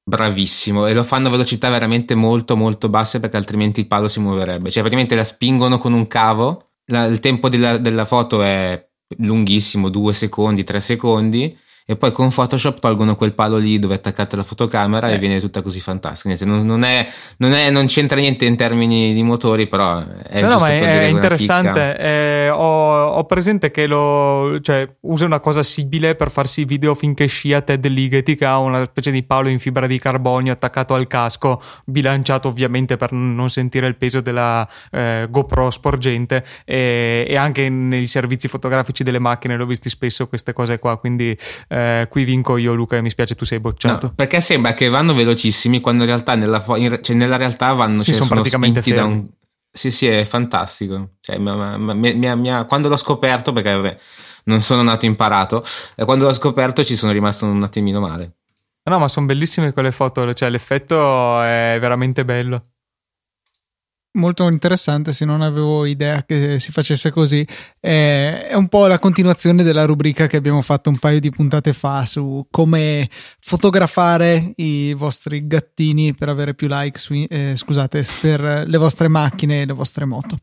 Bravissimo, 0.04 0.88
e 0.88 0.94
lo 0.94 1.04
fanno 1.04 1.28
a 1.28 1.32
velocità 1.32 1.70
veramente 1.70 2.16
molto 2.16 2.56
molto 2.56 2.90
basse 2.90 3.20
perché 3.20 3.38
altrimenti 3.38 3.82
il 3.82 3.88
palo 3.88 4.08
si 4.08 4.20
muoverebbe. 4.20 4.72
Cioè 4.72 4.82
praticamente 4.82 5.16
la 5.16 5.24
spingono 5.24 5.78
con 5.78 5.94
un 5.94 6.08
cavo, 6.08 6.72
la, 6.86 7.06
il 7.06 7.20
tempo 7.20 7.50
della, 7.50 7.78
della 7.78 8.06
foto 8.06 8.42
è 8.42 8.86
lunghissimo, 9.18 9.90
due 9.90 10.14
secondi, 10.14 10.64
tre 10.64 10.80
secondi, 10.80 11.58
e 11.90 11.96
poi 11.96 12.12
con 12.12 12.30
Photoshop 12.30 12.80
tolgono 12.80 13.16
quel 13.16 13.32
palo 13.34 13.56
lì 13.56 13.80
dove 13.80 13.96
attaccate 13.96 14.36
la 14.36 14.44
fotocamera 14.44 15.10
eh. 15.10 15.14
e 15.14 15.20
viene 15.20 15.40
tutta 15.40 15.62
così 15.62 15.80
fantastica. 15.80 16.36
Non, 16.44 16.66
non, 16.66 16.84
è, 16.84 17.08
non, 17.38 17.54
è, 17.54 17.70
non, 17.70 17.86
c'entra 17.86 18.20
niente 18.20 18.44
in 18.44 18.58
termini 18.58 19.14
di 19.14 19.24
motori, 19.24 19.68
però 19.68 20.06
è, 20.06 20.42
no, 20.42 20.50
no, 20.50 20.60
ma 20.60 20.70
è, 20.70 21.06
interessante. 21.06 21.98
Eh, 21.98 22.50
ho, 22.50 23.06
ho, 23.06 23.24
presente 23.24 23.72
che 23.72 23.88
lo, 23.88 24.60
cioè, 24.60 24.86
usa 25.04 25.24
una 25.24 25.40
cosa 25.40 25.64
simile 25.64 26.16
per 26.16 26.30
farsi 26.30 26.66
video 26.66 26.94
finché 26.94 27.26
scia 27.28 27.62
Ted 27.62 27.86
Ligeti, 27.86 28.36
che 28.36 28.44
ha 28.44 28.58
una 28.58 28.84
specie 28.84 29.10
di 29.10 29.24
palo 29.24 29.48
in 29.48 29.58
fibra 29.58 29.88
di 29.88 29.98
carbonio 29.98 30.52
attaccato 30.52 30.94
al 30.94 31.08
casco, 31.08 31.62
bilanciato 31.86 32.50
ovviamente 32.50 32.98
per 32.98 33.14
non 33.14 33.50
sentire 33.50 33.88
il 33.88 33.96
peso 33.96 34.20
della 34.20 34.68
eh, 34.92 35.26
GoPro 35.30 35.72
sporgente. 35.72 36.44
E, 36.66 37.26
e, 37.26 37.38
anche 37.38 37.70
nei 37.70 38.06
servizi 38.08 38.50
fotografici 38.50 39.04
delle 39.04 39.20
macchine 39.20 39.56
l'ho 39.56 39.66
visti 39.66 39.88
spesso 39.88 40.28
queste 40.28 40.52
cose 40.52 40.80
qua. 40.80 40.98
Quindi 40.98 41.30
eh, 41.70 41.76
qui 42.10 42.24
vinco 42.24 42.58
io, 42.58 42.74
Luca, 42.74 42.98
e 42.98 43.02
mi 43.02 43.10
spiace 43.10 43.36
tu 43.36 43.46
sei 43.46 43.60
bocciato. 43.60 44.08
No, 44.08 44.14
perché 44.14 44.42
sembra 44.42 44.74
che 44.74 44.90
vanno 44.90 45.14
velocissimi 45.14 45.80
quando 45.80 46.04
in 46.04 46.10
realtà 46.10 46.36
nella, 46.36 46.64
in, 46.76 47.00
cioè 47.02 47.16
nella 47.16 47.38
realtà 47.38 47.74
vanno 47.74 48.02
sì, 48.02 48.12
cioè, 48.12 48.16
sono, 48.16 48.28
sono 48.28 48.42
praticamente 48.42 48.82
fermi. 48.82 49.00
da 49.00 49.06
un 49.06 49.26
sì, 49.72 49.92
sì, 49.92 50.08
è 50.08 50.26
fantastico. 50.26 51.12
Cioè, 51.20 51.38
mi, 51.38 51.52
mi, 51.94 52.36
mi, 52.36 52.66
quando 52.68 52.90
l'ho 52.90 52.98
scoperto, 52.98 53.54
perché 53.54 53.74
vabbè, 53.74 53.98
non 54.46 54.62
sono 54.62 54.82
nato 54.82 55.06
imparato, 55.06 55.64
e 55.96 56.04
quando 56.04 56.26
l'ho 56.26 56.34
scoperto 56.34 56.84
ci 56.84 56.96
sono 56.96 57.12
rimasto 57.12 57.46
un 57.46 57.62
attimino 57.62 58.00
male. 58.00 58.38
No, 58.90 58.98
ma 58.98 59.08
sono 59.08 59.28
bellissime 59.28 59.74
quelle 59.74 59.92
foto, 59.92 60.34
cioè 60.34 60.50
l'effetto 60.50 61.42
è 61.44 61.78
veramente 61.80 62.26
bello 62.26 62.64
molto 64.18 64.48
interessante 64.50 65.14
se 65.14 65.24
non 65.24 65.42
avevo 65.42 65.86
idea 65.86 66.24
che 66.24 66.60
si 66.60 66.72
facesse 66.72 67.12
così 67.12 67.48
è 67.80 68.52
un 68.54 68.68
po' 68.68 68.88
la 68.88 69.00
continuazione 69.00 69.64
della 69.64 69.86
rubrica 69.86 70.28
che 70.28 70.38
abbiamo 70.38 70.62
fatto 70.62 70.90
un 70.90 70.98
paio 70.98 71.20
di 71.20 71.30
puntate 71.30 71.74
fa 71.74 72.06
su 72.06 72.46
come 72.52 73.10
fotografare 73.40 74.54
i 74.58 74.94
vostri 74.94 75.48
gattini 75.48 76.14
per 76.14 76.30
avere 76.30 76.54
più 76.54 76.68
like 76.70 76.98
su, 77.00 77.14
eh, 77.28 77.54
scusate 77.56 78.06
per 78.20 78.66
le 78.68 78.78
vostre 78.78 79.08
macchine 79.08 79.62
e 79.62 79.66
le 79.66 79.74
vostre 79.74 80.06
moto. 80.06 80.38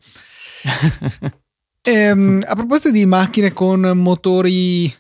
Ehm, 1.87 2.43
a 2.47 2.55
proposito 2.55 2.91
di 2.91 3.05
macchine 3.05 3.53
con 3.53 3.81
motori 3.95 4.91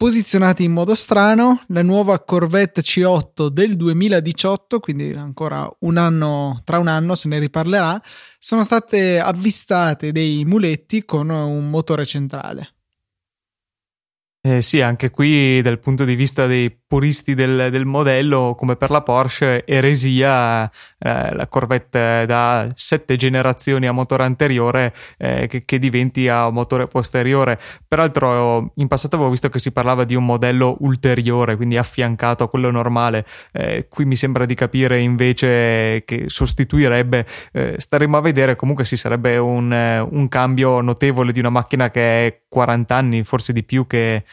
posizionati 0.00 0.64
in 0.64 0.72
modo 0.72 0.94
strano, 0.94 1.62
la 1.66 1.82
nuova 1.82 2.18
Corvette 2.20 2.80
C8 2.80 3.48
del 3.48 3.76
2018, 3.76 4.80
quindi 4.80 5.12
ancora 5.12 5.70
un 5.80 5.98
anno, 5.98 6.62
tra 6.64 6.78
un 6.78 6.88
anno 6.88 7.14
se 7.14 7.28
ne 7.28 7.38
riparlerà, 7.38 8.00
sono 8.38 8.62
state 8.62 9.20
avvistate 9.20 10.10
dei 10.10 10.46
muletti 10.46 11.04
con 11.04 11.28
un 11.28 11.68
motore 11.68 12.06
centrale. 12.06 12.76
Eh 14.42 14.62
sì, 14.62 14.80
anche 14.80 15.10
qui 15.10 15.60
dal 15.60 15.78
punto 15.78 16.04
di 16.04 16.14
vista 16.14 16.46
dei 16.46 16.70
puristi 16.70 17.34
del, 17.34 17.68
del 17.70 17.84
modello, 17.84 18.54
come 18.56 18.74
per 18.74 18.88
la 18.88 19.02
Porsche, 19.02 19.66
eresia 19.66 20.64
eh, 20.98 21.34
la 21.34 21.46
Corvette 21.46 22.24
da 22.26 22.66
sette 22.74 23.16
generazioni 23.16 23.86
a 23.86 23.92
motore 23.92 24.24
anteriore 24.24 24.94
eh, 25.18 25.46
che, 25.46 25.66
che, 25.66 25.78
diventi 25.78 26.26
a 26.26 26.48
motore 26.48 26.86
posteriore. 26.86 27.58
Peraltro 27.86 28.72
in 28.76 28.88
passato 28.88 29.16
avevo 29.16 29.30
visto 29.30 29.50
che 29.50 29.58
si 29.58 29.72
parlava 29.72 30.04
di 30.04 30.14
un 30.14 30.24
modello 30.24 30.78
ulteriore, 30.80 31.56
quindi 31.56 31.76
affiancato 31.76 32.42
a 32.42 32.48
quello 32.48 32.70
normale. 32.70 33.26
Eh, 33.52 33.88
qui 33.90 34.06
mi 34.06 34.16
sembra 34.16 34.46
di 34.46 34.54
capire 34.54 35.00
invece 35.00 36.02
che 36.06 36.24
sostituirebbe, 36.28 37.26
eh, 37.52 37.74
staremo 37.76 38.16
a 38.16 38.20
vedere, 38.22 38.56
comunque 38.56 38.86
si 38.86 38.96
sarebbe 38.96 39.36
un, 39.36 39.70
un 40.10 40.28
cambio 40.28 40.80
notevole 40.80 41.30
di 41.32 41.40
una 41.40 41.50
macchina 41.50 41.90
che 41.90 42.26
è 42.26 42.40
40 42.48 42.96
anni, 42.96 43.22
forse 43.22 43.52
di 43.52 43.62
più 43.62 43.86
che 43.86 44.24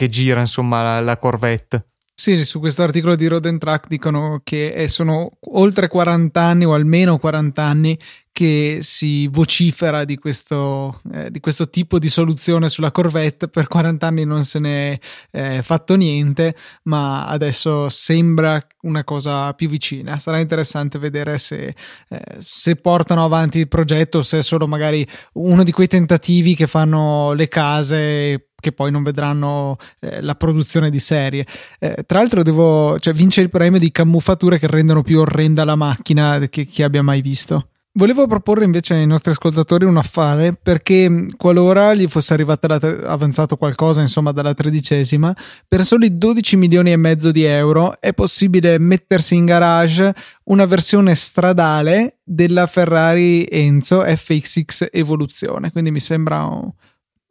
che 0.00 0.08
gira 0.08 0.40
insomma 0.40 0.82
la, 0.82 1.00
la 1.00 1.18
Corvette. 1.18 1.88
Sì, 2.14 2.42
su 2.44 2.58
questo 2.58 2.82
articolo 2.82 3.16
di 3.16 3.26
Road 3.26 3.58
Track 3.58 3.86
dicono 3.86 4.40
che 4.42 4.86
sono 4.88 5.38
oltre 5.52 5.88
40 5.88 6.40
anni 6.40 6.64
o 6.64 6.74
almeno 6.74 7.18
40 7.18 7.62
anni 7.62 7.98
che 8.30 8.78
si 8.80 9.26
vocifera 9.28 10.04
di 10.04 10.16
questo, 10.16 11.00
eh, 11.12 11.30
di 11.30 11.40
questo 11.40 11.68
tipo 11.68 11.98
di 11.98 12.08
soluzione 12.08 12.68
sulla 12.68 12.90
Corvette. 12.90 13.48
Per 13.48 13.66
40 13.66 14.06
anni 14.06 14.24
non 14.24 14.44
se 14.44 14.58
ne 14.58 14.98
è 15.30 15.56
eh, 15.56 15.62
fatto 15.62 15.94
niente, 15.96 16.54
ma 16.84 17.26
adesso 17.26 17.88
sembra 17.88 18.58
una 18.82 19.04
cosa 19.04 19.52
più 19.54 19.68
vicina. 19.68 20.18
Sarà 20.18 20.38
interessante 20.38 20.98
vedere 20.98 21.38
se, 21.38 21.74
eh, 22.08 22.20
se 22.38 22.76
portano 22.76 23.24
avanti 23.24 23.58
il 23.58 23.68
progetto, 23.68 24.22
se 24.22 24.38
è 24.38 24.42
solo 24.42 24.66
magari 24.66 25.06
uno 25.34 25.62
di 25.62 25.72
quei 25.72 25.88
tentativi 25.88 26.54
che 26.54 26.66
fanno 26.66 27.32
le 27.32 27.48
case 27.48 28.49
che 28.60 28.72
poi 28.72 28.90
non 28.90 29.02
vedranno 29.02 29.76
eh, 30.00 30.20
la 30.20 30.34
produzione 30.34 30.90
di 30.90 31.00
serie. 31.00 31.46
Eh, 31.78 32.04
tra 32.06 32.18
l'altro, 32.18 32.42
devo, 32.42 32.98
cioè, 32.98 33.12
vince 33.12 33.40
il 33.40 33.50
premio 33.50 33.78
di 33.78 33.90
camuffature 33.90 34.58
che 34.58 34.66
rendono 34.66 35.02
più 35.02 35.20
orrenda 35.20 35.64
la 35.64 35.76
macchina 35.76 36.38
che, 36.48 36.66
che 36.66 36.84
abbia 36.84 37.02
mai 37.02 37.20
visto. 37.20 37.66
Volevo 37.92 38.28
proporre 38.28 38.64
invece 38.64 38.94
ai 38.94 39.06
nostri 39.06 39.32
ascoltatori 39.32 39.84
un 39.84 39.96
affare 39.96 40.52
perché 40.52 41.26
qualora 41.36 41.92
gli 41.92 42.06
fosse 42.06 42.32
arrivata 42.32 42.78
tre- 42.78 43.04
avanzato 43.04 43.56
qualcosa 43.56 44.00
insomma 44.00 44.30
dalla 44.30 44.54
tredicesima 44.54 45.34
per 45.66 45.84
soli 45.84 46.16
12 46.16 46.56
milioni 46.56 46.92
e 46.92 46.96
mezzo 46.96 47.32
di 47.32 47.42
euro 47.42 48.00
è 48.00 48.12
possibile 48.12 48.78
mettersi 48.78 49.34
in 49.34 49.44
garage 49.44 50.14
una 50.44 50.66
versione 50.66 51.16
stradale 51.16 52.18
della 52.22 52.68
Ferrari 52.68 53.44
Enzo 53.50 54.02
FXX 54.02 54.86
Evoluzione 54.92 55.72
quindi 55.72 55.90
mi 55.90 56.00
sembra 56.00 56.48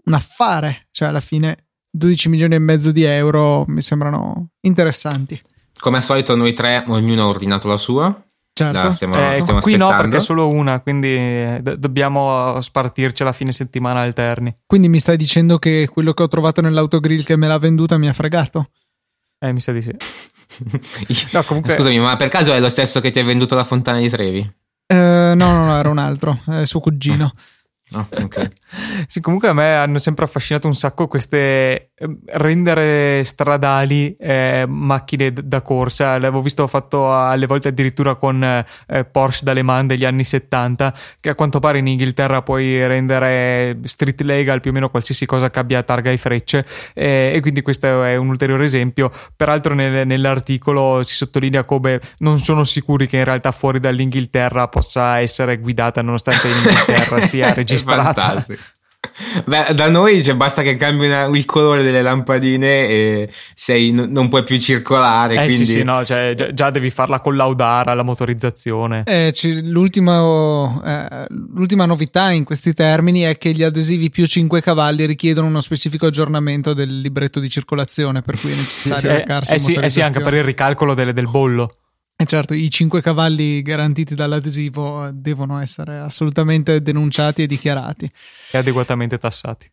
un, 0.10 0.16
affare 0.16 0.88
cioè 0.91 1.10
alla 1.10 1.20
fine 1.20 1.68
12 1.89 2.30
milioni 2.30 2.55
e 2.55 2.60
mezzo 2.60 2.91
di 2.91 3.03
euro 3.03 3.66
mi 3.68 3.82
sembrano 3.82 4.49
interessanti 4.62 5.39
come 5.80 5.97
al 5.97 6.03
solito 6.03 6.36
noi 6.36 6.53
tre 6.53 6.84
ognuno 6.88 7.24
ha 7.24 7.28
ordinato 7.28 7.68
la 7.68 7.78
sua 7.78 8.24
Certo. 8.60 8.82
No, 8.82 8.93
stiamo, 8.93 9.14
eh, 9.14 9.39
stiamo 9.39 9.60
qui 9.62 9.78
no, 9.78 9.88
perché 9.95 10.18
è 10.18 10.20
solo 10.20 10.49
una, 10.49 10.82
quindi 10.82 11.16
eh, 11.16 11.60
d- 11.62 11.76
dobbiamo 11.76 12.60
spartircela 12.60 13.30
a 13.30 13.34
fine 13.34 13.53
settimana 13.53 14.01
alterni. 14.01 14.53
Quindi 14.66 14.89
mi 14.89 14.99
stai 14.99 15.16
dicendo 15.16 15.57
che 15.60 15.88
quello 15.89 16.12
che 16.12 16.24
ho 16.24 16.28
trovato 16.28 16.60
nell'autogrill 16.60 17.24
che 17.24 17.38
me 17.38 17.47
l'ha 17.47 17.57
venduta 17.57 17.97
mi 17.97 18.10
ha 18.10 18.14
fregato? 18.14 18.72
Eh, 19.39 19.53
mi 19.53 19.62
sa 19.62 19.72
di 19.72 19.82
sì. 19.82 19.95
no, 21.32 21.43
comunque... 21.43 21.74
Scusami, 21.74 21.99
ma 21.99 22.18
per 22.18 22.28
caso 22.28 22.51
è 22.51 22.60
lo 22.60 22.68
stesso 22.68 22.99
che 22.99 23.12
ti 23.12 23.20
ha 23.20 23.24
venduto 23.24 23.55
la 23.55 23.64
fontana 23.64 23.99
di 23.99 24.10
Trevi? 24.10 24.39
Eh, 24.86 25.34
no, 25.36 25.51
no, 25.53 25.66
no, 25.66 25.78
era 25.78 25.88
un 25.88 25.97
altro, 25.97 26.41
è 26.45 26.66
suo 26.66 26.82
cugino. 26.82 27.34
Oh, 27.94 28.06
okay. 28.22 28.52
sì, 29.08 29.20
comunque 29.20 29.48
a 29.48 29.54
me 29.54 29.74
hanno 29.76 29.98
sempre 29.98 30.26
affascinato 30.26 30.68
un 30.68 30.76
sacco 30.76 31.08
queste 31.08 31.92
ehm, 31.96 32.20
rendere 32.34 33.24
stradali 33.24 34.16
eh, 34.16 34.66
macchine 34.68 35.34
d- 35.34 35.42
da 35.42 35.62
corsa. 35.62 36.14
L'avevo 36.20 36.42
visto 36.42 36.68
fatto 36.68 37.12
alle 37.12 37.48
volte 37.48 37.70
addirittura 37.70 38.16
con 38.16 38.44
eh, 38.44 39.06
Porsche 39.06 39.44
dalle 39.44 39.64
man 39.64 39.88
degli 39.88 40.06
anni 40.06 40.24
70, 40.24 40.94
che 41.20 41.30
a 41.30 41.36
quanto 41.36 41.60
pare 41.60 41.80
in 41.80 41.88
Inghilterra 41.88 42.44
puoi 42.44 42.86
rendere 42.86 43.80
street 43.84 44.22
legal 44.22 44.62
più 44.62 44.70
o 44.70 44.74
meno 44.74 44.90
qualsiasi 44.90 45.26
cosa 45.26 45.50
che 45.50 45.60
abbia 45.60 45.82
targa 45.82 46.12
e 46.12 46.18
frecce. 46.18 46.66
Eh, 46.94 47.32
e 47.34 47.40
quindi 47.42 47.64
questo 47.64 48.04
è 48.04 48.16
un 48.18 48.30
ulteriore 48.30 48.66
esempio. 48.66 49.12
Peraltro 49.36 49.74
nel, 49.74 50.06
nell'articolo 50.06 51.02
si 51.04 51.16
sottolinea 51.16 51.64
come 51.64 52.00
non 52.20 52.38
sono 52.38 52.64
sicuri 52.64 53.08
che 53.08 53.18
in 53.18 53.26
realtà 53.26 53.52
fuori 53.52 53.80
dall'Inghilterra 53.80 54.68
possa 54.68 55.20
essere 55.20 55.58
guidata, 55.58 56.04
nonostante 56.04 56.48
in 56.48 56.54
Inghilterra 56.56 57.20
sia 57.22 57.52
registrata 57.54 57.78
registrata. 57.86 58.45
Beh, 59.45 59.73
da 59.73 59.89
noi 59.89 60.21
cioè, 60.21 60.36
basta 60.36 60.61
che 60.61 60.75
cambi 60.75 61.05
una, 61.05 61.25
il 61.25 61.45
colore 61.45 61.84
delle 61.84 62.01
lampadine 62.01 62.88
e 62.88 63.30
sei, 63.55 63.91
n- 63.91 64.09
non 64.11 64.27
puoi 64.27 64.43
più 64.43 64.59
circolare. 64.59 65.36
Eh 65.36 65.45
quindi... 65.45 65.65
sì, 65.65 65.65
sì, 65.65 65.84
no, 65.84 66.03
cioè, 66.03 66.34
già, 66.36 66.53
già, 66.53 66.69
devi 66.69 66.89
farla 66.89 67.21
collaudare 67.21 67.91
alla 67.91 68.03
motorizzazione. 68.03 69.03
Eh, 69.05 69.34
l'ultima, 69.63 70.82
eh, 70.84 71.27
l'ultima 71.30 71.86
novità 71.86 72.32
in 72.32 72.43
questi 72.43 72.73
termini 72.73 73.21
è 73.21 73.38
che 73.38 73.51
gli 73.51 73.63
adesivi 73.63 74.09
più 74.09 74.25
5 74.25 74.61
cavalli 74.61 75.05
richiedono 75.05 75.47
uno 75.47 75.61
specifico 75.61 76.07
aggiornamento 76.07 76.73
del 76.73 76.99
libretto 76.99 77.39
di 77.39 77.49
circolazione, 77.49 78.21
per 78.21 78.38
cui 78.38 78.51
è 78.51 78.55
necessario 78.55 78.99
sì, 78.99 79.07
recarsi 79.07 79.51
eh, 79.51 79.55
eh, 79.55 79.59
sì, 79.59 79.73
eh 79.75 79.89
sì, 79.89 80.01
anche 80.01 80.19
per 80.19 80.34
il 80.34 80.43
ricalcolo 80.43 80.93
delle, 80.93 81.13
del 81.13 81.30
bollo. 81.30 81.71
E 82.22 82.26
certo, 82.26 82.53
i 82.53 82.70
cinque 82.70 83.01
cavalli 83.01 83.61
garantiti 83.61 84.13
dall'adesivo 84.13 85.09
devono 85.13 85.57
essere 85.57 85.99
assolutamente 85.99 86.82
denunciati 86.82 87.43
e 87.43 87.47
dichiarati. 87.47 88.11
E 88.51 88.57
adeguatamente 88.57 89.17
tassati. 89.17 89.72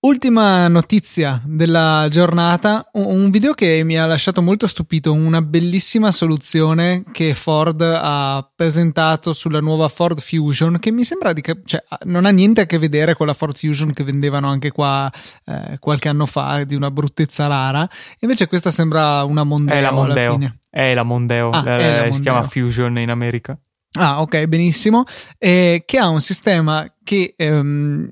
Ultima 0.00 0.68
notizia 0.68 1.42
della 1.44 2.06
giornata, 2.08 2.88
un 2.92 3.30
video 3.30 3.52
che 3.52 3.82
mi 3.82 3.98
ha 3.98 4.06
lasciato 4.06 4.40
molto 4.40 4.68
stupito, 4.68 5.12
una 5.12 5.42
bellissima 5.42 6.12
soluzione 6.12 7.02
che 7.10 7.34
Ford 7.34 7.80
ha 7.82 8.48
presentato 8.54 9.32
sulla 9.32 9.58
nuova 9.58 9.88
Ford 9.88 10.20
Fusion 10.20 10.78
che 10.78 10.92
mi 10.92 11.02
sembra 11.02 11.32
di 11.32 11.42
cioè, 11.64 11.82
non 12.04 12.26
ha 12.26 12.30
niente 12.30 12.60
a 12.60 12.66
che 12.66 12.78
vedere 12.78 13.16
con 13.16 13.26
la 13.26 13.34
Ford 13.34 13.56
Fusion 13.56 13.92
che 13.92 14.04
vendevano 14.04 14.48
anche 14.48 14.70
qua 14.70 15.10
eh, 15.46 15.78
qualche 15.80 16.08
anno 16.08 16.26
fa 16.26 16.62
di 16.62 16.76
una 16.76 16.92
bruttezza 16.92 17.48
rara, 17.48 17.88
invece 18.20 18.46
questa 18.46 18.70
sembra 18.70 19.24
una 19.24 19.42
Mondeo, 19.42 19.74
è 19.74 19.80
la 19.80 19.90
Mondeo. 19.90 20.14
alla 20.14 20.32
fine. 20.32 20.60
È 20.70 20.94
la 20.94 21.02
Mondeo, 21.02 21.50
ah, 21.50 21.62
la, 21.64 21.76
è 21.76 21.90
la 21.90 21.96
si 22.04 22.10
Mondeo. 22.10 22.20
chiama 22.20 22.42
Fusion 22.44 22.98
in 22.98 23.10
America. 23.10 23.58
Ah, 23.98 24.20
ok, 24.20 24.44
benissimo. 24.44 25.02
Eh, 25.38 25.82
che 25.84 25.98
ha 25.98 26.08
un 26.08 26.20
sistema 26.20 26.86
che 27.02 27.34
ehm, 27.36 28.08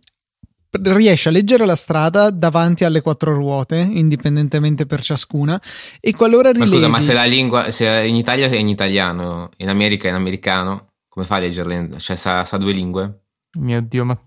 riesce 0.83 1.29
a 1.29 1.33
leggere 1.33 1.65
la 1.67 1.77
strada 1.77 2.31
davanti 2.31 2.85
alle 2.85 3.01
quattro 3.01 3.35
ruote, 3.35 3.77
indipendentemente 3.79 4.87
per 4.87 5.03
ciascuna, 5.03 5.61
e 6.01 6.15
qualora 6.15 6.53
rilevi... 6.53 6.71
Ma 6.71 6.77
scusa, 6.77 6.89
ma 6.89 7.01
se 7.01 7.13
la 7.13 7.25
lingua, 7.25 7.71
se 7.71 7.87
in 8.05 8.17
Italia 8.17 8.49
è 8.49 8.57
in 8.57 8.69
italiano, 8.69 9.51
in 9.59 9.69
America 9.69 10.07
è 10.07 10.11
in 10.11 10.17
americano, 10.17 10.93
come 11.09 11.27
fa 11.27 11.37
a 11.37 11.39
leggerle? 11.41 11.91
Cioè 11.99 12.17
sa, 12.17 12.45
sa 12.45 12.57
due 12.57 12.73
lingue? 12.73 13.21
Mio 13.59 13.81
Dio, 13.81 14.05
ma... 14.05 14.19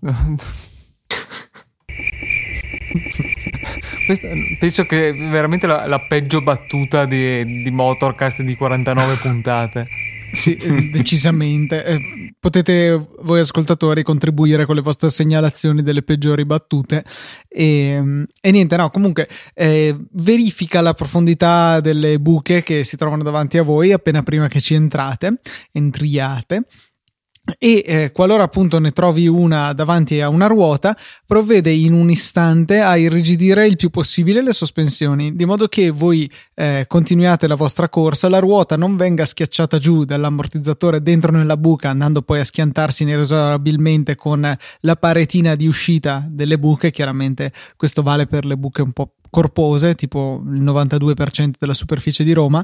Questa, 4.06 4.26
penso 4.58 4.84
che 4.86 5.10
è 5.10 5.12
veramente 5.12 5.68
la, 5.68 5.86
la 5.86 6.00
peggio 6.08 6.42
battuta 6.42 7.04
di, 7.04 7.44
di 7.62 7.70
Motorcast 7.70 8.42
di 8.42 8.56
49 8.56 9.14
puntate. 9.16 9.86
Sì, 10.32 10.56
eh, 10.56 10.90
decisamente. 10.90 11.84
Eh, 11.84 11.98
potete 12.38 13.08
voi 13.20 13.40
ascoltatori 13.40 14.02
contribuire 14.02 14.66
con 14.66 14.74
le 14.74 14.80
vostre 14.80 15.10
segnalazioni 15.10 15.82
delle 15.82 16.02
peggiori 16.02 16.44
battute. 16.44 17.04
E, 17.48 18.26
e 18.40 18.50
niente, 18.50 18.76
no, 18.76 18.90
comunque 18.90 19.28
eh, 19.54 19.96
verifica 20.12 20.80
la 20.80 20.94
profondità 20.94 21.80
delle 21.80 22.18
buche 22.18 22.62
che 22.62 22.84
si 22.84 22.96
trovano 22.96 23.22
davanti 23.22 23.58
a 23.58 23.62
voi 23.62 23.92
appena 23.92 24.22
prima 24.22 24.48
che 24.48 24.60
ci 24.60 24.74
entrate, 24.74 25.40
entriate 25.72 26.64
e 27.58 27.84
eh, 27.86 28.12
qualora 28.12 28.42
appunto 28.42 28.78
ne 28.78 28.92
trovi 28.92 29.26
una 29.26 29.72
davanti 29.72 30.20
a 30.20 30.28
una 30.28 30.46
ruota, 30.46 30.96
provvede 31.26 31.70
in 31.70 31.92
un 31.92 32.10
istante 32.10 32.80
a 32.80 32.96
irrigidire 32.96 33.66
il 33.66 33.76
più 33.76 33.90
possibile 33.90 34.42
le 34.42 34.52
sospensioni, 34.52 35.34
di 35.34 35.44
modo 35.44 35.68
che 35.68 35.90
voi 35.90 36.30
eh, 36.54 36.84
continuiate 36.86 37.46
la 37.46 37.54
vostra 37.54 37.88
corsa, 37.88 38.28
la 38.28 38.38
ruota 38.38 38.76
non 38.76 38.96
venga 38.96 39.24
schiacciata 39.24 39.78
giù 39.78 40.04
dall'ammortizzatore 40.04 41.02
dentro 41.02 41.32
nella 41.32 41.56
buca, 41.56 41.90
andando 41.90 42.22
poi 42.22 42.40
a 42.40 42.44
schiantarsi 42.44 43.02
inesorabilmente 43.02 44.14
con 44.14 44.56
la 44.80 44.96
paretina 44.96 45.54
di 45.54 45.66
uscita 45.66 46.26
delle 46.28 46.58
buche, 46.58 46.90
chiaramente 46.90 47.52
questo 47.76 48.02
vale 48.02 48.26
per 48.26 48.44
le 48.44 48.56
buche 48.56 48.82
un 48.82 48.92
po' 48.92 49.12
corpose, 49.30 49.94
tipo 49.94 50.42
il 50.52 50.62
92% 50.62 51.52
della 51.58 51.74
superficie 51.74 52.24
di 52.24 52.32
Roma, 52.32 52.62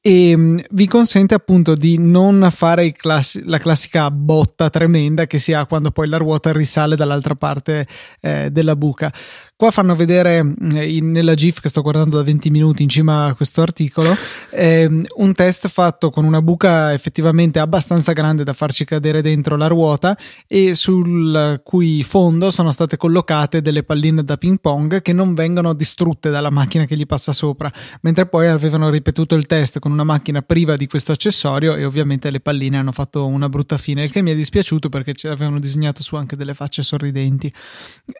e 0.00 0.34
mm, 0.36 0.58
vi 0.70 0.86
consente 0.86 1.34
appunto 1.34 1.74
di 1.74 1.98
non 1.98 2.48
fare 2.50 2.90
classi- 2.92 3.42
la 3.44 3.58
classica 3.58 4.10
botta 4.10 4.70
tremenda 4.70 5.26
che 5.26 5.38
si 5.38 5.52
ha 5.52 5.66
quando 5.66 5.90
poi 5.90 6.08
la 6.08 6.16
ruota 6.16 6.52
risale 6.52 6.96
dall'altra 6.96 7.34
parte 7.34 7.86
eh, 8.20 8.48
della 8.50 8.76
buca. 8.76 9.12
Qua 9.60 9.70
fanno 9.70 9.94
vedere 9.94 10.42
mm, 10.42 11.10
nella 11.10 11.34
GIF 11.34 11.60
che 11.60 11.68
sto 11.68 11.82
guardando 11.82 12.16
da 12.16 12.22
20 12.22 12.48
minuti 12.48 12.82
in 12.82 12.88
cima 12.88 13.26
a 13.26 13.34
questo 13.34 13.60
articolo 13.60 14.16
eh, 14.52 14.88
un 15.16 15.34
test 15.34 15.68
fatto 15.68 16.08
con 16.08 16.24
una 16.24 16.40
buca 16.40 16.94
effettivamente 16.94 17.58
abbastanza 17.58 18.12
grande 18.12 18.42
da 18.42 18.54
farci 18.54 18.86
cadere 18.86 19.20
dentro 19.20 19.58
la 19.58 19.66
ruota 19.66 20.16
e 20.46 20.74
sul 20.74 21.60
cui 21.62 22.02
fondo 22.02 22.50
sono 22.50 22.72
state 22.72 22.96
collocate 22.96 23.60
delle 23.60 23.82
palline 23.82 24.24
da 24.24 24.38
ping 24.38 24.60
pong 24.62 25.02
che 25.02 25.12
non 25.12 25.34
vengono 25.34 25.74
distrutte 25.74 26.30
dalla 26.30 26.48
macchina 26.48 26.86
che 26.86 26.96
gli 26.96 27.04
passa 27.04 27.34
sopra, 27.34 27.70
mentre 28.00 28.24
poi 28.24 28.46
avevano 28.46 28.88
ripetuto 28.88 29.34
il 29.34 29.44
test 29.44 29.78
con 29.78 29.92
una 29.92 30.04
macchina 30.04 30.40
priva 30.40 30.76
di 30.76 30.86
questo 30.86 31.12
accessorio 31.12 31.74
e 31.74 31.84
ovviamente 31.84 32.30
le 32.30 32.40
palline 32.40 32.78
hanno 32.78 32.92
fatto 32.92 33.26
una 33.26 33.50
brutta 33.50 33.76
fine, 33.76 34.04
il 34.04 34.10
che 34.10 34.22
mi 34.22 34.30
è 34.30 34.34
dispiaciuto 34.34 34.88
perché 34.88 35.12
ce 35.12 35.28
l'avevano 35.28 35.60
disegnato 35.60 36.02
su 36.02 36.16
anche 36.16 36.34
delle 36.34 36.54
facce 36.54 36.82
sorridenti. 36.82 37.52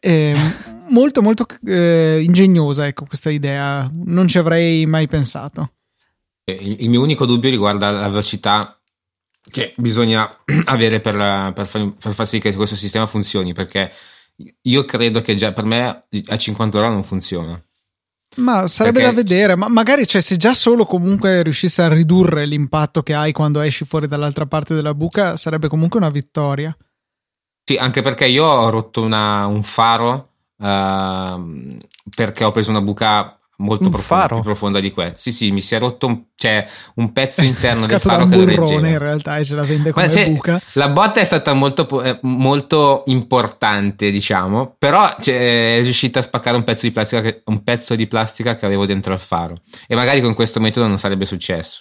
Eh, 0.01 0.37
molto 0.91 1.23
molto 1.23 1.29
molto 1.31 1.47
eh, 1.67 2.21
ingegnosa, 2.23 2.87
ecco, 2.87 3.05
questa 3.05 3.31
idea. 3.31 3.89
Non 3.93 4.27
ci 4.27 4.39
avrei 4.39 4.87
mai 4.87 5.07
pensato. 5.07 5.73
Il, 6.45 6.83
il 6.83 6.89
mio 6.89 7.03
unico 7.03 7.27
dubbio 7.27 7.51
riguarda 7.51 7.91
la 7.91 8.09
velocità 8.09 8.79
che 9.49 9.75
bisogna 9.77 10.29
avere 10.67 11.01
per, 11.01 11.53
per, 11.55 11.67
far, 11.67 11.95
per, 11.95 12.15
far, 12.15 12.27
sì 12.27 12.41
che 12.41 12.55
questo 12.55 12.77
sistema 12.77 13.07
funzioni, 13.07 13.53
perché 13.53 13.93
io 14.63 14.85
credo 14.85 15.21
che 15.21 15.35
già 15.35 15.53
per 15.53 15.65
me 15.65 16.05
a 16.27 16.37
50 16.37 16.79
ore 16.79 16.89
non 16.89 17.05
funziona. 17.05 17.63
Ma 18.37 18.69
sarebbe 18.69 19.01
perché... 19.01 19.15
da 19.15 19.23
vedere, 19.23 19.57
ma 19.57 19.69
magari 19.69 20.07
cioè, 20.07 20.21
se 20.21 20.37
già 20.37 20.55
solo 20.55 20.85
comunque 20.85 21.43
riuscisse 21.43 21.83
a 21.83 21.89
ridurre 21.89 22.47
l'impatto 22.47 23.03
che 23.03 23.13
hai 23.13 23.33
quando 23.33 23.61
esci 23.61 23.85
fuori 23.85 24.07
dall'altra 24.07 24.47
parte 24.47 24.75
della 24.75 24.95
buca, 24.95 25.37
sarebbe 25.37 25.69
comunque 25.69 25.99
una 25.99 26.11
vittoria. 26.11 26.75
Sì, 27.65 27.77
anche 27.77 28.03
perché 28.03 28.27
io 28.27 28.45
ho 28.45 28.71
rotto 28.71 29.03
una, 29.03 29.47
un 29.47 29.63
faro 29.63 30.30
uh, 30.61 31.77
perché 32.15 32.45
ho 32.45 32.53
preso 32.53 32.71
una 32.71 32.81
buca 32.81 33.41
molto 33.61 33.89
profonda, 33.89 34.27
più 34.27 34.43
profonda 34.43 34.81
di 34.81 34.91
questa. 34.91 35.19
Sì, 35.19 35.33
sì, 35.33 35.51
mi 35.51 35.61
si 35.61 35.75
è 35.75 35.79
rotto 35.79 36.07
un, 36.07 36.23
cioè, 36.35 36.67
un 36.95 37.13
pezzo 37.13 37.43
interno 37.43 37.87
del 37.87 38.01
faro 38.01 38.25
da 38.25 38.37
un 38.37 38.45
burrone 38.45 38.91
in 38.91 38.99
realtà 38.99 39.39
e 39.39 39.45
ce 39.45 39.55
la 39.55 39.65
vende 39.65 39.93
come 39.93 40.11
cioè, 40.11 40.29
buca. 40.29 40.61
La 40.75 40.89
botta 40.89 41.21
è 41.21 41.25
stata 41.25 41.53
molto, 41.53 42.03
eh, 42.03 42.19
molto 42.23 43.05
importante, 43.07 44.11
diciamo, 44.11 44.75
però 44.79 45.15
cioè, 45.21 45.79
è 45.79 45.83
riuscita 45.83 46.19
a 46.19 46.23
spaccare 46.23 46.57
un 46.57 46.65
pezzo, 46.65 46.87
di 46.87 46.93
plastica 46.93 47.21
che, 47.23 47.43
un 47.47 47.63
pezzo 47.63 47.95
di 47.95 48.07
plastica 48.07 48.57
che 48.57 48.67
avevo 48.67 48.87
dentro 48.87 49.13
al 49.13 49.21
faro 49.21 49.57
e 49.87 49.95
magari 49.95 50.21
con 50.21 50.35
questo 50.35 50.61
metodo 50.61 50.87
non 50.87 50.99
sarebbe 50.99 51.27
successo. 51.27 51.81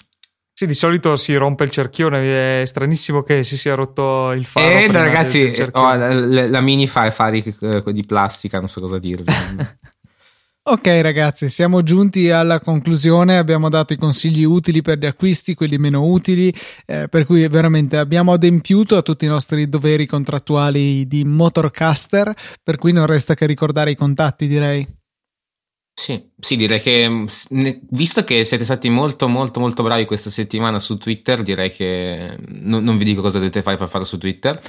Sì, 0.60 0.66
di 0.66 0.74
solito 0.74 1.16
si 1.16 1.34
rompe 1.38 1.64
il 1.64 1.70
cerchione, 1.70 2.62
è 2.62 2.66
stranissimo 2.66 3.22
che 3.22 3.44
si 3.44 3.56
sia 3.56 3.76
rotto 3.76 4.34
il 4.34 4.44
faro. 4.44 4.68
Eh, 4.68 4.92
ragazzi, 4.92 5.54
oh, 5.72 5.94
la, 5.94 6.48
la, 6.50 6.60
mini 6.60 6.86
fa 6.86 7.10
fari 7.12 7.56
eh, 7.62 7.82
di 7.94 8.06
plastica, 8.06 8.60
non 8.60 8.68
so 8.68 8.82
cosa 8.82 9.00
dirvi. 9.00 9.32
ok, 10.64 10.86
ragazzi, 11.02 11.48
siamo 11.48 11.82
giunti 11.82 12.30
alla 12.30 12.60
conclusione. 12.60 13.38
Abbiamo 13.38 13.70
dato 13.70 13.94
i 13.94 13.98
consigli 13.98 14.44
utili 14.44 14.82
per 14.82 14.98
gli 14.98 15.06
acquisti, 15.06 15.54
quelli 15.54 15.78
meno 15.78 16.04
utili, 16.04 16.54
eh, 16.86 17.08
per 17.08 17.26
cui 17.26 17.48
veramente 17.48 17.96
abbiamo 17.96 18.34
adempiuto 18.34 18.98
a 18.98 19.02
tutti 19.02 19.24
i 19.24 19.30
nostri 19.30 19.70
doveri 19.70 20.06
contrattuali 20.06 21.08
di 21.08 21.24
motorcaster, 21.24 22.36
per 22.62 22.76
cui 22.76 22.92
non 22.92 23.06
resta 23.06 23.34
che 23.34 23.46
ricordare 23.46 23.92
i 23.92 23.96
contatti, 23.96 24.46
direi. 24.46 24.99
Sì, 26.00 26.32
sì, 26.40 26.56
direi 26.56 26.80
che 26.80 27.10
mm, 27.10 27.26
visto 27.90 28.24
che 28.24 28.46
siete 28.46 28.64
stati 28.64 28.90
molto 28.90 29.28
molto 29.28 29.60
molto 29.60 29.84
bravi 29.84 30.06
questa 30.06 30.30
settimana 30.30 30.80
su 30.80 30.98
Twitter, 30.98 31.42
direi 31.42 31.74
che 31.74 32.38
non, 32.48 32.86
non 32.86 32.98
vi 32.98 33.04
dico 33.04 33.22
cosa 33.22 33.38
dovete 33.38 33.62
fare 33.62 33.76
per 33.76 33.90
farlo 33.90 34.06
su 34.06 34.18
Twitter. 34.18 34.62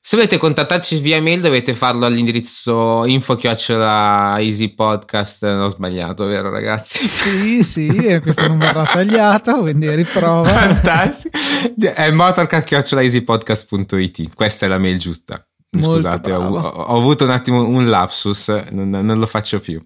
Se 0.00 0.16
volete 0.16 0.38
contattarci 0.38 1.00
via 1.00 1.20
mail 1.20 1.42
dovete 1.42 1.74
farlo 1.74 2.06
all'indirizzo 2.06 3.04
info 3.04 3.38
easy 3.38 4.72
podcast. 4.72 5.42
Ho 5.42 5.68
sbagliato, 5.68 6.24
vero 6.24 6.48
ragazzi? 6.48 7.06
Sì, 7.06 7.62
sì, 7.62 8.18
questo 8.22 8.48
non 8.48 8.56
verrà 8.56 8.84
tagliato, 8.84 9.60
quindi 9.60 9.94
riprova. 9.94 10.48
Fantastico. 10.48 11.36
È 11.92 12.10
motorcar.easypodcast.it. 12.10 14.32
Questa 14.32 14.64
è 14.64 14.68
la 14.70 14.78
mail 14.78 14.98
giusta. 14.98 15.46
Scusate, 15.78 16.32
ho, 16.32 16.56
ho, 16.56 16.96
avuto 16.96 17.24
un 17.24 17.30
attimo 17.30 17.68
un 17.68 17.90
lapsus, 17.90 18.48
non, 18.70 18.88
non 18.88 19.18
lo 19.18 19.26
faccio 19.26 19.60
più. 19.60 19.78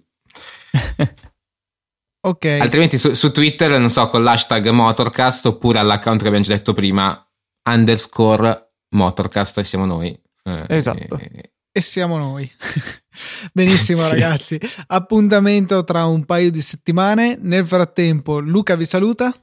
ok. 2.27 2.45
Altrimenti 2.59 2.97
su, 2.97 3.13
su, 3.13 3.31
Twitter, 3.31 3.79
non 3.79 3.89
so, 3.89 4.07
con 4.07 4.23
l'hashtag 4.23 4.69
Motorcast 4.69 5.45
oppure 5.45 5.79
all'account 5.79 6.21
che 6.21 6.27
abbiamo 6.27 6.45
già 6.45 6.53
detto 6.53 6.73
prima, 6.73 7.25
underscore 7.69 8.73
Motorcast, 8.95 9.59
e 9.59 9.63
siamo 9.63 9.85
noi. 9.85 10.19
Eh, 10.43 10.65
esatto. 10.69 11.17
E, 11.17 11.53
e 11.71 11.81
siamo 11.81 12.17
noi. 12.17 12.51
Benissimo, 13.53 14.01
sì. 14.03 14.09
ragazzi. 14.09 14.59
Appuntamento 14.87 15.83
tra 15.83 16.05
un 16.05 16.25
paio 16.25 16.51
di 16.51 16.61
settimane. 16.61 17.37
Nel 17.39 17.65
frattempo, 17.65 18.39
Luca 18.39 18.75
vi 18.75 18.85
saluta. 18.85 19.33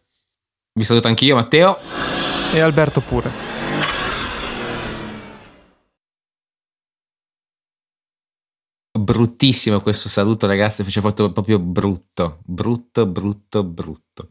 Vi 0.72 0.84
saluto 0.84 1.08
anch'io, 1.08 1.34
Matteo. 1.34 1.78
E 2.52 2.60
Alberto 2.60 3.00
pure. 3.00 3.30
Bruttissimo 9.10 9.80
questo 9.80 10.08
saluto, 10.08 10.46
ragazzi. 10.46 10.84
Fece 10.84 11.00
fatto 11.00 11.32
proprio 11.32 11.58
brutto, 11.58 12.38
brutto, 12.44 13.06
brutto, 13.06 13.64
brutto. 13.64 14.28